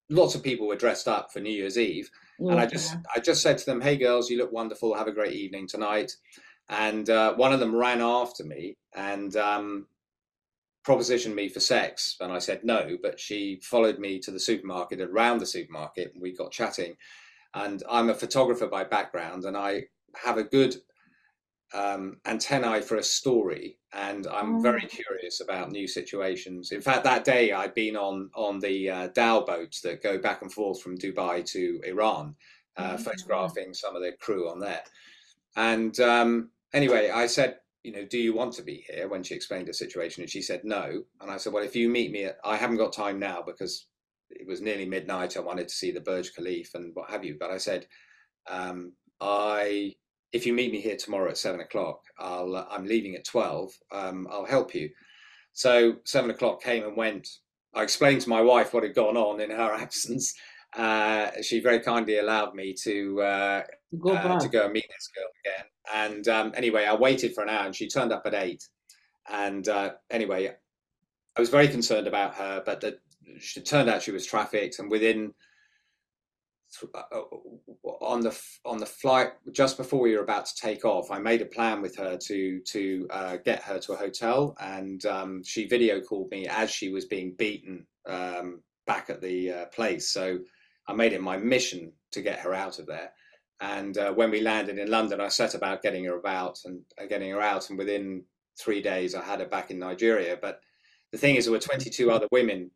lots 0.09 0.35
of 0.35 0.43
people 0.43 0.67
were 0.67 0.75
dressed 0.75 1.07
up 1.07 1.31
for 1.31 1.39
New 1.39 1.51
Year's 1.51 1.77
Eve. 1.77 2.09
Yeah. 2.39 2.51
And 2.51 2.59
I 2.59 2.65
just 2.65 2.95
I 3.15 3.19
just 3.19 3.41
said 3.41 3.57
to 3.57 3.65
them, 3.65 3.81
"Hey 3.81 3.97
girls, 3.97 4.29
you 4.29 4.37
look 4.37 4.51
wonderful. 4.51 4.93
Have 4.93 5.07
a 5.07 5.13
great 5.13 5.33
evening 5.33 5.67
tonight." 5.67 6.15
And 6.69 7.09
uh, 7.09 7.33
one 7.33 7.51
of 7.51 7.59
them 7.59 7.75
ran 7.75 7.99
after 8.01 8.43
me 8.43 8.77
and 8.93 9.35
um, 9.35 9.87
propositioned 10.85 11.35
me 11.35 11.49
for 11.49 11.59
sex, 11.59 12.15
and 12.19 12.31
I 12.31 12.39
said 12.39 12.63
no. 12.63 12.97
But 13.01 13.19
she 13.19 13.59
followed 13.63 13.99
me 13.99 14.19
to 14.19 14.31
the 14.31 14.39
supermarket, 14.39 15.01
around 15.01 15.39
the 15.39 15.45
supermarket, 15.45 16.13
and 16.13 16.21
we 16.21 16.35
got 16.35 16.51
chatting. 16.51 16.95
And 17.53 17.83
I'm 17.89 18.09
a 18.09 18.15
photographer 18.15 18.67
by 18.67 18.83
background, 18.83 19.45
and 19.45 19.57
I 19.57 19.83
have 20.15 20.37
a 20.37 20.43
good 20.43 20.75
um, 21.73 22.17
antennae 22.25 22.81
for 22.81 22.97
a 22.97 23.03
story, 23.03 23.77
and 23.93 24.27
I'm 24.27 24.55
oh. 24.55 24.61
very 24.61 24.81
curious 24.81 25.41
about 25.41 25.71
new 25.71 25.87
situations. 25.87 26.71
In 26.71 26.81
fact, 26.81 27.03
that 27.03 27.23
day 27.23 27.51
I'd 27.51 27.75
been 27.75 27.95
on 27.95 28.29
on 28.33 28.59
the 28.59 28.89
uh, 28.89 29.07
dhow 29.09 29.41
boats 29.41 29.81
that 29.81 30.03
go 30.03 30.17
back 30.17 30.41
and 30.41 30.51
forth 30.51 30.81
from 30.81 30.97
Dubai 30.97 31.45
to 31.51 31.81
Iran, 31.85 32.35
uh, 32.77 32.97
oh. 32.97 33.03
photographing 33.03 33.73
some 33.73 33.95
of 33.95 34.01
the 34.01 34.13
crew 34.19 34.49
on 34.49 34.59
there. 34.59 34.83
And 35.55 35.99
um, 35.99 36.49
anyway, 36.73 37.09
I 37.09 37.27
said, 37.27 37.57
you 37.83 37.91
know, 37.91 38.05
do 38.05 38.17
you 38.17 38.33
want 38.33 38.53
to 38.53 38.61
be 38.61 38.85
here? 38.87 39.07
When 39.07 39.23
she 39.23 39.35
explained 39.35 39.67
the 39.67 39.73
situation, 39.73 40.21
and 40.21 40.29
she 40.29 40.41
said 40.41 40.61
no. 40.63 41.03
And 41.21 41.31
I 41.31 41.37
said, 41.37 41.53
well, 41.53 41.63
if 41.63 41.75
you 41.75 41.89
meet 41.89 42.11
me, 42.11 42.25
at, 42.25 42.37
I 42.43 42.57
haven't 42.57 42.77
got 42.77 42.93
time 42.93 43.19
now 43.19 43.41
because 43.45 43.87
it 44.29 44.47
was 44.47 44.61
nearly 44.61 44.85
midnight. 44.85 45.37
I 45.37 45.41
wanted 45.41 45.67
to 45.67 45.73
see 45.73 45.91
the 45.91 46.01
Burj 46.01 46.33
Khalifa 46.33 46.77
and 46.77 46.91
what 46.95 47.09
have 47.09 47.23
you. 47.23 47.37
But 47.39 47.51
I 47.51 47.57
said, 47.57 47.87
um, 48.49 48.93
I 49.21 49.95
if 50.31 50.45
you 50.45 50.53
meet 50.53 50.71
me 50.71 50.79
here 50.79 50.97
tomorrow 50.97 51.29
at 51.29 51.37
seven 51.37 51.61
o'clock, 51.61 52.01
I'll 52.17 52.55
uh, 52.55 52.65
I'm 52.69 52.85
leaving 52.85 53.15
at 53.15 53.25
twelve. 53.25 53.71
Um, 53.91 54.27
I'll 54.31 54.45
help 54.45 54.75
you. 54.75 54.89
So 55.53 55.95
seven 56.05 56.29
o'clock 56.31 56.61
came 56.61 56.83
and 56.83 56.95
went. 56.95 57.27
I 57.73 57.83
explained 57.83 58.21
to 58.21 58.29
my 58.29 58.41
wife 58.41 58.73
what 58.73 58.83
had 58.83 58.95
gone 58.95 59.17
on 59.17 59.41
in 59.41 59.51
her 59.51 59.73
absence. 59.79 60.33
Uh, 60.75 61.31
she 61.41 61.59
very 61.59 61.79
kindly 61.79 62.19
allowed 62.19 62.53
me 62.53 62.73
to 62.73 63.21
uh, 63.21 63.63
go 63.99 64.11
uh, 64.11 64.39
to 64.39 64.47
go 64.47 64.65
and 64.65 64.73
meet 64.73 64.85
this 64.87 65.09
girl 65.15 65.25
again. 65.43 65.65
And 65.93 66.27
um, 66.27 66.53
anyway, 66.55 66.85
I 66.85 66.95
waited 66.95 67.33
for 67.33 67.43
an 67.43 67.49
hour, 67.49 67.65
and 67.65 67.75
she 67.75 67.87
turned 67.87 68.11
up 68.11 68.23
at 68.25 68.35
eight. 68.35 68.67
And 69.29 69.67
uh, 69.67 69.93
anyway, 70.09 70.53
I 71.35 71.39
was 71.39 71.49
very 71.49 71.67
concerned 71.67 72.07
about 72.07 72.35
her, 72.35 72.61
but 72.65 72.81
the, 72.81 72.99
it 73.55 73.65
turned 73.65 73.89
out 73.89 74.03
she 74.03 74.11
was 74.11 74.25
trafficked, 74.25 74.79
and 74.79 74.91
within 74.91 75.33
uh, 76.93 77.21
on 77.99 78.21
the 78.21 78.39
on 78.63 78.77
the 78.77 78.85
flight 78.85 79.29
just 79.51 79.75
before 79.75 79.99
we 79.99 80.15
were 80.15 80.23
about 80.23 80.45
to 80.45 80.55
take 80.55 80.85
off, 80.85 81.09
I 81.09 81.17
made 81.17 81.41
a 81.41 81.45
plan 81.45 81.81
with 81.81 81.95
her 81.97 82.17
to 82.17 82.59
to 82.59 83.07
uh, 83.09 83.37
get 83.37 83.63
her 83.63 83.79
to 83.79 83.93
a 83.93 83.97
hotel, 83.97 84.55
and 84.59 85.03
um, 85.07 85.43
she 85.43 85.67
video 85.67 85.99
called 85.99 86.29
me 86.29 86.47
as 86.47 86.69
she 86.69 86.89
was 86.89 87.05
being 87.05 87.33
beaten 87.37 87.87
um, 88.07 88.61
back 88.85 89.09
at 89.09 89.21
the 89.21 89.51
uh, 89.51 89.65
place. 89.67 90.09
So 90.09 90.39
I 90.89 90.93
made 90.93 91.13
it 91.13 91.21
my 91.21 91.37
mission 91.37 91.91
to 92.11 92.21
get 92.21 92.39
her 92.39 92.53
out 92.53 92.79
of 92.79 92.87
there. 92.87 93.11
And 93.61 93.97
uh, 93.97 94.11
when 94.11 94.31
we 94.31 94.41
landed 94.41 94.79
in 94.79 94.89
London, 94.89 95.21
I 95.21 95.27
set 95.27 95.53
about 95.53 95.83
getting 95.83 96.03
her 96.05 96.17
about 96.17 96.57
and 96.65 96.81
uh, 96.99 97.05
getting 97.05 97.29
her 97.29 97.41
out. 97.41 97.69
And 97.69 97.77
within 97.77 98.23
three 98.59 98.81
days, 98.81 99.13
I 99.13 99.21
had 99.21 99.39
her 99.39 99.45
back 99.45 99.69
in 99.69 99.77
Nigeria. 99.77 100.37
But 100.41 100.61
the 101.11 101.17
thing 101.17 101.35
is, 101.35 101.45
there 101.45 101.51
were 101.51 101.59
22 101.59 102.09
other 102.09 102.27
women 102.31 102.71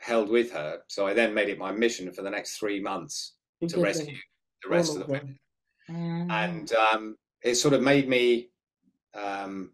held 0.00 0.28
with 0.28 0.52
her. 0.52 0.80
So 0.88 1.06
I 1.06 1.14
then 1.14 1.32
made 1.32 1.48
it 1.48 1.58
my 1.58 1.72
mission 1.72 2.12
for 2.12 2.22
the 2.22 2.30
next 2.30 2.58
three 2.58 2.80
months 2.80 3.34
to 3.66 3.80
rescue 3.80 4.16
the 4.62 4.68
rest 4.68 4.92
of 4.92 5.06
the 5.06 5.12
women. 5.12 5.38
Mm. 5.88 6.30
And 6.30 6.72
um, 6.72 7.16
it 7.42 7.54
sort 7.54 7.72
of 7.72 7.80
made 7.82 8.08
me 8.08 8.50
um, 9.14 9.70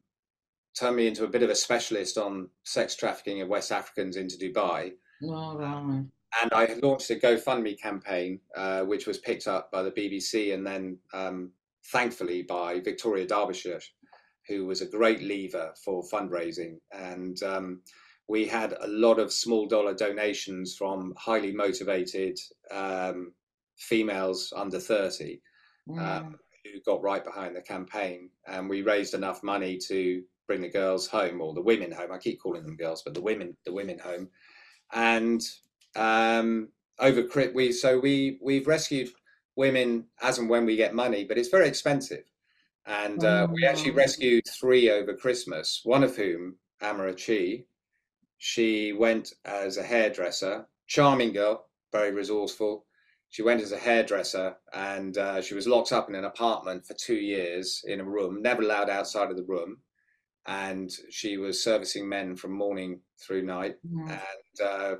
turn 0.79 0.95
me 0.95 1.09
into 1.09 1.25
a 1.25 1.29
bit 1.29 1.43
of 1.43 1.51
a 1.51 1.55
specialist 1.57 2.19
on 2.19 2.51
sex 2.65 2.95
trafficking 2.95 3.41
of 3.41 3.49
West 3.49 3.73
Africans 3.73 4.17
into 4.17 4.37
Dubai. 4.37 4.93
Right. 5.23 6.05
And 6.41 6.53
I 6.53 6.75
launched 6.83 7.11
a 7.11 7.17
GoFundMe 7.17 7.81
campaign, 7.81 8.41
uh, 8.57 8.83
which 8.83 9.07
was 9.07 9.19
picked 9.19 9.49
up 9.49 9.71
by 9.73 9.83
the 9.83 9.91
BBC 9.91 10.55
and 10.55 10.67
then 10.67 10.99
um, 11.13 11.51
thankfully 11.93 12.43
by 12.43 12.81
Victoria 12.81 13.27
Derbyshire, 13.27 13.81
who 14.49 14.67
was 14.67 14.81
a 14.81 14.87
great 14.87 15.23
lever 15.23 15.73
for 15.85 16.05
fundraising. 16.05 16.77
And 16.93 17.43
um, 17.43 17.83
we 18.29 18.47
had 18.47 18.75
a 18.81 18.87
lot 18.87 19.19
of 19.19 19.33
small 19.33 19.67
dollar 19.67 19.95
donations 19.95 20.77
from 20.77 21.15
highly 21.19 21.53
motivated 21.53 22.39
um, 22.71 23.33
females 23.77 24.53
under 24.55 24.79
30 24.79 25.41
um, 25.91 25.97
mm. 25.97 26.01
um, 26.01 26.37
who 26.65 26.81
got 26.87 27.03
right 27.03 27.25
behind 27.25 27.57
the 27.57 27.63
campaign. 27.63 28.31
And 28.47 28.69
we 28.69 28.83
raised 28.83 29.15
enough 29.15 29.43
money 29.43 29.79
to 29.89 30.23
bring 30.47 30.61
the 30.61 30.69
girls 30.69 31.07
home 31.09 31.41
or 31.41 31.55
the 31.55 31.63
women 31.63 31.91
home. 31.91 32.13
I 32.13 32.19
keep 32.19 32.41
calling 32.41 32.65
them 32.65 32.77
girls, 32.77 33.03
but 33.03 33.15
the 33.15 33.21
women, 33.21 33.57
the 33.65 33.73
women 33.73 33.99
home. 33.99 34.29
And 34.93 35.41
um, 35.97 36.69
over 36.99 37.27
we 37.55 37.73
so 37.73 37.99
we 37.99 38.39
we've 38.43 38.67
rescued 38.67 39.11
women 39.57 40.07
as 40.23 40.39
and 40.39 40.49
when 40.49 40.67
we 40.67 40.77
get 40.77 40.95
money, 40.95 41.25
but 41.25 41.39
it's 41.39 41.49
very 41.49 41.69
expensive. 41.69 42.25
And 42.87 43.23
uh, 43.25 43.47
we 43.53 43.67
actually 43.67 43.93
rescued 43.93 44.45
three 44.49 44.91
over 44.91 45.15
Christmas. 45.15 45.83
One 45.85 46.03
of 46.03 46.17
whom, 46.17 46.57
Amarachi, 46.83 47.65
she 48.39 48.93
went 48.93 49.35
as 49.45 49.77
a 49.77 49.83
hairdresser, 49.83 50.67
charming 50.87 51.33
girl, 51.33 51.67
very 51.93 52.11
resourceful 52.11 52.87
she 53.31 53.43
went 53.43 53.63
as 53.63 53.71
a 53.71 53.79
hairdresser 53.79 54.57
and 54.75 55.17
uh, 55.17 55.41
she 55.41 55.55
was 55.55 55.69
locked 55.69 55.93
up 55.93 56.09
in 56.09 56.17
an 56.17 56.25
apartment 56.25 56.85
for 56.85 56.95
two 56.95 57.15
years 57.15 57.83
in 57.87 58.01
a 58.01 58.05
room, 58.05 58.43
never 58.43 58.63
allowed 58.63 58.91
outside 58.91 59.31
of 59.31 59.37
the 59.37 59.45
room. 59.45 59.79
And 60.47 60.91
she 61.11 61.37
was 61.37 61.63
servicing 61.63 62.09
men 62.09 62.35
from 62.35 62.53
morning 62.53 63.01
through 63.21 63.43
night. 63.43 63.77
Mm-hmm. 63.87 64.11
And 64.11 64.69
uh, 64.69 64.97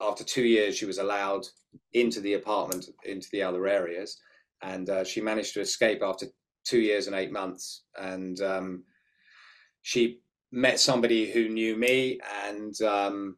after 0.00 0.24
two 0.24 0.44
years, 0.44 0.76
she 0.76 0.86
was 0.86 0.98
allowed 0.98 1.46
into 1.92 2.20
the 2.20 2.34
apartment, 2.34 2.86
into 3.04 3.28
the 3.32 3.42
other 3.42 3.66
areas. 3.66 4.18
And 4.62 4.88
uh, 4.90 5.04
she 5.04 5.20
managed 5.20 5.54
to 5.54 5.60
escape 5.60 6.02
after 6.02 6.26
two 6.64 6.80
years 6.80 7.06
and 7.06 7.16
eight 7.16 7.32
months. 7.32 7.82
And 7.96 8.40
um, 8.40 8.84
she 9.82 10.20
met 10.52 10.80
somebody 10.80 11.30
who 11.30 11.48
knew 11.48 11.76
me, 11.76 12.18
and 12.46 12.80
um, 12.82 13.36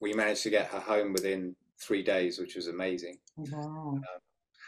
we 0.00 0.12
managed 0.12 0.42
to 0.44 0.50
get 0.50 0.68
her 0.68 0.80
home 0.80 1.12
within 1.12 1.54
three 1.80 2.02
days, 2.02 2.38
which 2.38 2.56
was 2.56 2.68
amazing. 2.68 3.18
Wow. 3.36 3.94
Um, 3.94 4.02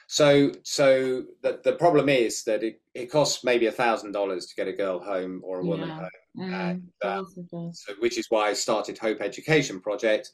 so, 0.06 0.50
so 0.64 1.24
the, 1.42 1.60
the 1.62 1.74
problem 1.74 2.08
is 2.08 2.42
that 2.44 2.64
it, 2.64 2.80
it 2.94 3.12
costs 3.12 3.44
maybe 3.44 3.66
a 3.66 3.72
thousand 3.72 4.12
dollars 4.12 4.46
to 4.46 4.56
get 4.56 4.66
a 4.66 4.72
girl 4.72 4.98
home 4.98 5.40
or 5.44 5.60
a 5.60 5.64
woman 5.64 5.88
yeah. 5.88 5.94
home, 5.94 6.10
mm, 6.38 6.52
and 6.52 6.82
um, 7.02 7.72
so, 7.72 7.92
which 8.00 8.18
is 8.18 8.26
why 8.28 8.48
I 8.48 8.54
started 8.54 8.98
Hope 8.98 9.20
Education 9.20 9.80
Project 9.80 10.32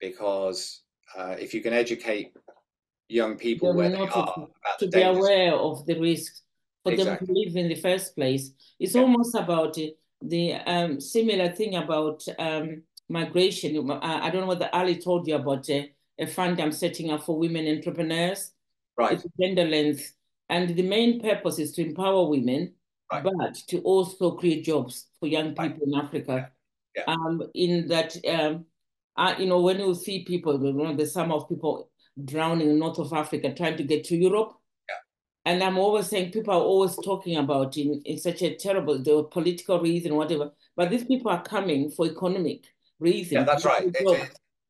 because 0.00 0.82
uh, 1.16 1.36
if 1.38 1.54
you 1.54 1.60
can 1.60 1.72
educate 1.72 2.32
young 3.08 3.36
people 3.36 3.74
where 3.74 3.90
they 3.90 3.96
are 3.96 4.48
to, 4.78 4.86
to 4.86 4.88
be 4.88 5.02
aware 5.02 5.54
of 5.54 5.84
the 5.86 5.98
risks 5.98 6.42
for 6.82 6.92
exactly. 6.92 7.26
them 7.26 7.34
to 7.34 7.40
live 7.40 7.56
in 7.56 7.68
the 7.68 7.74
first 7.74 8.14
place, 8.14 8.52
it's 8.78 8.94
yeah. 8.94 9.02
almost 9.02 9.34
about 9.34 9.76
the 10.22 10.54
um, 10.54 11.00
similar 11.00 11.50
thing 11.50 11.76
about 11.76 12.24
um, 12.38 12.82
migration. 13.08 13.90
I 14.02 14.30
don't 14.30 14.42
know 14.42 14.46
what 14.46 14.74
Ali 14.74 14.96
told 14.96 15.26
you 15.26 15.36
about. 15.36 15.68
Uh, 15.68 15.82
a 16.20 16.26
fund 16.26 16.60
I'm 16.60 16.72
setting 16.72 17.10
up 17.10 17.24
for 17.24 17.38
women 17.38 17.66
entrepreneurs. 17.66 18.52
Right. 18.96 19.12
It's 19.12 19.24
gender 19.40 19.64
lens. 19.64 20.12
And 20.48 20.68
the 20.68 20.82
main 20.82 21.20
purpose 21.20 21.58
is 21.58 21.72
to 21.72 21.86
empower 21.86 22.28
women, 22.28 22.74
right. 23.10 23.24
but 23.24 23.54
to 23.68 23.80
also 23.80 24.32
create 24.32 24.64
jobs 24.64 25.06
for 25.18 25.26
young 25.26 25.54
people 25.54 25.64
right. 25.64 25.82
in 25.82 25.94
Africa. 25.94 26.50
Yeah. 26.94 27.04
Yeah. 27.06 27.14
Um, 27.14 27.42
in 27.54 27.88
that, 27.88 28.16
um, 28.28 28.66
uh, 29.16 29.34
you 29.38 29.46
know, 29.46 29.60
when 29.60 29.78
you 29.78 29.94
see 29.94 30.24
people, 30.24 30.64
you 30.64 30.72
know, 30.72 30.94
the 30.94 31.06
sum 31.06 31.32
of 31.32 31.48
people 31.48 31.90
drowning 32.24 32.70
in 32.70 32.78
north 32.78 32.98
of 32.98 33.12
Africa 33.12 33.52
trying 33.54 33.76
to 33.76 33.84
get 33.84 34.04
to 34.04 34.16
Europe. 34.16 34.52
Yeah. 34.88 35.52
And 35.52 35.62
I'm 35.62 35.78
always 35.78 36.06
saying 36.06 36.32
people 36.32 36.54
are 36.54 36.60
always 36.60 36.96
talking 36.96 37.36
about 37.36 37.76
in, 37.76 38.02
in 38.04 38.18
such 38.18 38.42
a 38.42 38.56
terrible, 38.56 39.02
the 39.02 39.24
political 39.24 39.80
reason, 39.80 40.14
whatever. 40.14 40.52
But 40.76 40.90
these 40.90 41.04
people 41.04 41.30
are 41.30 41.42
coming 41.42 41.90
for 41.90 42.06
economic 42.06 42.64
reasons. 42.98 43.32
Yeah, 43.32 43.44
that's 43.44 43.64
right. 43.64 43.94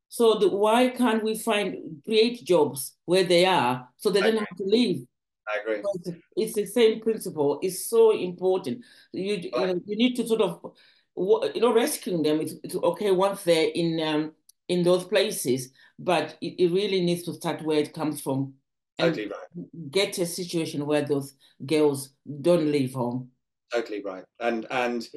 So 0.09 0.35
the, 0.35 0.49
why 0.49 0.89
can't 0.89 1.23
we 1.23 1.37
find 1.37 2.01
create 2.03 2.43
jobs 2.43 2.97
where 3.05 3.23
they 3.23 3.45
are 3.45 3.87
so 3.95 4.09
they 4.09 4.19
don't 4.19 4.37
have 4.37 4.57
to 4.57 4.65
leave? 4.65 5.05
I 5.47 5.59
agree. 5.61 5.81
It's 6.35 6.53
the 6.53 6.65
same 6.65 6.99
principle. 6.99 7.59
It's 7.61 7.89
so 7.89 8.11
important. 8.11 8.83
You 9.13 9.35
you, 9.35 9.51
know, 9.51 9.79
you 9.85 9.95
need 9.95 10.15
to 10.15 10.27
sort 10.27 10.41
of 10.41 10.73
you 11.17 11.61
know 11.61 11.73
rescuing 11.73 12.23
them. 12.23 12.41
It's, 12.41 12.53
it's 12.63 12.75
okay 12.75 13.11
once 13.11 13.43
they're 13.43 13.69
in 13.73 13.99
um, 14.01 14.31
in 14.67 14.83
those 14.83 15.03
places, 15.03 15.69
but 15.99 16.37
it, 16.41 16.55
it 16.63 16.71
really 16.71 17.01
needs 17.01 17.23
to 17.23 17.33
start 17.33 17.61
where 17.63 17.79
it 17.79 17.93
comes 17.93 18.21
from. 18.21 18.53
Totally 18.97 19.27
right. 19.27 19.91
Get 19.91 20.17
a 20.19 20.25
situation 20.25 20.85
where 20.85 21.01
those 21.01 21.33
girls 21.65 22.13
don't 22.41 22.71
leave 22.71 22.93
home. 22.93 23.29
Totally 23.73 24.01
right. 24.03 24.23
And 24.39 24.65
and 24.69 25.07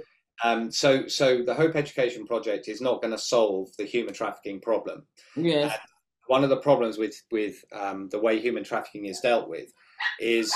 um, 0.43 0.71
so 0.71 1.07
so 1.07 1.43
the 1.43 1.55
Hope 1.55 1.77
Education 1.77 2.27
Project 2.27 2.69
is 2.69 2.81
not 2.81 3.01
going 3.01 3.13
to 3.13 3.19
solve 3.19 3.69
the 3.79 3.85
human 3.85 4.15
trafficking 4.15 4.61
problem. 4.61 5.07
Yes. 5.37 5.73
And 5.73 5.81
one 6.27 6.45
of 6.45 6.51
the 6.51 6.57
problems 6.57 6.99
with 6.99 7.15
with 7.31 7.65
um, 7.73 8.09
the 8.11 8.19
way 8.19 8.41
human 8.41 8.65
trafficking 8.65 9.07
is 9.07 9.21
dealt 9.21 9.49
with 9.49 9.73
is 10.21 10.53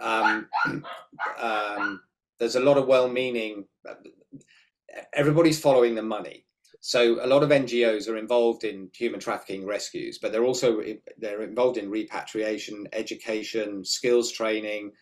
um, 0.00 0.48
um, 1.38 2.00
there's 2.38 2.56
a 2.56 2.60
lot 2.60 2.76
of 2.76 2.86
well-meaning. 2.86 3.64
Everybody's 5.12 5.60
following 5.60 5.94
the 5.94 6.02
money, 6.02 6.46
so 6.80 7.24
a 7.24 7.26
lot 7.26 7.42
of 7.42 7.50
NGOs 7.50 8.08
are 8.08 8.16
involved 8.16 8.64
in 8.64 8.90
human 8.94 9.20
trafficking 9.20 9.66
rescues, 9.66 10.18
but 10.18 10.32
they're 10.32 10.44
also 10.44 10.80
they're 11.18 11.42
involved 11.42 11.78
in 11.78 11.90
repatriation, 11.90 12.86
education, 12.92 13.84
skills 13.84 14.30
training, 14.30 14.92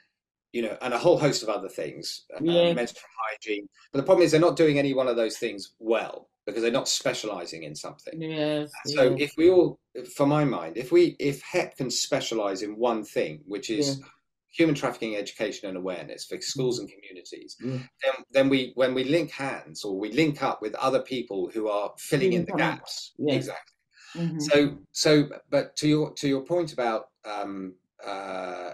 you 0.53 0.63
know, 0.63 0.77
and 0.81 0.95
a 0.95 0.99
whole 0.99 1.19
host 1.19 1.43
of 1.43 1.49
other 1.49 1.69
things, 1.69 2.25
uh, 2.35 2.41
yeah. 2.43 2.73
menstrual 2.73 3.05
hygiene. 3.31 3.69
But 3.93 3.99
the 3.99 4.05
problem 4.05 4.25
is 4.25 4.31
they're 4.31 4.41
not 4.41 4.57
doing 4.57 4.79
any 4.79 4.95
one 4.95 5.09
of 5.09 5.17
those 5.17 5.37
things 5.37 5.75
well 5.79 6.31
because 6.47 6.63
they're 6.63 6.71
not 6.71 6.89
specializing 6.89 7.65
in 7.65 7.75
something. 7.75 8.21
Yes. 8.21 8.71
So 8.87 9.11
yes. 9.11 9.31
if 9.31 9.37
we 9.37 9.51
all, 9.51 9.79
for 10.15 10.27
my 10.27 10.45
mind, 10.45 10.77
if 10.77 10.93
we 10.93 11.17
if 11.19 11.43
HEP 11.43 11.77
can 11.77 11.91
specialize 11.91 12.63
in 12.63 12.77
one 12.77 13.05
thing, 13.05 13.41
which 13.47 13.71
is 13.71 13.99
yeah 13.99 14.07
human 14.55 14.75
trafficking 14.75 15.17
education 15.17 15.69
and 15.69 15.77
awareness 15.77 16.25
for 16.25 16.41
schools 16.41 16.79
and 16.79 16.89
communities, 16.89 17.57
yeah. 17.61 17.79
then, 18.03 18.25
then 18.31 18.49
we 18.49 18.73
when 18.77 18.95
we 18.95 19.05
link 19.05 19.31
hands 19.31 19.85
or 19.85 19.99
we 19.99 20.13
link 20.13 20.43
up 20.43 20.63
with 20.63 20.75
other 20.77 21.01
people 21.01 21.51
who 21.53 21.69
are 21.69 21.93
filling 21.99 22.33
in 22.33 22.45
the 22.45 22.53
gaps. 22.53 23.13
Yeah. 23.19 23.35
Exactly. 23.35 23.75
Mm-hmm. 24.17 24.39
So 24.41 24.79
so 24.93 25.29
but 25.51 25.75
to 25.77 25.89
your 25.89 26.13
to 26.15 26.29
your 26.29 26.43
point 26.43 26.73
about 26.73 27.09
um, 27.25 27.75
uh, 28.07 28.71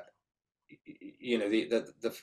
you 1.18 1.38
know 1.38 1.48
the, 1.48 1.66
the, 1.68 1.86
the 2.02 2.14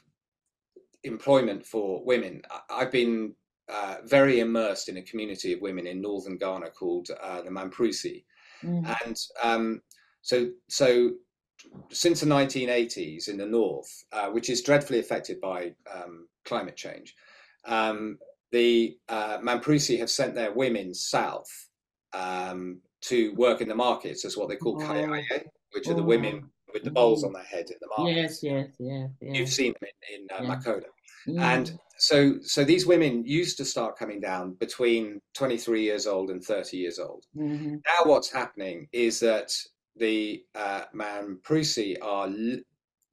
employment 1.03 1.65
for 1.65 2.03
women, 2.05 2.43
I've 2.69 2.91
been 2.91 3.33
uh, 3.69 3.97
very 4.05 4.39
immersed 4.39 4.87
in 4.87 4.97
a 4.97 5.01
community 5.01 5.53
of 5.53 5.61
women 5.61 5.87
in 5.87 5.99
northern 5.99 6.37
Ghana 6.37 6.69
called 6.69 7.09
uh, 7.21 7.41
the 7.41 7.49
Mamprusi, 7.49 8.23
mm-hmm. 8.63 8.91
and 9.03 9.17
um, 9.41 9.81
so 10.21 10.49
so 10.69 11.11
since 11.91 12.21
the 12.21 12.25
1980s 12.25 13.27
in 13.29 13.37
the 13.37 13.45
north, 13.45 14.03
uh, 14.11 14.27
which 14.27 14.49
is 14.49 14.61
dreadfully 14.61 14.99
affected 14.99 15.39
by 15.41 15.73
um, 15.93 16.27
climate 16.45 16.75
change, 16.75 17.15
um, 17.65 18.17
the 18.51 18.97
uh, 19.09 19.39
Mamprusi 19.39 19.99
have 19.99 20.09
sent 20.09 20.35
their 20.35 20.53
women 20.53 20.93
south 20.93 21.49
um, 22.13 22.79
to 23.01 23.33
work 23.35 23.61
in 23.61 23.67
the 23.67 23.75
markets 23.75 24.25
as 24.25 24.37
what 24.37 24.49
they 24.49 24.55
call 24.55 24.81
oh. 24.81 24.85
Kayaye, 24.85 25.43
which 25.73 25.87
are 25.87 25.93
the 25.93 26.03
women 26.03 26.41
oh. 26.43 26.71
with 26.73 26.83
the 26.83 26.91
bowls 26.91 27.23
on 27.23 27.33
their 27.33 27.43
head 27.43 27.65
in 27.69 27.75
the 27.81 27.87
market. 27.97 28.15
Yes, 28.15 28.43
yes, 28.43 28.67
yes. 28.79 29.09
yes. 29.21 29.37
You've 29.37 29.49
seen 29.49 29.73
them 29.79 29.89
in, 30.13 30.21
in 30.21 30.27
uh, 30.31 30.43
yeah. 30.43 30.55
Makola. 30.55 30.83
Mm. 31.27 31.39
And 31.39 31.79
so, 31.97 32.35
so 32.41 32.63
these 32.63 32.85
women 32.85 33.25
used 33.25 33.57
to 33.57 33.65
start 33.65 33.97
coming 33.97 34.21
down 34.21 34.53
between 34.53 35.19
23 35.33 35.81
years 35.81 36.07
old 36.07 36.29
and 36.29 36.43
30 36.43 36.77
years 36.77 36.99
old. 36.99 37.25
Mm-hmm. 37.35 37.75
Now, 37.75 38.09
what's 38.09 38.31
happening 38.31 38.87
is 38.93 39.19
that 39.19 39.51
the 39.99 40.43
uh, 40.55 40.83
Mamprusi 40.93 41.95
are 42.01 42.27
li- 42.27 42.63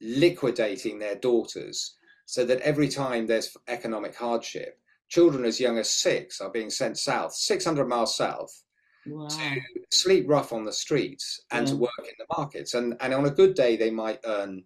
liquidating 0.01 0.99
their 0.99 1.17
daughters 1.17 1.97
so 2.27 2.45
that 2.45 2.61
every 2.61 2.89
time 2.89 3.27
there's 3.27 3.57
economic 3.69 4.15
hardship, 4.17 4.79
children 5.09 5.45
as 5.45 5.61
young 5.61 5.79
as 5.79 5.91
six 5.91 6.41
are 6.41 6.51
being 6.51 6.71
sent 6.71 6.99
south, 6.99 7.35
600 7.35 7.87
miles 7.87 8.17
south, 8.17 8.63
wow. 9.07 9.29
to 9.29 9.61
sleep 9.93 10.25
rough 10.27 10.53
on 10.53 10.65
the 10.65 10.73
streets 10.73 11.41
and 11.51 11.67
yeah. 11.67 11.73
to 11.73 11.79
work 11.79 11.91
in 12.01 12.15
the 12.19 12.37
markets. 12.37 12.75
And, 12.75 12.97
and 13.01 13.13
on 13.13 13.27
a 13.27 13.31
good 13.31 13.55
day, 13.55 13.77
they 13.77 13.91
might 13.91 14.21
earn, 14.25 14.65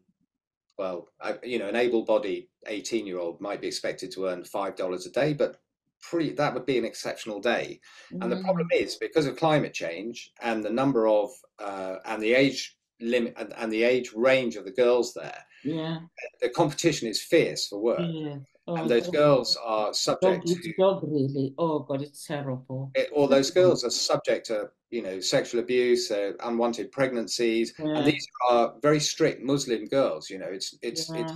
well, 0.79 1.09
you 1.43 1.59
know, 1.59 1.69
an 1.69 1.77
able 1.77 2.05
bodied 2.05 2.49
18 2.67 3.07
year 3.07 3.19
old 3.19 3.41
might 3.41 3.61
be 3.61 3.67
expected 3.67 4.13
to 4.13 4.27
earn 4.27 4.43
$5 4.43 5.07
a 5.07 5.11
day, 5.11 5.33
but 5.33 5.61
pretty 6.03 6.31
that 6.31 6.55
would 6.55 6.67
be 6.67 6.79
an 6.79 6.85
exceptional 6.85 7.41
day 7.41 7.81
mm. 8.13 8.23
and 8.23 8.31
the 8.31 8.43
problem 8.43 8.69
mm. 8.73 8.81
is 8.81 8.97
because 8.97 9.27
of 9.27 9.37
climate 9.37 9.75
change 9.75 10.33
and 10.43 10.65
the 10.65 10.71
number 10.71 11.07
of 11.07 11.31
uh, 11.59 11.97
and 12.07 12.23
the 12.23 12.35
age 12.35 12.77
limit 13.01 13.35
and, 13.39 13.53
and, 13.57 13.73
the 13.73 13.83
age 13.83 14.13
range 14.15 14.57
of 14.57 14.65
the 14.65 14.73
girls 14.73 15.15
there 15.15 15.45
yeah 15.65 15.99
the 16.41 16.49
competition 16.49 17.09
is 17.09 17.23
fierce 17.23 17.69
for 17.69 17.79
work 17.79 18.01
yeah. 18.01 18.37
oh, 18.67 18.77
and 18.77 18.91
those 18.91 19.09
girls 19.09 19.57
are 19.65 19.95
subject 19.95 20.47
to 20.47 20.75
dog 20.79 21.01
really 21.05 21.55
oh 21.59 21.81
god 21.81 22.03
it's 22.03 22.27
terrible 22.27 22.91
it, 22.95 23.09
all 23.15 23.29
those 23.29 23.51
girls 23.51 23.85
are 23.85 23.91
subject 23.91 24.47
to 24.47 24.69
you 24.91 25.03
know 25.03 25.21
sexual 25.21 25.61
abuse 25.61 26.11
uh, 26.11 26.33
unwanted 26.45 26.91
pregnancies 26.91 27.73
yeah. 27.79 27.97
and 27.97 28.07
these 28.07 28.27
are 28.51 28.75
very 28.83 29.01
strict 29.01 29.43
muslim 29.43 29.85
girls 29.87 30.29
you 30.29 30.39
know 30.39 30.49
it's 30.51 30.77
it's 30.83 31.09
yeah. 31.11 31.23
it's 31.23 31.33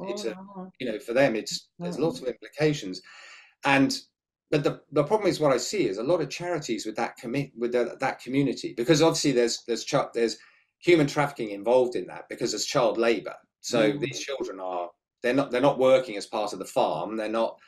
it's 0.00 0.26
oh, 0.26 0.60
a 0.60 0.70
you 0.78 0.90
know 0.90 0.98
for 0.98 1.14
them 1.14 1.34
it's 1.34 1.68
there's 1.78 1.98
lots 1.98 2.20
of 2.20 2.26
implications 2.26 3.00
and 3.64 3.98
but 4.50 4.62
the, 4.62 4.80
the 4.92 5.02
problem 5.02 5.28
is 5.28 5.40
what 5.40 5.52
I 5.52 5.56
see 5.56 5.88
is 5.88 5.98
a 5.98 6.04
lot 6.04 6.20
of 6.20 6.30
charities 6.30 6.86
with 6.86 6.94
that 6.96 7.16
commit 7.16 7.50
with 7.56 7.72
the, 7.72 7.96
that 7.98 8.20
community 8.20 8.74
because 8.76 9.02
obviously 9.02 9.32
there's 9.32 9.62
there's 9.66 9.84
ch- 9.84 10.12
there's 10.14 10.36
human 10.78 11.06
trafficking 11.06 11.50
involved 11.50 11.96
in 11.96 12.06
that 12.06 12.28
because 12.28 12.52
there's 12.52 12.64
child 12.64 12.98
labor. 12.98 13.34
So 13.60 13.92
mm. 13.92 14.00
these 14.00 14.20
children 14.20 14.60
are 14.60 14.90
they're 15.22 15.34
not 15.34 15.50
they're 15.50 15.60
not 15.60 15.78
working 15.78 16.16
as 16.16 16.26
part 16.26 16.52
of 16.52 16.58
the 16.58 16.64
farm. 16.64 17.16
They're 17.16 17.28
not 17.28 17.58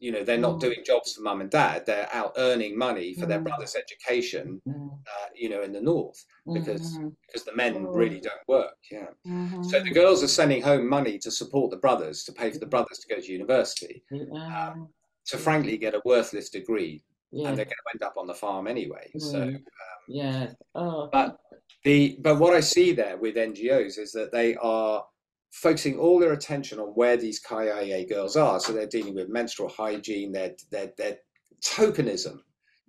you 0.00 0.12
know 0.12 0.22
they're 0.22 0.36
not 0.36 0.56
mm. 0.56 0.60
doing 0.60 0.82
jobs 0.84 1.14
for 1.14 1.22
mum 1.22 1.40
and 1.40 1.50
dad. 1.50 1.86
They're 1.86 2.08
out 2.12 2.32
earning 2.36 2.76
money 2.76 3.14
for 3.14 3.24
mm. 3.24 3.28
their 3.28 3.40
brother's 3.40 3.74
education. 3.74 4.60
Mm. 4.68 4.90
Uh, 4.92 5.28
you 5.34 5.48
know 5.48 5.62
in 5.62 5.72
the 5.72 5.80
north 5.80 6.22
because 6.52 6.98
mm-hmm. 6.98 7.08
because 7.26 7.44
the 7.44 7.56
men 7.56 7.86
really 7.86 8.20
don't 8.20 8.34
work. 8.48 8.76
Yeah. 8.90 9.06
Mm-hmm. 9.26 9.62
So 9.62 9.80
the 9.80 9.90
girls 9.90 10.22
are 10.22 10.28
sending 10.28 10.60
home 10.60 10.86
money 10.86 11.18
to 11.20 11.30
support 11.30 11.70
the 11.70 11.78
brothers 11.78 12.24
to 12.24 12.32
pay 12.32 12.50
for 12.50 12.58
the 12.58 12.66
brothers 12.66 12.98
to 12.98 13.14
go 13.14 13.20
to 13.20 13.32
university. 13.32 14.02
Um, 14.34 14.88
to 15.26 15.38
frankly 15.38 15.76
get 15.76 15.94
a 15.94 16.02
worthless 16.04 16.50
degree 16.50 17.02
yeah. 17.30 17.48
and 17.48 17.58
they're 17.58 17.64
going 17.64 17.74
to 17.74 17.94
end 17.94 18.02
up 18.02 18.16
on 18.16 18.26
the 18.26 18.34
farm 18.34 18.66
anyway 18.66 19.10
so 19.18 19.42
um, 19.42 19.64
yeah 20.08 20.48
oh. 20.74 21.08
but 21.12 21.38
the 21.84 22.18
but 22.20 22.38
what 22.38 22.54
i 22.54 22.60
see 22.60 22.92
there 22.92 23.16
with 23.16 23.36
ngos 23.36 23.98
is 23.98 24.12
that 24.12 24.32
they 24.32 24.54
are 24.56 25.04
focusing 25.52 25.98
all 25.98 26.18
their 26.18 26.32
attention 26.32 26.78
on 26.78 26.88
where 26.88 27.16
these 27.16 27.38
kia 27.38 28.04
girls 28.06 28.36
are 28.36 28.58
so 28.58 28.72
they're 28.72 28.86
dealing 28.86 29.14
with 29.14 29.28
menstrual 29.28 29.68
hygiene 29.68 30.32
their 30.32 30.52
their, 30.70 30.92
their 30.96 31.16
tokenism 31.62 32.38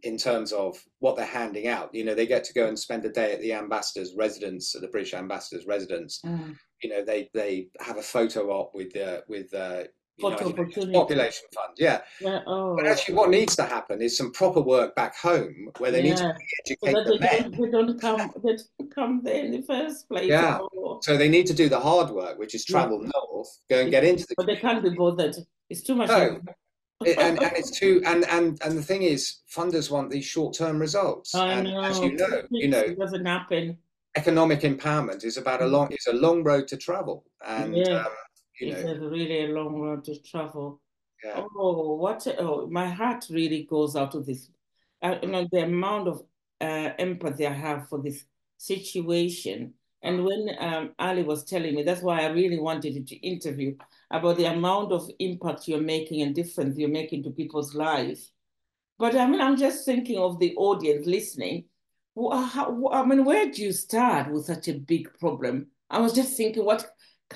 in 0.04 0.18
terms 0.18 0.52
of 0.52 0.82
what 1.00 1.16
they're 1.16 1.26
handing 1.26 1.68
out 1.68 1.94
you 1.94 2.04
know 2.04 2.14
they 2.14 2.26
get 2.26 2.44
to 2.44 2.54
go 2.54 2.68
and 2.68 2.78
spend 2.78 3.06
a 3.06 3.10
day 3.10 3.34
at 3.34 3.42
the 3.42 3.54
ambassador's 3.54 4.14
residence 4.18 4.76
at 4.76 4.82
the 4.82 4.88
british 4.88 5.14
ambassador's 5.14 5.66
residence 5.66 6.22
mm. 6.26 6.56
you 6.82 6.90
know 6.90 7.04
they 7.04 7.30
they 7.34 7.68
have 7.80 7.98
a 7.98 8.02
photo 8.02 8.50
op 8.50 8.74
with 8.74 8.96
uh, 8.98 9.22
with 9.28 9.54
uh, 9.54 9.84
Population 10.20 11.48
Fund, 11.54 11.74
yeah. 11.78 12.02
yeah 12.22 12.42
oh. 12.46 12.76
But 12.76 12.88
actually, 12.88 13.16
what 13.16 13.30
needs 13.30 13.56
to 13.56 13.64
happen 13.64 14.02
is 14.02 14.16
some 14.16 14.32
proper 14.32 14.62
work 14.62 14.96
back 14.96 15.18
home 15.18 15.72
where 15.80 15.92
they 15.92 16.04
yeah. 16.04 16.10
need 16.10 16.18
to 16.18 16.36
educate 16.66 16.92
so 16.92 17.04
the 17.04 17.18
they 17.18 17.20
men. 17.20 17.52
Don't, 17.52 17.62
they 17.62 17.72
don't 17.72 18.02
come, 18.02 18.32
they 18.44 18.56
don't 18.56 18.96
come 18.96 19.22
there 19.24 19.44
in 19.44 19.52
the 19.52 19.64
first 19.64 20.08
place. 20.08 20.28
Yeah. 20.28 20.60
Or... 20.60 21.00
So 21.02 21.18
they 21.18 21.30
need 21.30 21.48
to 21.48 21.54
do 21.54 21.68
the 21.68 21.80
hard 21.80 22.12
work, 22.12 22.38
which 22.38 22.54
is 22.54 22.64
travel 22.64 23.02
yeah. 23.02 23.10
north, 23.14 23.60
go 23.70 23.82
and 23.82 23.92
get 23.92 24.04
into 24.04 24.26
the. 24.28 24.36
But 24.38 24.46
they 24.46 24.58
can't 24.58 24.84
be 24.84 24.92
bothered. 24.92 25.36
It's 25.70 25.82
too 25.82 25.96
much. 25.96 26.10
No. 26.10 26.40
it, 27.06 27.18
and, 27.18 27.42
and 27.42 27.52
it's 27.58 27.72
too 27.72 28.02
and, 28.06 28.26
and 28.30 28.62
and 28.64 28.78
the 28.78 28.82
thing 28.82 29.02
is 29.02 29.40
funders 29.54 29.92
want 29.92 30.10
these 30.10 30.26
short-term 30.26 30.80
results 30.80 31.36
I 31.36 31.54
and 31.54 31.68
know. 31.68 31.82
as 31.82 32.00
you 32.00 32.16
know 32.16 32.44
you 32.50 32.68
know 32.70 32.80
it 32.80 32.98
doesn't 32.98 33.26
happen 33.26 33.78
economic 34.16 34.62
empowerment 34.62 35.26
is 35.26 35.38
about 35.38 35.62
a 35.62 35.66
long 35.66 35.88
it's 35.92 36.08
a 36.08 36.14
long 36.14 36.44
road 36.44 36.68
to 36.70 36.78
travel 36.78 37.26
and 37.46 37.76
yeah. 37.76 38.06
um, 38.06 38.06
you 38.64 38.74
it's 38.74 38.84
know. 38.84 38.94
a 38.94 39.10
really 39.10 39.48
long 39.48 39.80
road 39.80 40.04
to 40.06 40.22
travel. 40.22 40.82
Yeah. 41.24 41.44
Oh, 41.56 41.96
what? 41.96 42.28
Oh, 42.40 42.68
my 42.68 42.88
heart 42.90 43.26
really 43.30 43.64
goes 43.70 43.96
out 43.96 44.12
to 44.12 44.20
this. 44.22 44.50
Uh, 45.02 45.18
you 45.22 45.30
know, 45.30 45.48
the 45.52 45.64
amount 45.64 46.08
of 46.08 46.24
uh, 46.62 46.92
empathy 46.98 47.46
I 47.48 47.54
have 47.54 47.90
for 47.90 48.02
this 48.02 48.26
situation. 48.58 49.74
And 50.02 50.26
when 50.26 50.50
um, 50.60 50.92
Ali 51.00 51.24
was 51.24 51.46
telling 51.46 51.76
me, 51.76 51.84
that's 51.84 52.02
why 52.02 52.22
I 52.22 52.28
really 52.28 52.60
wanted 52.60 53.08
to 53.08 53.16
interview 53.16 53.76
about 54.12 54.38
the 54.38 54.46
amount 54.46 54.92
of 54.92 55.10
impact 55.20 55.68
you're 55.68 55.82
making 55.82 56.22
and 56.22 56.36
difference 56.36 56.78
you're 56.78 56.90
making 56.90 57.24
to 57.24 57.32
people's 57.32 57.74
lives. 57.74 58.32
But 59.00 59.16
I 59.16 59.26
mean, 59.28 59.42
I'm 59.42 59.58
just 59.58 59.86
thinking 59.86 60.18
of 60.18 60.40
the 60.40 60.56
audience 60.56 61.06
listening. 61.08 61.66
How, 62.16 62.90
I 62.92 63.06
mean, 63.06 63.26
where 63.26 63.50
do 63.50 63.62
you 63.62 63.72
start 63.72 64.32
with 64.32 64.46
such 64.46 64.68
a 64.68 64.74
big 64.74 65.18
problem? 65.20 65.68
I 65.90 66.00
was 66.00 66.14
just 66.14 66.38
thinking, 66.38 66.66
what 66.66 66.86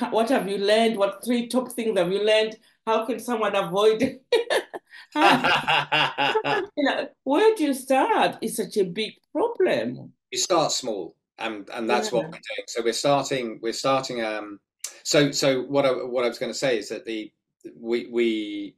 what 0.10 0.30
have 0.30 0.48
you 0.50 0.58
learned? 0.58 0.98
What 0.98 1.24
three 1.24 1.48
top 1.48 1.72
things 1.72 1.98
have 1.98 2.12
you 2.12 2.24
learned? 2.24 2.58
How 2.86 3.06
can 3.06 3.20
someone 3.20 3.56
avoid? 3.56 4.02
you 5.16 6.84
know, 6.84 7.08
where 7.24 7.56
do 7.56 7.64
you 7.64 7.74
start? 7.74 8.38
It's 8.42 8.58
such 8.58 8.78
a 8.78 8.84
big 8.84 9.14
problem. 9.32 10.14
You 10.32 10.38
start 10.38 10.72
small, 10.72 11.16
and 11.38 11.70
and 11.74 11.90
that's 11.90 12.12
yeah. 12.12 12.18
what 12.18 12.26
we're 12.26 12.32
doing. 12.32 12.66
So 12.68 12.84
we're 12.84 12.94
starting. 12.94 13.60
We're 13.62 13.74
starting. 13.74 14.24
Um. 14.24 14.60
So 15.04 15.32
so 15.32 15.62
what 15.64 15.86
I 15.86 15.92
what 15.92 16.26
I 16.26 16.28
was 16.28 16.40
going 16.40 16.52
to 16.52 16.58
say 16.58 16.78
is 16.78 16.90
that 16.90 17.06
the 17.06 17.32
we 17.80 18.08
we 18.12 18.76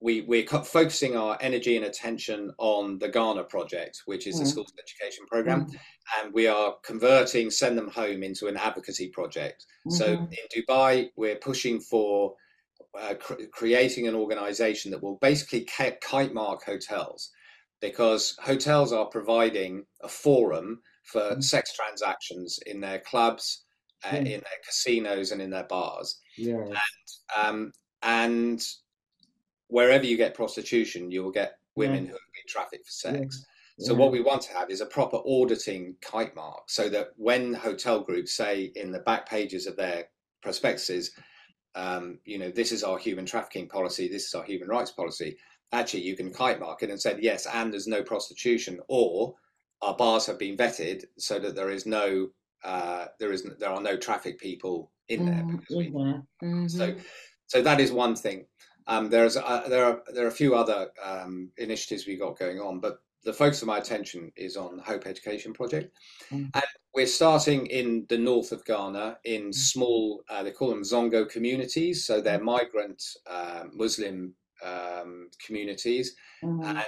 we 0.00 0.22
we're 0.22 0.46
focusing 0.46 1.16
our 1.16 1.38
energy 1.40 1.76
and 1.76 1.86
attention 1.86 2.52
on 2.58 2.98
the 2.98 3.08
Ghana 3.08 3.44
project, 3.44 4.02
which 4.06 4.26
is 4.26 4.36
mm. 4.36 4.40
the 4.40 4.46
schools 4.46 4.72
education 4.78 5.24
program, 5.26 5.66
mm. 5.66 5.74
and 6.20 6.34
we 6.34 6.46
are 6.46 6.74
converting 6.84 7.50
Send 7.50 7.78
Them 7.78 7.88
Home 7.88 8.22
into 8.22 8.46
an 8.46 8.56
advocacy 8.56 9.08
project. 9.08 9.64
Mm-hmm. 9.86 9.96
So 9.96 10.06
in 10.06 10.62
Dubai, 10.62 11.10
we're 11.16 11.36
pushing 11.36 11.80
for 11.80 12.34
uh, 12.98 13.14
cr- 13.14 13.44
creating 13.52 14.06
an 14.06 14.14
organization 14.14 14.90
that 14.90 15.02
will 15.02 15.18
basically 15.22 15.66
kite 16.00 16.34
mark 16.34 16.64
hotels 16.64 17.30
because 17.80 18.36
hotels 18.42 18.92
are 18.92 19.06
providing 19.06 19.84
a 20.02 20.08
forum 20.08 20.80
for 21.04 21.20
mm. 21.20 21.42
sex 21.42 21.72
transactions 21.74 22.58
in 22.66 22.80
their 22.80 22.98
clubs, 22.98 23.64
uh, 24.04 24.16
in 24.16 24.24
their 24.24 24.60
casinos, 24.66 25.30
and 25.30 25.40
in 25.40 25.50
their 25.50 25.66
bars. 25.68 26.18
Yeah. 26.36 26.56
And, 26.56 26.76
um, 27.36 27.72
and 28.02 28.62
wherever 29.68 30.04
you 30.04 30.16
get 30.16 30.34
prostitution, 30.34 31.10
you 31.10 31.22
will 31.22 31.32
get 31.32 31.58
women 31.74 32.04
yeah. 32.04 32.10
who 32.10 32.16
have 32.16 32.32
been 32.34 32.48
trafficked 32.48 32.86
for 32.86 32.92
sex. 32.92 33.44
Yeah. 33.78 33.86
So 33.88 33.94
what 33.94 34.10
we 34.10 34.22
want 34.22 34.40
to 34.42 34.54
have 34.54 34.70
is 34.70 34.80
a 34.80 34.86
proper 34.86 35.18
auditing 35.26 35.96
kite 36.00 36.34
mark, 36.34 36.62
so 36.68 36.88
that 36.88 37.08
when 37.16 37.52
hotel 37.52 38.00
groups 38.00 38.34
say 38.34 38.72
in 38.74 38.90
the 38.90 39.00
back 39.00 39.28
pages 39.28 39.66
of 39.66 39.76
their 39.76 40.04
prospectuses, 40.42 41.10
um, 41.74 42.18
you 42.24 42.38
know, 42.38 42.50
this 42.50 42.72
is 42.72 42.82
our 42.82 42.96
human 42.96 43.26
trafficking 43.26 43.68
policy, 43.68 44.08
this 44.08 44.26
is 44.28 44.34
our 44.34 44.44
human 44.44 44.68
rights 44.68 44.92
policy. 44.92 45.36
Actually, 45.72 46.04
you 46.04 46.16
can 46.16 46.32
kite 46.32 46.58
mark 46.58 46.82
it 46.82 46.90
and 46.90 47.00
say 47.00 47.18
yes, 47.20 47.46
and 47.52 47.70
there's 47.70 47.86
no 47.86 48.02
prostitution, 48.02 48.80
or 48.88 49.34
our 49.82 49.94
bars 49.94 50.24
have 50.24 50.38
been 50.38 50.56
vetted 50.56 51.04
so 51.18 51.38
that 51.38 51.54
there 51.54 51.70
is 51.70 51.84
no 51.84 52.30
uh, 52.64 53.06
there 53.20 53.32
is 53.32 53.46
there 53.58 53.70
are 53.70 53.82
no 53.82 53.96
traffic 53.96 54.38
people 54.40 54.90
in 55.08 55.26
there. 55.26 55.44
Mm, 55.44 56.24
mm-hmm. 56.42 56.66
So 56.68 56.94
so 57.46 57.62
that 57.62 57.78
is 57.78 57.92
one 57.92 58.16
thing. 58.16 58.46
Um, 58.86 59.10
there's 59.10 59.36
uh, 59.36 59.64
there 59.68 59.84
are 59.84 60.02
there 60.12 60.24
are 60.24 60.28
a 60.28 60.32
few 60.42 60.54
other 60.54 60.88
um, 61.04 61.50
initiatives 61.56 62.06
we 62.06 62.16
got 62.16 62.38
going 62.38 62.60
on, 62.60 62.80
but 62.80 62.98
the 63.24 63.32
focus 63.32 63.60
of 63.60 63.68
my 63.68 63.78
attention 63.78 64.30
is 64.36 64.56
on 64.56 64.78
Hope 64.78 65.06
Education 65.06 65.52
Project, 65.52 65.92
mm. 66.30 66.48
and 66.54 66.64
we're 66.94 67.06
starting 67.06 67.66
in 67.66 68.06
the 68.08 68.18
north 68.18 68.52
of 68.52 68.64
Ghana 68.64 69.18
in 69.24 69.50
mm. 69.50 69.54
small 69.54 70.22
uh, 70.28 70.42
they 70.42 70.52
call 70.52 70.68
them 70.68 70.82
Zongo 70.82 71.28
communities, 71.28 72.06
so 72.06 72.20
they're 72.20 72.38
mm. 72.38 72.44
migrant 72.44 73.02
uh, 73.28 73.64
Muslim 73.72 74.34
um, 74.64 75.30
communities, 75.44 76.14
mm. 76.42 76.64
and 76.64 76.78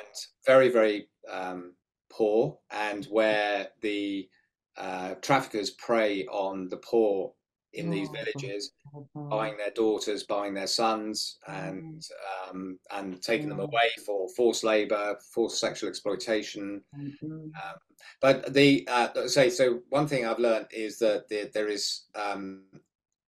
very 0.46 0.68
very 0.68 1.08
um, 1.28 1.74
poor, 2.10 2.58
and 2.70 3.06
where 3.06 3.68
the 3.80 4.28
uh, 4.76 5.14
traffickers 5.20 5.70
prey 5.70 6.24
on 6.26 6.68
the 6.68 6.76
poor 6.76 7.32
in 7.72 7.90
these 7.90 8.08
villages, 8.08 8.72
buying 9.14 9.56
their 9.56 9.70
daughters, 9.70 10.24
buying 10.24 10.54
their 10.54 10.66
sons, 10.66 11.38
and 11.46 12.00
mm. 12.00 12.50
um, 12.50 12.78
and 12.92 13.22
taking 13.22 13.48
them 13.48 13.60
away 13.60 13.90
for 14.04 14.28
forced 14.36 14.64
labour, 14.64 15.16
forced 15.34 15.60
sexual 15.60 15.88
exploitation. 15.88 16.82
Mm-hmm. 16.98 17.32
Um, 17.32 17.76
but 18.20 18.52
the 18.54 18.88
uh, 18.90 19.28
say 19.28 19.50
so. 19.50 19.80
One 19.90 20.06
thing 20.06 20.26
I've 20.26 20.38
learned 20.38 20.66
is 20.70 20.98
that 21.00 21.28
there, 21.28 21.48
there 21.52 21.68
is 21.68 22.04
um, 22.14 22.62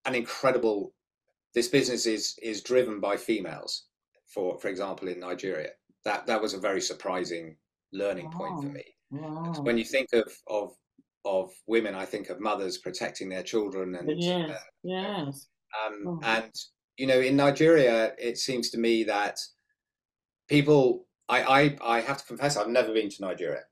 an 0.06 0.14
incredible. 0.14 0.94
This 1.54 1.68
business 1.68 2.06
is 2.06 2.38
is 2.42 2.62
driven 2.62 3.00
by 3.00 3.16
females. 3.16 3.84
For 4.26 4.58
for 4.58 4.68
example, 4.68 5.08
in 5.08 5.20
Nigeria, 5.20 5.70
that 6.04 6.26
that 6.26 6.40
was 6.40 6.54
a 6.54 6.58
very 6.58 6.80
surprising 6.80 7.56
learning 7.92 8.30
point 8.30 8.62
for 8.62 8.68
me. 8.68 8.84
Wow. 9.10 9.52
When 9.62 9.76
you 9.76 9.84
think 9.84 10.08
of 10.12 10.32
of 10.46 10.72
of 11.24 11.50
women, 11.66 11.94
I 11.94 12.04
think 12.04 12.30
of 12.30 12.40
mothers 12.40 12.78
protecting 12.78 13.28
their 13.28 13.42
children 13.42 13.94
and 13.94 14.20
yes, 14.20 14.50
uh, 14.50 14.54
yes. 14.82 15.46
Um, 15.86 16.04
oh. 16.06 16.20
and 16.22 16.52
you 16.96 17.06
know, 17.06 17.20
in 17.20 17.36
Nigeria, 17.36 18.12
it 18.18 18.38
seems 18.38 18.70
to 18.70 18.78
me 18.78 19.04
that 19.04 19.38
people. 20.48 21.06
I 21.28 21.42
I, 21.42 21.96
I 21.96 22.00
have 22.00 22.18
to 22.18 22.24
confess, 22.24 22.56
I've 22.56 22.68
never 22.68 22.92
been 22.92 23.08
to 23.08 23.22
Nigeria. 23.22 23.62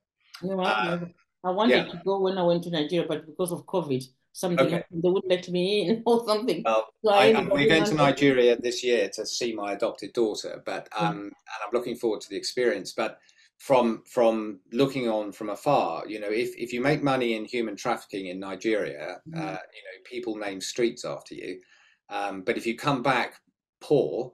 No, 0.43 0.61
uh, 0.61 1.01
I 1.45 1.51
wanted 1.51 1.87
yeah. 1.87 1.93
to 1.93 2.01
go 2.05 2.21
when 2.21 2.39
I 2.39 2.43
went 2.43 2.63
to 2.65 2.71
Nigeria, 2.71 3.07
but 3.09 3.27
because 3.27 3.51
of 3.51 3.67
COVID, 3.67 4.05
something 4.33 4.67
okay. 4.67 4.85
they 4.91 5.09
wouldn't 5.09 5.31
let 5.31 5.49
me 5.49 5.89
in 5.89 6.03
or 6.07 6.25
something. 6.27 6.63
Well, 6.65 6.87
so 7.05 7.11
I, 7.13 7.33
I, 7.33 7.43
we're 7.43 7.69
going 7.69 7.85
to 7.85 7.95
Nigeria 7.95 8.57
this 8.57 8.85
year 8.85 9.09
to 9.15 9.27
see 9.27 9.55
my 9.55 9.73
adopted 9.73 10.13
daughter, 10.13 10.63
but 10.65 10.89
um, 10.97 11.15
mm. 11.15 11.21
and 11.23 11.33
I'm 11.65 11.73
looking 11.73 11.97
forward 11.97 12.21
to 12.23 12.29
the 12.31 12.37
experience. 12.37 12.93
But 12.93 13.19
from 13.59 14.03
from 14.07 14.61
looking 14.73 15.09
on 15.09 15.33
from 15.33 15.51
afar 15.51 16.05
you 16.09 16.21
know 16.21 16.31
if, 16.31 16.57
if 16.57 16.73
you 16.73 16.81
make 16.81 17.03
money 17.03 17.35
in 17.35 17.45
human 17.45 17.77
trafficking 17.77 18.27
in 18.27 18.39
nigeria 18.39 19.21
uh, 19.37 19.41
you 19.41 19.83
know 19.85 19.99
people 20.05 20.37
name 20.37 20.61
streets 20.61 21.05
after 21.05 21.35
you 21.35 21.61
um, 22.09 22.43
but 22.43 22.57
if 22.57 22.67
you 22.67 22.77
come 22.77 23.03
back 23.03 23.35
poor 23.81 24.33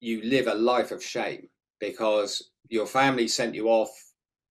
you 0.00 0.22
live 0.22 0.46
a 0.46 0.54
life 0.54 0.90
of 0.90 1.02
shame 1.02 1.48
because 1.80 2.50
your 2.68 2.86
family 2.86 3.26
sent 3.26 3.54
you 3.54 3.68
off 3.68 3.90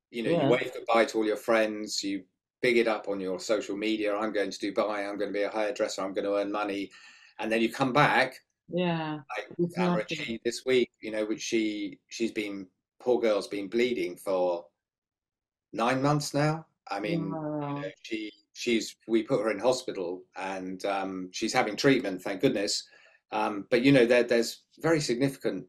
you 0.10 0.24
know 0.24 0.32
yeah. 0.32 0.44
you 0.44 0.50
wave 0.50 0.72
goodbye 0.74 1.06
to 1.06 1.20
all 1.20 1.26
your 1.26 1.38
friends 1.38 2.04
you 2.04 2.24
big 2.64 2.78
it 2.78 2.88
up 2.88 3.08
on 3.08 3.20
your 3.20 3.40
social 3.40 3.78
media 3.78 4.16
i'm 4.16 4.34
going 4.34 4.50
to 4.50 4.72
dubai 4.72 5.08
i'm 5.08 5.18
going 5.18 5.32
to 5.32 5.40
be 5.40 5.44
a 5.44 5.50
hairdresser 5.50 6.02
i'm 6.02 6.14
going 6.14 6.26
to 6.26 6.36
earn 6.38 6.52
money 6.52 6.90
and 7.40 7.52
then 7.52 7.62
you 7.62 7.72
come 7.72 7.94
back 7.94 8.34
yeah 8.70 9.20
like 9.38 10.40
this 10.44 10.66
week 10.66 10.90
you 11.02 11.12
know 11.12 11.24
which 11.24 11.42
she 11.42 12.00
she's 12.10 12.32
been 12.32 12.66
poor 13.08 13.22
girl's 13.22 13.48
been 13.48 13.70
bleeding 13.70 14.18
for 14.18 14.66
nine 15.72 16.02
months 16.02 16.34
now. 16.34 16.66
I 16.92 17.00
mean, 17.00 17.32
wow. 17.32 17.76
you 17.78 17.82
know, 17.82 17.92
she 18.04 18.32
she's 18.52 18.98
we 19.08 19.24
put 19.24 19.42
her 19.42 19.50
in 19.50 19.60
hospital 19.60 20.24
and 20.36 20.84
um, 20.86 21.30
she's 21.32 21.54
having 21.54 21.78
treatment, 21.78 22.22
thank 22.22 22.42
goodness. 22.42 22.84
Um, 23.32 23.66
but 23.70 23.82
you 23.82 23.94
know, 23.94 24.06
there, 24.06 24.24
there's 24.24 24.64
very 24.80 25.00
significant 25.00 25.66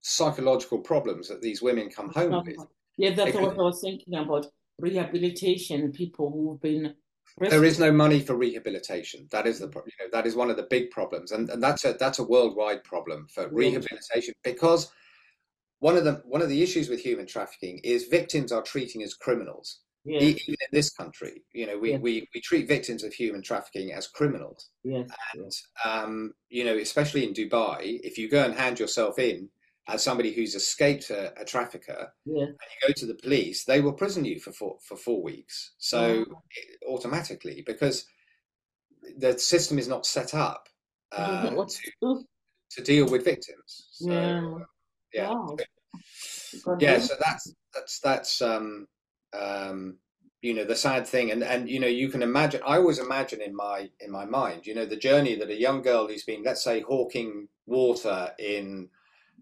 psychological 0.00 0.78
problems 0.78 1.28
that 1.28 1.42
these 1.42 1.60
women 1.60 1.90
come 1.90 2.08
home 2.08 2.42
with. 2.46 2.56
Yeah, 2.96 3.14
that's 3.14 3.34
what 3.34 3.58
I 3.58 3.62
was 3.62 3.82
thinking 3.82 4.14
about 4.14 4.46
rehabilitation. 4.78 5.92
People 5.92 6.30
who've 6.30 6.62
been 6.62 6.94
there 7.38 7.64
is 7.64 7.78
no 7.78 7.92
money 7.92 8.20
for 8.20 8.34
rehabilitation. 8.34 9.28
That 9.30 9.46
is 9.46 9.58
the 9.58 9.66
you 9.66 9.92
know 10.00 10.08
that 10.10 10.26
is 10.26 10.34
one 10.34 10.48
of 10.48 10.56
the 10.56 10.68
big 10.70 10.90
problems, 10.90 11.32
and, 11.32 11.50
and 11.50 11.62
that's 11.62 11.84
a 11.84 11.92
that's 12.00 12.18
a 12.18 12.24
worldwide 12.24 12.82
problem 12.82 13.26
for 13.28 13.46
rehabilitation 13.48 14.32
because 14.42 14.90
one 15.86 15.96
of 15.96 16.02
the 16.02 16.20
one 16.24 16.42
of 16.42 16.48
the 16.48 16.64
issues 16.64 16.88
with 16.88 17.00
human 17.00 17.26
trafficking 17.26 17.78
is 17.84 18.08
victims 18.18 18.50
are 18.50 18.62
treating 18.62 19.04
as 19.04 19.14
criminals. 19.14 19.68
Yeah. 20.04 20.18
Even 20.20 20.54
in 20.64 20.70
this 20.72 20.90
country, 20.90 21.42
you 21.52 21.64
know, 21.66 21.78
we, 21.78 21.92
yeah. 21.92 21.98
we, 21.98 22.28
we 22.34 22.40
treat 22.40 22.66
victims 22.66 23.02
of 23.04 23.12
human 23.12 23.42
trafficking 23.42 23.92
as 23.92 24.08
criminals. 24.08 24.70
Yes. 24.82 25.08
And, 25.34 25.52
um, 25.84 26.34
you 26.48 26.64
know, 26.64 26.76
especially 26.76 27.24
in 27.26 27.34
Dubai, 27.34 28.00
if 28.02 28.16
you 28.18 28.28
go 28.28 28.42
and 28.44 28.54
hand 28.54 28.80
yourself 28.80 29.18
in 29.18 29.48
as 29.88 30.02
somebody 30.02 30.32
who's 30.32 30.54
escaped 30.56 31.10
a, 31.10 31.32
a 31.40 31.44
trafficker 31.44 32.12
yeah. 32.24 32.44
and 32.44 32.68
you 32.72 32.88
go 32.88 32.92
to 32.96 33.06
the 33.06 33.20
police, 33.22 33.64
they 33.64 33.80
will 33.80 33.92
prison 33.92 34.24
you 34.24 34.38
for 34.40 34.52
four, 34.52 34.78
for 34.88 34.96
four 34.96 35.22
weeks. 35.22 35.72
So 35.78 36.24
it, 36.58 36.78
automatically, 36.88 37.62
because 37.64 38.06
the 39.18 39.38
system 39.38 39.76
is 39.78 39.88
not 39.88 40.06
set 40.06 40.34
up 40.34 40.68
uh, 41.12 41.50
to, 41.50 42.24
to 42.70 42.82
deal 42.82 43.08
with 43.08 43.24
victims. 43.24 43.86
So, 43.92 44.12
yeah 44.12 44.66
yeah. 45.16 45.30
Wow. 45.30 45.56
Yeah, 46.78 46.98
so 46.98 47.14
that's 47.20 47.54
that's 47.74 48.00
that's 48.00 48.42
um 48.42 48.86
um 49.32 49.98
you 50.42 50.54
know 50.54 50.64
the 50.64 50.76
sad 50.76 51.06
thing 51.06 51.30
and 51.32 51.42
and 51.42 51.68
you 51.68 51.80
know 51.80 51.86
you 51.86 52.08
can 52.08 52.22
imagine 52.22 52.60
i 52.66 52.76
always 52.76 52.98
imagine 52.98 53.40
in 53.40 53.54
my 53.54 53.88
in 54.00 54.10
my 54.10 54.24
mind 54.24 54.66
you 54.66 54.74
know 54.74 54.86
the 54.86 54.96
journey 54.96 55.34
that 55.34 55.50
a 55.50 55.60
young 55.60 55.82
girl 55.82 56.06
who's 56.06 56.24
been 56.24 56.42
let's 56.44 56.62
say 56.62 56.80
hawking 56.82 57.48
water 57.66 58.30
in 58.38 58.88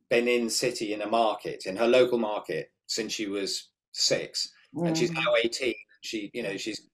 benin 0.08 0.48
city 0.48 0.94
in 0.94 1.02
a 1.02 1.06
market 1.06 1.66
in 1.66 1.76
her 1.76 1.86
local 1.86 2.18
market 2.18 2.70
since 2.86 3.12
she 3.12 3.26
was 3.26 3.70
six 3.92 4.50
mm. 4.74 4.86
and 4.86 4.96
she's 4.96 5.10
mm. 5.10 5.16
now 5.16 5.34
18 5.42 5.74
she 6.00 6.30
you 6.32 6.42
know 6.42 6.56
she's 6.56 6.88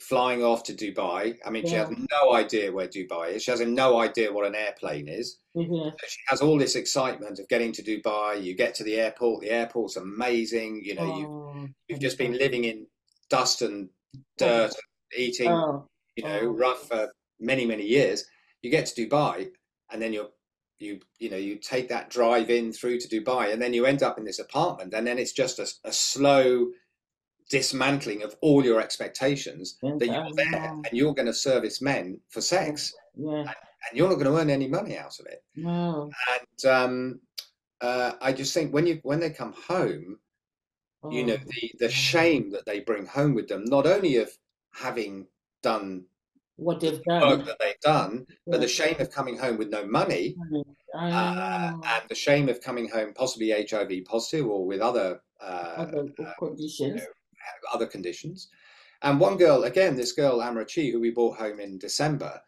flying 0.00 0.42
off 0.42 0.62
to 0.64 0.72
Dubai. 0.72 1.36
I 1.44 1.50
mean, 1.50 1.64
yeah. 1.64 1.70
she 1.70 1.76
has 1.76 1.90
no 2.12 2.34
idea 2.34 2.72
where 2.72 2.88
Dubai 2.88 3.34
is. 3.34 3.42
She 3.42 3.50
has 3.50 3.60
no 3.60 4.00
idea 4.00 4.32
what 4.32 4.46
an 4.46 4.54
airplane 4.54 5.08
is. 5.08 5.38
Mm-hmm. 5.56 5.90
So 5.90 6.06
she 6.08 6.20
has 6.28 6.40
all 6.40 6.58
this 6.58 6.74
excitement 6.74 7.38
of 7.38 7.48
getting 7.48 7.72
to 7.72 7.82
Dubai. 7.82 8.42
You 8.42 8.54
get 8.54 8.74
to 8.76 8.84
the 8.84 8.96
airport. 8.96 9.42
The 9.42 9.50
airport's 9.50 9.96
amazing. 9.96 10.82
You 10.84 10.96
know, 10.96 11.02
oh, 11.02 11.18
you, 11.18 11.68
you've 11.88 12.00
just 12.00 12.18
been 12.18 12.36
living 12.36 12.64
in 12.64 12.86
dust 13.30 13.62
and 13.62 13.88
dirt, 14.38 14.72
and 14.74 15.20
eating, 15.20 15.48
oh, 15.48 15.88
you 16.16 16.24
know, 16.24 16.40
oh. 16.42 16.46
rough 16.48 16.88
for 16.88 17.08
many 17.40 17.64
many 17.66 17.84
years. 17.84 18.24
You 18.62 18.70
get 18.70 18.86
to 18.86 19.06
Dubai, 19.06 19.50
and 19.92 20.02
then 20.02 20.12
you're 20.12 20.30
you 20.78 21.00
you 21.18 21.30
know 21.30 21.36
you 21.36 21.56
take 21.56 21.88
that 21.88 22.10
drive 22.10 22.50
in 22.50 22.72
through 22.72 22.98
to 22.98 23.08
Dubai, 23.08 23.52
and 23.52 23.62
then 23.62 23.72
you 23.72 23.86
end 23.86 24.02
up 24.02 24.18
in 24.18 24.24
this 24.24 24.40
apartment, 24.40 24.92
and 24.92 25.06
then 25.06 25.18
it's 25.18 25.32
just 25.32 25.58
a, 25.58 25.68
a 25.84 25.92
slow 25.92 26.68
dismantling 27.50 28.22
of 28.22 28.34
all 28.40 28.64
your 28.64 28.80
expectations 28.80 29.76
that 29.82 30.06
you're 30.06 30.32
there 30.34 30.70
and 30.70 30.88
you're 30.92 31.14
going 31.14 31.26
to 31.26 31.34
service 31.34 31.82
men 31.82 32.18
for 32.30 32.40
sex 32.40 32.94
yeah. 33.16 33.30
and, 33.30 33.48
and, 33.48 33.92
you're 33.92 34.08
not 34.08 34.14
going 34.14 34.26
to 34.26 34.38
earn 34.38 34.50
any 34.50 34.66
money 34.66 34.96
out 34.96 35.18
of 35.20 35.26
it 35.26 35.42
no. 35.54 36.10
and 36.32 36.70
um, 36.70 37.20
uh, 37.82 38.12
i 38.22 38.32
just 38.32 38.54
think 38.54 38.72
when 38.72 38.86
you 38.86 38.98
when 39.02 39.20
they 39.20 39.30
come 39.30 39.52
home 39.68 40.18
oh. 41.02 41.10
you 41.10 41.24
know 41.24 41.36
oh, 41.38 41.46
the 41.46 41.70
the 41.80 41.90
shame 41.90 42.50
that 42.50 42.64
they 42.64 42.80
bring 42.80 43.04
home 43.04 43.34
with 43.34 43.46
them 43.48 43.64
not 43.66 43.86
only 43.86 44.16
of 44.16 44.30
having 44.72 45.26
done 45.62 46.04
what 46.56 46.80
they've 46.80 47.02
done. 47.02 47.20
work 47.20 47.46
that 47.46 47.56
they've 47.58 47.80
done, 47.80 48.26
yeah. 48.28 48.34
but 48.46 48.60
the 48.60 48.68
shame 48.68 48.96
of 49.00 49.10
coming 49.10 49.36
home 49.36 49.58
with 49.58 49.70
no 49.70 49.84
money, 49.86 50.36
uh, 50.96 51.72
and 51.84 52.02
the 52.08 52.14
shame 52.14 52.48
of 52.48 52.60
coming 52.60 52.88
home 52.88 53.12
possibly 53.12 53.50
HIV 53.50 54.04
positive 54.04 54.46
or 54.46 54.64
with 54.64 54.80
other 54.80 55.20
uh, 55.40 55.74
other 55.76 56.06
conditions, 56.38 56.80
you 56.80 56.94
know, 56.94 57.06
other 57.72 57.86
conditions. 57.86 58.48
And 59.02 59.20
one 59.20 59.36
girl, 59.36 59.64
again, 59.64 59.96
this 59.96 60.12
girl 60.12 60.40
Amarachi, 60.40 60.90
who 60.90 61.00
we 61.00 61.10
brought 61.10 61.36
home 61.36 61.60
in 61.60 61.78
December, 61.78 62.40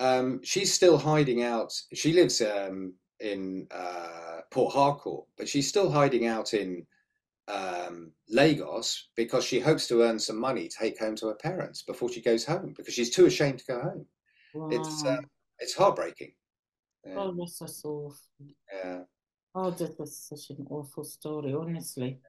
um, 0.00 0.40
she's 0.42 0.72
still 0.72 0.98
hiding 0.98 1.42
out. 1.42 1.72
She 1.94 2.12
lives 2.12 2.40
um, 2.40 2.94
in 3.20 3.66
uh, 3.70 4.40
Port 4.50 4.74
Harcourt, 4.74 5.26
but 5.36 5.48
she's 5.48 5.68
still 5.68 5.90
hiding 5.90 6.26
out 6.26 6.54
in 6.54 6.86
um, 7.48 8.12
Lagos 8.28 9.08
because 9.16 9.44
she 9.44 9.60
hopes 9.60 9.86
to 9.88 10.02
earn 10.02 10.18
some 10.18 10.40
money 10.40 10.68
to 10.68 10.76
take 10.78 10.98
home 10.98 11.16
to 11.16 11.28
her 11.28 11.34
parents 11.34 11.82
before 11.82 12.10
she 12.10 12.22
goes 12.22 12.44
home 12.44 12.74
because 12.76 12.94
she's 12.94 13.10
too 13.10 13.26
ashamed 13.26 13.58
to 13.60 13.66
go 13.66 13.80
home. 13.80 14.06
Wow. 14.54 14.68
It's 14.70 15.04
uh, 15.04 15.20
it's 15.58 15.74
heartbreaking. 15.74 16.32
Yeah. 17.04 17.14
Oh, 17.16 17.34
that's 17.38 17.58
so 17.58 17.88
awful. 17.88 18.16
Yeah. 18.72 19.00
Oh, 19.54 19.70
that 19.70 19.98
was 19.98 20.16
such 20.16 20.56
an 20.56 20.66
awful 20.70 21.04
story, 21.04 21.54
honestly. 21.54 22.20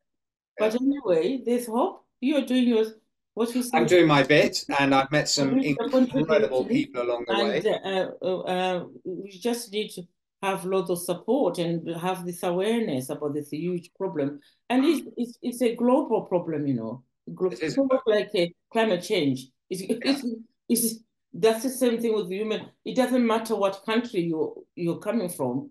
Yeah. 0.59 0.69
But 0.69 0.81
anyway, 0.81 1.41
there's 1.45 1.67
hope. 1.67 2.00
You're 2.21 2.45
doing 2.45 2.67
your 2.67 2.85
what 3.33 3.53
you 3.55 3.63
I'm 3.73 3.85
doing 3.85 4.07
my 4.07 4.23
bit, 4.23 4.63
and 4.79 4.93
I've 4.93 5.11
met 5.11 5.27
some 5.27 5.59
incredible 5.59 6.65
people 6.65 7.01
along 7.01 7.25
the 7.27 7.33
and, 7.33 7.47
way. 7.47 7.63
Uh, 7.83 8.07
uh, 8.21 8.39
uh, 8.39 8.85
we 9.03 9.31
just 9.31 9.71
need 9.71 9.89
to 9.91 10.03
have 10.41 10.65
lots 10.65 10.89
of 10.89 10.99
support 10.99 11.57
and 11.57 11.87
have 11.95 12.25
this 12.25 12.43
awareness 12.43 13.09
about 13.09 13.33
this 13.33 13.49
huge 13.49 13.91
problem. 13.97 14.39
And 14.69 14.83
it's, 14.85 15.07
it's, 15.15 15.37
it's 15.41 15.61
a 15.61 15.75
global 15.75 16.23
problem, 16.23 16.67
you 16.67 16.73
know. 16.73 17.03
It's 17.27 17.77
almost 17.77 18.03
like 18.05 18.31
a 18.35 18.53
climate 18.71 19.03
change. 19.03 19.47
It's, 19.69 19.81
yeah. 19.81 19.97
it's, 20.03 20.25
it's, 20.67 20.95
that's 21.33 21.63
the 21.63 21.69
same 21.69 22.01
thing 22.01 22.15
with 22.15 22.29
human. 22.29 22.67
It 22.83 22.95
doesn't 22.95 23.25
matter 23.25 23.55
what 23.55 23.85
country 23.85 24.21
you're, 24.21 24.53
you're 24.75 24.99
coming 24.99 25.29
from. 25.29 25.69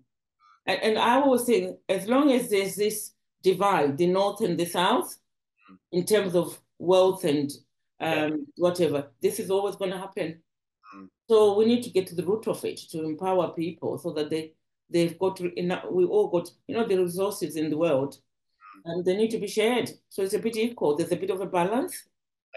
And, 0.67 0.81
and 0.83 0.99
I 0.99 1.17
always 1.17 1.47
say, 1.47 1.75
as 1.89 2.07
long 2.07 2.33
as 2.33 2.49
there's 2.49 2.77
this 2.77 3.13
divide, 3.43 3.99
the 3.99 4.07
North 4.07 4.41
and 4.41 4.59
the 4.59 4.67
South. 4.67 5.15
In 5.93 6.05
terms 6.05 6.35
of 6.35 6.59
wealth 6.79 7.25
and 7.25 7.51
um, 8.01 8.11
yeah. 8.11 8.37
whatever, 8.57 9.09
this 9.21 9.39
is 9.39 9.51
always 9.51 9.77
going 9.77 9.91
to 9.91 9.99
happen. 9.99 10.41
Mm. 10.97 11.09
So 11.29 11.57
we 11.57 11.67
need 11.67 11.83
to 11.83 11.91
get 11.91 12.07
to 12.09 12.15
the 12.15 12.25
root 12.25 12.49
of 12.49 12.65
it 12.65 12.79
to 12.91 13.05
empower 13.05 13.49
people 13.51 13.99
so 13.99 14.13
that 14.13 14.31
they 14.31 14.55
they've 14.91 15.19
got 15.19 15.41
enough, 15.41 15.85
we 15.91 16.05
all 16.05 16.29
got, 16.29 16.51
you 16.67 16.75
know, 16.77 16.87
the 16.87 16.99
resources 16.99 17.57
in 17.57 17.71
the 17.71 17.79
world 17.79 18.19
and 18.85 19.05
they 19.05 19.17
need 19.17 19.31
to 19.31 19.39
be 19.39 19.47
shared. 19.47 19.91
So 20.09 20.23
it's 20.23 20.35
a 20.35 20.39
bit 20.39 20.57
equal. 20.57 20.97
There's 20.97 21.13
a 21.13 21.17
bit 21.17 21.31
of 21.31 21.41
a 21.41 21.47
balance. 21.47 22.09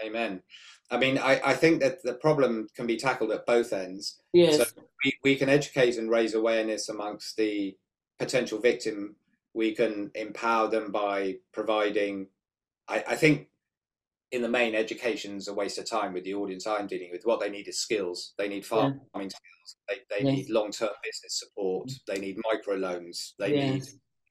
Amen. 0.04 0.42
I 0.90 0.98
mean, 0.98 1.18
I, 1.18 1.40
I 1.44 1.54
think 1.54 1.80
that 1.80 2.02
the 2.02 2.14
problem 2.14 2.68
can 2.74 2.86
be 2.86 2.96
tackled 2.96 3.30
at 3.30 3.46
both 3.46 3.72
ends. 3.72 4.20
Yes. 4.32 4.56
So 4.58 4.82
we, 5.04 5.14
we 5.22 5.36
can 5.36 5.48
educate 5.48 5.96
and 5.96 6.10
raise 6.10 6.34
awareness 6.34 6.88
amongst 6.88 7.36
the 7.36 7.76
potential 8.18 8.58
victim. 8.58 9.16
We 9.54 9.72
can 9.72 10.10
empower 10.14 10.68
them 10.68 10.90
by 10.90 11.36
providing, 11.52 12.26
I, 12.88 13.04
I 13.08 13.16
think 13.16 13.48
in 14.32 14.42
the 14.42 14.48
main, 14.48 14.74
education's 14.74 15.48
a 15.48 15.54
waste 15.54 15.78
of 15.78 15.88
time 15.88 16.12
with 16.12 16.24
the 16.24 16.34
audience 16.34 16.66
I'm 16.66 16.86
dealing 16.86 17.10
with. 17.12 17.22
What 17.24 17.40
they 17.40 17.50
need 17.50 17.68
is 17.68 17.80
skills. 17.80 18.34
They 18.36 18.48
need 18.48 18.66
farming 18.66 19.00
yeah. 19.14 19.20
skills. 19.20 19.76
They, 19.88 19.94
they 20.10 20.24
yes. 20.24 20.36
need 20.36 20.50
long-term 20.50 20.90
business 21.04 21.38
support. 21.38 21.90
They 22.08 22.18
need 22.18 22.38
microloans. 22.38 23.32
They 23.38 23.54
yes. 23.54 23.72
need 23.72 23.84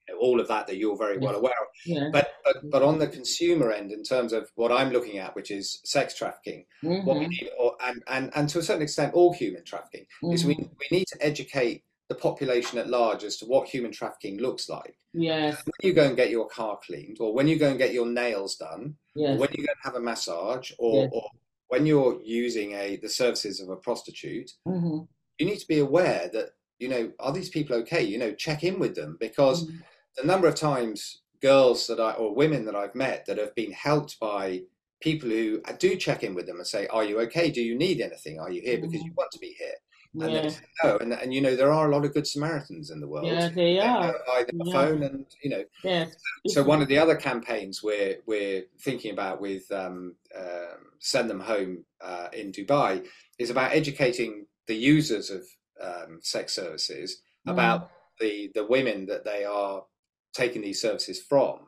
you 0.06 0.14
know, 0.14 0.20
all 0.20 0.40
of 0.40 0.48
that 0.48 0.66
that 0.66 0.76
you're 0.76 0.96
very 0.96 1.16
well 1.16 1.34
aware 1.34 1.52
of. 1.52 1.68
Yeah. 1.86 2.10
But, 2.12 2.28
but 2.44 2.70
but 2.70 2.82
on 2.82 2.98
the 2.98 3.06
consumer 3.06 3.72
end, 3.72 3.90
in 3.90 4.02
terms 4.02 4.34
of 4.34 4.50
what 4.56 4.70
I'm 4.70 4.92
looking 4.92 5.18
at, 5.18 5.34
which 5.34 5.50
is 5.50 5.80
sex 5.84 6.14
trafficking, 6.14 6.66
mm-hmm. 6.82 7.06
what 7.06 7.18
we 7.18 7.24
mm-hmm. 7.24 7.30
need, 7.30 7.50
or, 7.58 7.74
and, 7.82 8.02
and 8.08 8.30
and 8.36 8.48
to 8.50 8.58
a 8.58 8.62
certain 8.62 8.82
extent, 8.82 9.14
all 9.14 9.32
human 9.32 9.64
trafficking, 9.64 10.04
mm-hmm. 10.22 10.34
is 10.34 10.44
we 10.44 10.54
we 10.54 10.98
need 10.98 11.06
to 11.08 11.18
educate 11.24 11.84
the 12.08 12.14
population 12.14 12.78
at 12.78 12.88
large 12.88 13.24
as 13.24 13.36
to 13.38 13.46
what 13.46 13.68
human 13.68 13.90
trafficking 13.90 14.38
looks 14.38 14.68
like. 14.68 14.96
Yes. 15.12 15.62
When 15.64 15.88
you 15.88 15.94
go 15.94 16.06
and 16.06 16.16
get 16.16 16.30
your 16.30 16.46
car 16.48 16.78
cleaned, 16.84 17.18
or 17.20 17.32
when 17.32 17.48
you 17.48 17.58
go 17.58 17.68
and 17.68 17.78
get 17.78 17.94
your 17.94 18.06
nails 18.06 18.56
done, 18.56 18.96
yes. 19.14 19.36
or 19.36 19.38
when 19.38 19.48
you 19.52 19.64
go 19.64 19.72
and 19.72 19.80
have 19.82 19.94
a 19.94 20.00
massage, 20.00 20.72
or, 20.78 21.04
yes. 21.04 21.10
or 21.12 21.30
when 21.68 21.86
you're 21.86 22.20
using 22.22 22.72
a 22.72 22.96
the 22.96 23.08
services 23.08 23.60
of 23.60 23.68
a 23.68 23.76
prostitute, 23.76 24.52
mm-hmm. 24.66 24.98
you 25.38 25.46
need 25.46 25.58
to 25.58 25.66
be 25.66 25.78
aware 25.78 26.28
that 26.32 26.50
you 26.78 26.88
know 26.88 27.12
are 27.20 27.32
these 27.32 27.48
people 27.48 27.76
okay? 27.76 28.02
You 28.02 28.18
know, 28.18 28.32
check 28.32 28.64
in 28.64 28.78
with 28.78 28.94
them 28.94 29.16
because 29.18 29.64
mm-hmm. 29.64 29.78
the 30.16 30.26
number 30.26 30.46
of 30.46 30.56
times 30.56 31.22
girls 31.40 31.86
that 31.86 32.00
I 32.00 32.12
or 32.12 32.34
women 32.34 32.64
that 32.66 32.76
I've 32.76 32.94
met 32.94 33.26
that 33.26 33.38
have 33.38 33.54
been 33.54 33.72
helped 33.72 34.18
by 34.20 34.62
people 35.00 35.28
who 35.28 35.60
do 35.78 35.96
check 35.96 36.22
in 36.22 36.34
with 36.34 36.46
them 36.46 36.56
and 36.56 36.66
say, 36.66 36.86
"Are 36.88 37.04
you 37.04 37.20
okay? 37.20 37.50
Do 37.50 37.62
you 37.62 37.76
need 37.78 38.00
anything? 38.00 38.38
Are 38.40 38.50
you 38.50 38.60
here 38.62 38.76
because 38.76 38.92
you 38.94 39.10
mm-hmm. 39.10 39.14
want 39.16 39.30
to 39.32 39.38
be 39.38 39.54
here?" 39.58 39.76
And 40.20 40.32
yeah. 40.32 40.50
no, 40.82 40.96
and 40.98 41.12
and 41.12 41.34
you 41.34 41.40
know 41.40 41.56
there 41.56 41.72
are 41.72 41.88
a 41.88 41.94
lot 41.94 42.04
of 42.04 42.14
good 42.14 42.26
Samaritans 42.26 42.90
in 42.90 43.00
the 43.00 43.08
world. 43.08 43.26
Yeah, 43.26 43.48
they 43.48 43.78
are. 43.80 44.14
By 44.26 44.44
the 44.46 44.60
yeah. 44.64 44.72
phone, 44.72 45.02
and 45.02 45.26
you 45.42 45.50
know. 45.50 45.64
Yeah. 45.82 46.06
So 46.48 46.62
one 46.62 46.80
of 46.82 46.88
the 46.88 46.98
other 46.98 47.16
campaigns 47.16 47.82
we're 47.82 48.16
we're 48.26 48.64
thinking 48.80 49.12
about 49.12 49.40
with 49.40 49.70
um, 49.72 50.14
uh, 50.36 50.76
send 51.00 51.28
them 51.28 51.40
home 51.40 51.84
uh, 52.00 52.28
in 52.32 52.52
Dubai 52.52 53.04
is 53.38 53.50
about 53.50 53.72
educating 53.72 54.46
the 54.66 54.76
users 54.76 55.30
of 55.30 55.42
um, 55.82 56.20
sex 56.22 56.54
services 56.54 57.20
mm. 57.46 57.52
about 57.52 57.90
the 58.20 58.50
the 58.54 58.66
women 58.66 59.06
that 59.06 59.24
they 59.24 59.44
are 59.44 59.84
taking 60.32 60.62
these 60.62 60.80
services 60.80 61.20
from 61.20 61.58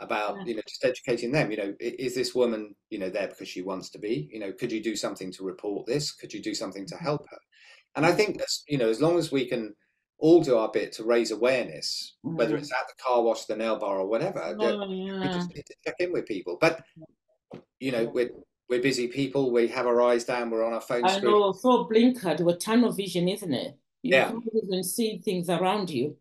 about 0.00 0.36
yeah. 0.38 0.44
you 0.44 0.54
know 0.56 0.62
just 0.68 0.84
educating 0.84 1.30
them 1.30 1.50
you 1.50 1.56
know 1.56 1.74
is 1.80 2.14
this 2.14 2.34
woman 2.34 2.74
you 2.90 2.98
know 2.98 3.08
there 3.08 3.28
because 3.28 3.48
she 3.48 3.62
wants 3.62 3.90
to 3.90 3.98
be 3.98 4.28
you 4.32 4.40
know 4.40 4.52
could 4.52 4.72
you 4.72 4.82
do 4.82 4.96
something 4.96 5.30
to 5.30 5.44
report 5.44 5.86
this 5.86 6.10
could 6.12 6.32
you 6.32 6.42
do 6.42 6.54
something 6.54 6.84
to 6.84 6.94
mm-hmm. 6.94 7.04
help 7.04 7.24
her 7.30 7.38
and 7.96 8.06
I 8.06 8.12
think 8.12 8.38
that's, 8.38 8.64
you 8.68 8.78
know, 8.78 8.88
as 8.88 9.00
long 9.00 9.18
as 9.18 9.32
we 9.32 9.46
can 9.46 9.74
all 10.18 10.42
do 10.42 10.56
our 10.56 10.70
bit 10.70 10.92
to 10.92 11.04
raise 11.04 11.30
awareness, 11.30 12.16
mm. 12.24 12.34
whether 12.36 12.56
it's 12.56 12.72
at 12.72 12.86
the 12.88 13.02
car 13.02 13.22
wash, 13.22 13.44
the 13.44 13.56
nail 13.56 13.78
bar, 13.78 13.98
or 13.98 14.06
whatever, 14.06 14.40
oh, 14.58 14.88
yeah. 14.88 15.20
we 15.20 15.26
just 15.26 15.54
need 15.54 15.66
to 15.66 15.74
check 15.84 15.96
in 15.98 16.12
with 16.12 16.26
people. 16.26 16.56
But, 16.60 16.82
you 17.80 17.92
know, 17.92 18.04
we're, 18.04 18.30
we're 18.68 18.82
busy 18.82 19.08
people. 19.08 19.52
We 19.52 19.68
have 19.68 19.86
our 19.86 20.00
eyes 20.02 20.24
down. 20.24 20.50
We're 20.50 20.64
on 20.64 20.72
our 20.72 20.80
phones. 20.80 21.04
I 21.12 21.20
know. 21.20 21.52
So 21.52 21.86
blinkered 21.86 22.40
with 22.40 22.60
tunnel 22.60 22.92
vision, 22.92 23.28
isn't 23.28 23.52
it? 23.52 23.76
You 24.02 24.16
yeah. 24.16 24.30
can't 24.30 24.44
even 24.62 24.84
see 24.84 25.18
things 25.18 25.48
around 25.48 25.90
you. 25.90 26.16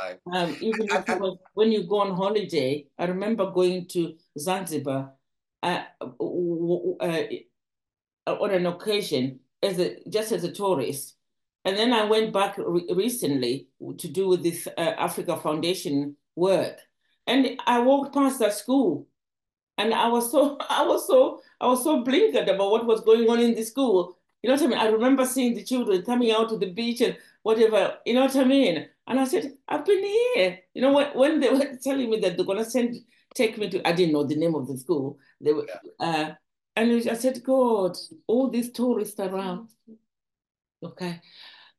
No. 0.00 0.38
Um, 0.38 0.56
even 0.60 0.86
you 0.86 1.18
was, 1.18 1.38
when 1.54 1.72
you 1.72 1.82
go 1.84 2.00
on 2.00 2.14
holiday, 2.14 2.86
I 2.98 3.06
remember 3.06 3.50
going 3.50 3.86
to 3.88 4.14
Zanzibar 4.38 5.12
uh, 5.62 5.82
uh, 6.00 6.04
uh, 7.00 8.36
on 8.40 8.50
an 8.50 8.66
occasion 8.66 9.40
as 9.60 9.78
a 9.80 9.96
just 10.08 10.30
as 10.30 10.44
a 10.44 10.52
tourist, 10.52 11.16
and 11.68 11.76
then 11.76 11.92
I 11.92 12.04
went 12.04 12.32
back 12.32 12.56
re 12.56 12.86
recently 12.94 13.68
to 13.98 14.08
do 14.08 14.26
with 14.26 14.42
this 14.42 14.66
uh, 14.66 14.80
Africa 14.80 15.36
Foundation 15.36 16.16
work. 16.34 16.78
And 17.26 17.60
I 17.66 17.80
walked 17.80 18.14
past 18.14 18.38
that 18.38 18.54
school 18.54 19.06
and 19.76 19.92
I 19.92 20.08
was 20.08 20.30
so, 20.30 20.56
I 20.70 20.86
was 20.86 21.06
so, 21.06 21.42
I 21.60 21.66
was 21.66 21.84
so 21.84 22.02
blinkered 22.02 22.48
about 22.48 22.70
what 22.70 22.86
was 22.86 23.02
going 23.02 23.28
on 23.28 23.40
in 23.40 23.54
the 23.54 23.64
school. 23.64 24.16
You 24.42 24.48
know 24.48 24.54
what 24.54 24.64
I 24.64 24.66
mean? 24.66 24.78
I 24.78 24.86
remember 24.86 25.26
seeing 25.26 25.54
the 25.54 25.62
children 25.62 26.00
coming 26.06 26.30
out 26.30 26.48
to 26.48 26.56
the 26.56 26.72
beach 26.72 27.02
and 27.02 27.18
whatever, 27.42 27.98
you 28.06 28.14
know 28.14 28.22
what 28.22 28.36
I 28.36 28.44
mean? 28.44 28.88
And 29.06 29.20
I 29.20 29.26
said, 29.26 29.52
I've 29.68 29.84
been 29.84 30.02
here. 30.02 30.60
You 30.72 30.80
know, 30.80 30.94
when, 30.94 31.08
when 31.08 31.40
they 31.40 31.50
were 31.50 31.76
telling 31.84 32.08
me 32.08 32.18
that 32.20 32.38
they're 32.38 32.46
going 32.46 32.64
to 32.64 32.70
send, 32.70 32.96
take 33.34 33.58
me 33.58 33.68
to, 33.68 33.86
I 33.86 33.92
didn't 33.92 34.14
know 34.14 34.24
the 34.24 34.36
name 34.36 34.54
of 34.54 34.66
the 34.68 34.78
school. 34.78 35.18
They 35.38 35.52
were, 35.52 35.66
uh, 36.00 36.30
and 36.76 37.10
I 37.10 37.14
said, 37.14 37.44
God, 37.44 37.94
all 38.26 38.48
these 38.48 38.72
tourists 38.72 39.20
around. 39.20 39.68
Okay 40.82 41.20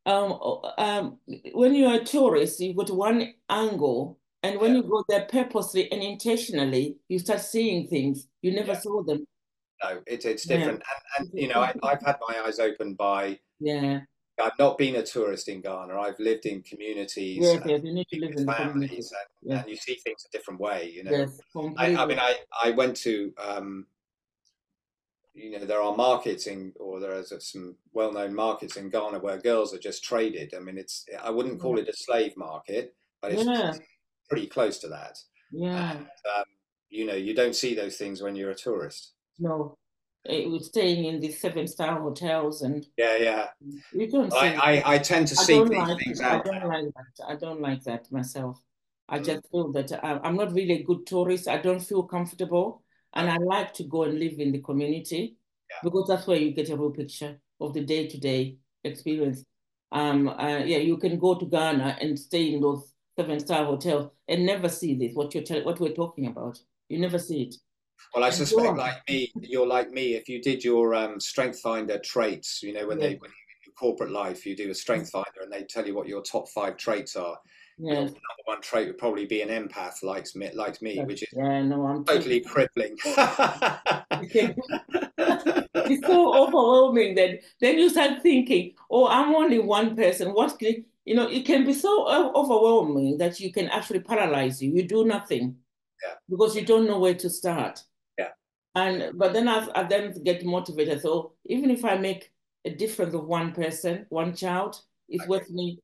um, 0.05 0.39
um, 0.77 1.17
when 1.53 1.75
you're 1.75 2.01
a 2.01 2.03
tourist, 2.03 2.59
you 2.59 2.73
go 2.73 2.83
to 2.83 2.93
one 2.93 3.33
angle, 3.49 4.19
and 4.43 4.59
when 4.59 4.71
yeah. 4.71 4.77
you 4.77 4.83
go 4.83 5.03
there 5.09 5.27
purposely 5.29 5.91
and 5.91 6.01
intentionally, 6.01 6.97
you 7.07 7.19
start 7.19 7.41
seeing 7.41 7.87
things 7.87 8.27
you 8.41 8.51
never 8.51 8.73
yeah. 8.73 8.79
saw 8.79 9.03
them. 9.03 9.25
No, 9.83 10.01
it, 10.07 10.25
it's 10.25 10.45
different. 10.45 10.81
Yeah. 10.81 11.19
And, 11.19 11.29
and, 11.29 11.41
you 11.41 11.47
know, 11.47 11.61
I, 11.61 11.67
have 11.67 12.01
had 12.05 12.17
my 12.27 12.41
eyes 12.45 12.59
opened 12.59 12.97
by. 12.97 13.39
Yeah. 13.59 14.01
I've 14.41 14.57
not 14.57 14.77
been 14.77 14.95
a 14.95 15.03
tourist 15.03 15.49
in 15.49 15.61
Ghana. 15.61 15.99
I've 15.99 16.19
lived 16.19 16.45
in 16.45 16.61
communities. 16.63 17.39
Yes, 17.41 17.61
you 17.65 17.93
need 17.93 18.07
to 18.11 18.19
live 18.19 18.31
in 18.37 18.45
families, 18.45 19.13
and, 19.43 19.59
and, 19.59 19.69
you 19.69 19.75
see 19.75 19.95
things 19.95 20.25
a 20.25 20.31
different 20.37 20.61
way. 20.61 20.89
You 20.95 21.03
know, 21.03 21.11
yes, 21.11 21.41
I, 21.77 21.95
I 21.97 22.05
mean, 22.05 22.19
I 22.19 22.37
I 22.63 22.71
went 22.71 22.95
to 22.97 23.33
um, 23.37 23.85
you 25.39 25.51
know 25.51 25.65
there 25.65 25.81
are 25.81 25.95
markets 25.95 26.47
in 26.47 26.73
or 26.79 26.99
there 26.99 27.13
are 27.13 27.23
some 27.39 27.75
well-known 27.93 28.33
markets 28.35 28.75
in 28.75 28.89
Ghana 28.89 29.19
where 29.19 29.37
girls 29.37 29.73
are 29.73 29.79
just 29.79 30.03
traded. 30.03 30.53
I 30.55 30.59
mean, 30.59 30.77
it's 30.77 31.05
I 31.23 31.29
wouldn't 31.29 31.61
call 31.61 31.79
it 31.79 31.87
a 31.87 31.93
slave 31.93 32.35
market, 32.37 32.95
but 33.21 33.31
it's 33.31 33.45
yeah. 33.45 33.73
pretty 34.29 34.47
close 34.47 34.79
to 34.79 34.87
that. 34.89 35.17
Yeah. 35.51 35.91
And, 35.91 35.99
um, 36.01 36.43
you 36.89 37.05
know, 37.05 37.15
you 37.15 37.33
don't 37.33 37.55
see 37.55 37.75
those 37.75 37.97
things 37.97 38.21
when 38.21 38.35
you're 38.35 38.51
a 38.51 38.55
tourist. 38.55 39.13
No, 39.37 39.77
it 40.25 40.49
was 40.49 40.67
staying 40.67 41.05
in 41.05 41.19
these 41.19 41.39
seven-star 41.39 42.01
hotels 42.01 42.61
and 42.61 42.85
yeah, 42.97 43.17
yeah. 43.17 43.47
You 43.93 44.09
don't. 44.09 44.33
I, 44.33 44.55
I, 44.55 44.95
I 44.95 44.97
tend 44.97 45.27
to 45.27 45.35
see 45.35 45.63
these 45.63 45.69
like 45.69 45.99
things 45.99 46.21
out. 46.21 46.47
I 46.47 46.59
don't 46.59 46.67
like 46.67 46.85
that. 46.85 47.25
I 47.27 47.35
don't 47.35 47.61
like 47.61 47.83
that 47.83 48.11
myself. 48.11 48.59
I 49.07 49.19
mm. 49.19 49.25
just 49.25 49.49
feel 49.51 49.71
that 49.71 49.91
uh, 49.91 50.19
I'm 50.23 50.35
not 50.35 50.53
really 50.53 50.81
a 50.81 50.83
good 50.83 51.05
tourist. 51.05 51.47
I 51.47 51.57
don't 51.57 51.79
feel 51.79 52.03
comfortable. 52.03 52.83
And 53.15 53.29
I 53.29 53.37
like 53.37 53.73
to 53.75 53.83
go 53.83 54.03
and 54.03 54.19
live 54.19 54.39
in 54.39 54.51
the 54.51 54.59
community 54.59 55.37
yeah. 55.69 55.77
because 55.83 56.07
that's 56.07 56.27
where 56.27 56.37
you 56.37 56.51
get 56.51 56.69
a 56.69 56.75
real 56.77 56.91
picture. 56.91 57.39
of 57.59 57.73
the 57.73 57.81
day-to-day 57.81 58.57
experience. 58.83 59.43
Um, 59.91 60.29
uh, 60.29 60.59
yeah, 60.59 60.77
you 60.77 60.97
can 60.97 61.17
go 61.19 61.35
to 61.35 61.45
Ghana 61.45 61.97
and 61.99 62.17
stay 62.17 62.53
in 62.53 62.61
those 62.61 62.93
seven-star 63.17 63.65
hotels 63.65 64.11
and 64.27 64.45
never 64.45 64.69
see 64.69 64.95
this. 64.95 65.13
What 65.13 65.33
you're 65.33 65.63
what 65.63 65.79
we're 65.79 65.93
talking 65.93 66.27
about, 66.27 66.59
you 66.87 66.99
never 66.99 67.19
see 67.19 67.43
it. 67.43 67.55
Well, 68.13 68.23
I 68.23 68.29
suspect, 68.29 68.77
like 68.77 69.01
me, 69.09 69.31
you're 69.41 69.67
like 69.67 69.91
me. 69.91 70.13
If 70.13 70.29
you 70.29 70.41
did 70.41 70.63
your 70.63 70.95
um, 70.95 71.19
Strength 71.19 71.59
Finder 71.59 71.99
traits, 71.99 72.63
you 72.63 72.73
know, 72.73 72.87
when 72.87 72.99
yeah. 72.99 73.09
they 73.09 73.15
when 73.15 73.31
you 73.65 73.73
corporate 73.77 74.11
life, 74.11 74.45
you 74.45 74.55
do 74.55 74.69
a 74.69 74.75
Strength 74.75 75.09
Finder, 75.09 75.41
and 75.41 75.51
they 75.51 75.63
tell 75.63 75.85
you 75.85 75.95
what 75.95 76.07
your 76.07 76.21
top 76.21 76.47
five 76.49 76.77
traits 76.77 77.15
are. 77.15 77.37
Yes. 77.81 78.09
Number 78.09 78.43
one 78.43 78.61
trait 78.61 78.87
would 78.87 78.97
probably 78.97 79.25
be 79.25 79.41
an 79.41 79.47
empath, 79.47 80.03
likes 80.03 80.35
me, 80.35 80.51
likes 80.53 80.81
me, 80.81 80.99
which 81.03 81.23
is 81.23 81.29
yeah, 81.31 81.61
no, 81.63 81.85
I'm 81.85 82.03
totally 82.03 82.41
crippling. 82.41 82.97
it's 85.85 86.05
so 86.05 86.35
overwhelming 86.35 87.15
that 87.15 87.39
then 87.61 87.77
you 87.77 87.89
start 87.89 88.21
thinking, 88.21 88.73
oh, 88.91 89.07
I'm 89.07 89.33
only 89.33 89.59
one 89.59 89.95
person. 89.95 90.33
What 90.33 90.59
can 90.59 90.83
you 91.05 91.15
know? 91.15 91.29
It 91.29 91.45
can 91.45 91.65
be 91.65 91.71
so 91.71 92.05
overwhelming 92.35 93.17
that 93.19 93.39
you 93.39 93.53
can 93.53 93.69
actually 93.69 94.01
paralyze 94.01 94.61
you. 94.61 94.73
You 94.73 94.83
do 94.85 95.05
nothing. 95.05 95.55
Yeah. 96.05 96.15
Because 96.29 96.57
you 96.57 96.65
don't 96.65 96.85
know 96.85 96.99
where 96.99 97.15
to 97.15 97.29
start. 97.29 97.81
Yeah. 98.17 98.31
And 98.75 99.17
but 99.17 99.31
then 99.31 99.47
I, 99.47 99.69
I 99.73 99.83
then 99.83 100.21
get 100.23 100.43
motivated. 100.43 101.01
So 101.01 101.31
even 101.45 101.71
if 101.71 101.85
I 101.85 101.95
make 101.95 102.33
a 102.65 102.71
difference 102.71 103.13
of 103.13 103.25
one 103.25 103.53
person, 103.53 104.05
one 104.09 104.35
child, 104.35 104.81
it's 105.07 105.23
okay. 105.23 105.29
worth 105.29 105.49
me 105.49 105.79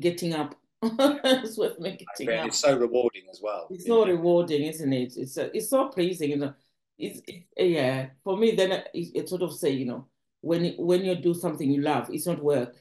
getting 0.00 0.34
up 0.34 0.56
it's 0.82 1.58
worth 1.58 1.80
making. 1.80 2.06
It's 2.20 2.58
so 2.58 2.78
rewarding 2.78 3.22
as 3.30 3.40
well. 3.42 3.66
It's 3.70 3.86
so 3.86 4.04
know? 4.04 4.12
rewarding, 4.12 4.62
isn't 4.62 4.92
it? 4.92 5.16
It's 5.16 5.36
uh, 5.36 5.48
it's 5.52 5.70
so 5.70 5.88
pleasing, 5.88 6.30
you 6.30 6.36
know. 6.36 6.54
It's 6.96 7.20
it, 7.26 7.44
yeah. 7.56 8.06
For 8.22 8.36
me, 8.36 8.54
then 8.54 8.72
it, 8.72 8.88
it, 8.94 9.28
sort 9.28 9.42
of 9.42 9.54
say, 9.54 9.70
you 9.70 9.86
know, 9.86 10.06
when 10.40 10.74
when 10.78 11.04
you 11.04 11.16
do 11.16 11.34
something 11.34 11.68
you 11.68 11.82
love, 11.82 12.10
it's 12.10 12.26
not 12.26 12.42
work. 12.42 12.76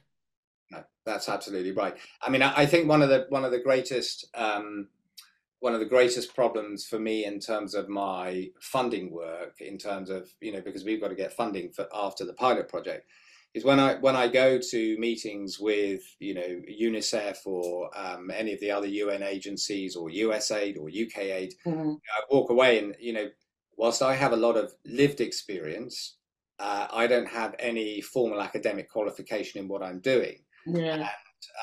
No, 0.70 0.84
that's 1.06 1.28
absolutely 1.28 1.72
right. 1.72 1.98
I 2.22 2.30
mean, 2.30 2.44
I, 2.44 2.54
I 2.56 2.66
think 2.68 2.88
one 2.88 3.02
of 3.02 3.10
the 3.10 3.26
one 3.30 3.44
of 3.44 3.52
the 3.52 3.62
greatest 3.62 4.28
um, 4.36 4.90
one 5.60 5.74
of 5.74 5.80
the 5.80 5.86
greatest 5.88 6.36
problems 6.36 6.86
for 6.86 7.00
me 7.00 7.26
in 7.26 7.40
terms 7.40 7.74
of 7.74 7.90
my 7.90 8.52
funding 8.62 9.10
work, 9.10 9.56
in 9.60 9.80
terms 9.80 10.12
of 10.12 10.30
you 10.40 10.52
know, 10.52 10.62
because 10.62 10.84
we've 10.84 11.02
got 11.02 11.08
to 11.08 11.16
get 11.16 11.34
funding 11.34 11.72
for 11.72 11.88
after 11.92 12.26
the 12.26 12.34
pilot 12.34 12.70
project 12.70 13.08
is 13.54 13.64
when 13.64 13.80
I 13.80 13.96
when 13.96 14.16
I 14.16 14.28
go 14.28 14.60
to 14.60 14.98
meetings 14.98 15.60
with 15.60 16.02
you 16.20 16.34
know 16.34 16.62
UNICEF 16.82 17.38
or 17.46 17.90
um, 17.98 18.32
any 18.34 18.54
of 18.54 18.60
the 18.60 18.72
other 18.72 18.88
UN 18.88 19.24
agencies 19.24 19.96
or 19.96 20.10
USAID 20.10 20.78
or 20.78 20.90
UKAID, 20.90 21.54
mm-hmm. 21.66 21.92
I 21.92 22.22
walk 22.30 22.50
away 22.50 22.80
and 22.80 22.96
you 23.00 23.14
know 23.14 23.28
whilst 23.78 24.02
I 24.02 24.16
have 24.16 24.34
a 24.34 24.38
lot 24.38 24.58
of 24.58 24.74
lived 24.86 25.22
experience, 25.22 26.18
uh, 26.60 26.88
I 26.92 27.08
don't 27.08 27.28
have 27.28 27.56
any 27.60 28.02
formal 28.02 28.42
academic 28.42 28.90
qualification 28.90 29.62
in 29.62 29.68
what 29.68 29.84
I'm 29.84 30.00
doing. 30.00 30.40
Yeah. 30.66 30.94
And, 30.96 31.06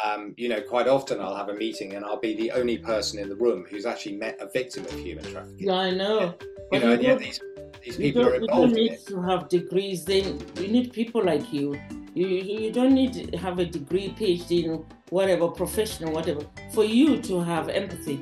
um, 0.05 0.35
you 0.37 0.49
know, 0.49 0.61
quite 0.61 0.89
often 0.89 1.20
I'll 1.20 1.37
have 1.37 1.49
a 1.49 1.55
meeting 1.55 1.95
and 1.95 2.05
I'll 2.05 2.20
be 2.20 2.35
the 2.35 2.51
only 2.53 2.79
person 2.79 3.18
in 3.18 3.29
the 3.29 3.37
room 3.37 3.64
who's 3.68 3.87
actually 3.87 4.16
met 4.16 4.39
a 4.41 4.49
victim 4.49 4.85
of 4.85 4.93
human 4.93 5.25
trafficking. 5.25 5.68
Yeah, 5.68 5.75
I 5.75 5.91
know. 5.91 6.35
You 6.72 6.81
know, 6.81 6.93
and 6.93 7.03
yet 7.03 7.18
these 7.18 7.41
these 7.85 7.97
people 7.97 8.22
you 8.22 8.29
are 8.29 8.35
involved. 8.35 8.77
You 8.77 8.89
don't 8.89 8.93
need 8.93 9.07
to 9.07 9.22
have 9.22 9.49
degrees. 9.49 10.05
Then 10.05 10.41
you 10.57 10.68
need 10.68 10.93
people 10.93 11.25
like 11.25 11.53
you. 11.53 11.79
You 12.14 12.27
you 12.27 12.72
don't 12.72 12.95
need 12.95 13.12
to 13.14 13.37
have 13.37 13.59
a 13.59 13.66
degree, 13.66 14.14
PhD 14.18 14.64
in 14.64 14.85
whatever 15.11 15.49
profession, 15.49 16.12
whatever, 16.12 16.43
for 16.72 16.85
you 16.85 17.20
to 17.22 17.41
have 17.41 17.68
empathy, 17.68 18.20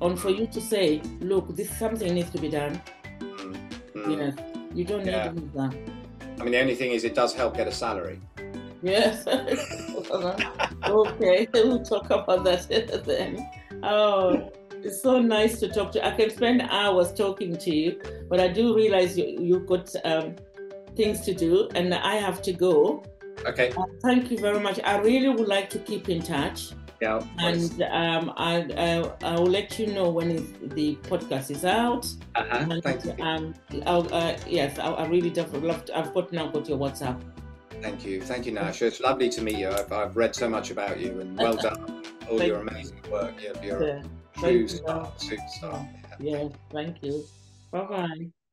and 0.00 0.18
for 0.18 0.30
you 0.30 0.46
to 0.46 0.60
say, 0.60 1.00
look, 1.20 1.54
this 1.54 1.70
something 1.78 2.14
needs 2.14 2.30
to 2.30 2.38
be 2.38 2.48
done. 2.48 2.80
Mm. 3.20 3.56
Mm. 3.94 4.18
Yes, 4.18 4.34
you 4.74 4.84
don't 4.84 5.04
need 5.04 5.12
to 5.12 5.12
yeah. 5.12 5.68
that. 5.68 5.76
I 6.40 6.42
mean, 6.42 6.52
the 6.52 6.60
only 6.60 6.74
thing 6.74 6.92
is, 6.92 7.04
it 7.04 7.14
does 7.14 7.34
help 7.34 7.56
get 7.56 7.66
a 7.66 7.72
salary. 7.72 8.20
Yes. 8.82 9.26
okay, 10.86 11.48
we'll 11.52 11.82
talk 11.82 12.10
about 12.10 12.44
that 12.44 12.68
then. 13.06 13.48
Oh. 13.82 14.50
It's 14.82 15.02
so 15.02 15.20
nice 15.20 15.58
to 15.60 15.68
talk 15.68 15.90
to 15.92 15.98
you. 15.98 16.04
I 16.04 16.12
can 16.12 16.30
spend 16.30 16.62
hours 16.62 17.12
talking 17.12 17.56
to 17.56 17.74
you, 17.74 18.00
but 18.28 18.38
I 18.38 18.46
do 18.46 18.76
realize 18.76 19.18
you, 19.18 19.36
you've 19.40 19.66
got 19.66 19.92
um, 20.04 20.36
things 20.96 21.20
to 21.22 21.34
do 21.34 21.68
and 21.74 21.92
I 21.92 22.14
have 22.16 22.40
to 22.42 22.52
go. 22.52 23.02
Okay. 23.44 23.72
Uh, 23.76 23.84
thank 24.02 24.30
you 24.30 24.38
very 24.38 24.60
much. 24.60 24.78
I 24.84 24.98
really 24.98 25.28
would 25.28 25.48
like 25.48 25.68
to 25.70 25.78
keep 25.80 26.08
in 26.08 26.22
touch. 26.22 26.72
Yeah. 27.00 27.20
And 27.38 27.82
um, 27.82 28.32
I, 28.36 28.66
I, 28.76 29.12
I 29.22 29.34
will 29.34 29.46
let 29.46 29.78
you 29.78 29.88
know 29.88 30.10
when 30.10 30.54
the 30.74 30.96
podcast 31.02 31.50
is 31.50 31.64
out. 31.64 32.06
Uh-huh. 32.34 32.66
And, 32.70 32.82
Thank 32.82 33.04
you. 33.04 33.14
Um, 33.24 33.54
I'll, 33.86 34.12
uh, 34.12 34.36
yes, 34.48 34.78
I, 34.78 34.90
I 34.90 35.06
really 35.06 35.30
love. 35.30 35.84
To, 35.86 35.98
I've 35.98 36.12
got 36.12 36.32
now 36.32 36.48
got 36.48 36.68
your 36.68 36.78
WhatsApp. 36.78 37.20
Thank 37.82 38.04
you, 38.04 38.20
thank 38.20 38.46
you, 38.46 38.52
Nyasha. 38.52 38.82
It's 38.82 39.00
lovely 39.00 39.28
to 39.30 39.42
meet 39.42 39.58
you. 39.58 39.68
I've, 39.70 39.92
I've 39.92 40.16
read 40.16 40.34
so 40.34 40.48
much 40.48 40.70
about 40.70 41.00
you, 41.00 41.20
and 41.20 41.36
well 41.36 41.56
done 41.56 42.02
all 42.28 42.42
your 42.42 42.60
amazing 42.60 43.00
work. 43.10 43.34
You're, 43.42 43.64
you're, 43.64 43.86
yeah. 43.86 44.02
Superstar, 44.36 45.12
superstar. 45.18 45.88
Yeah, 46.20 46.48
thank 46.70 47.02
you. 47.02 47.24
Bye 47.70 47.84
bye. 47.84 48.30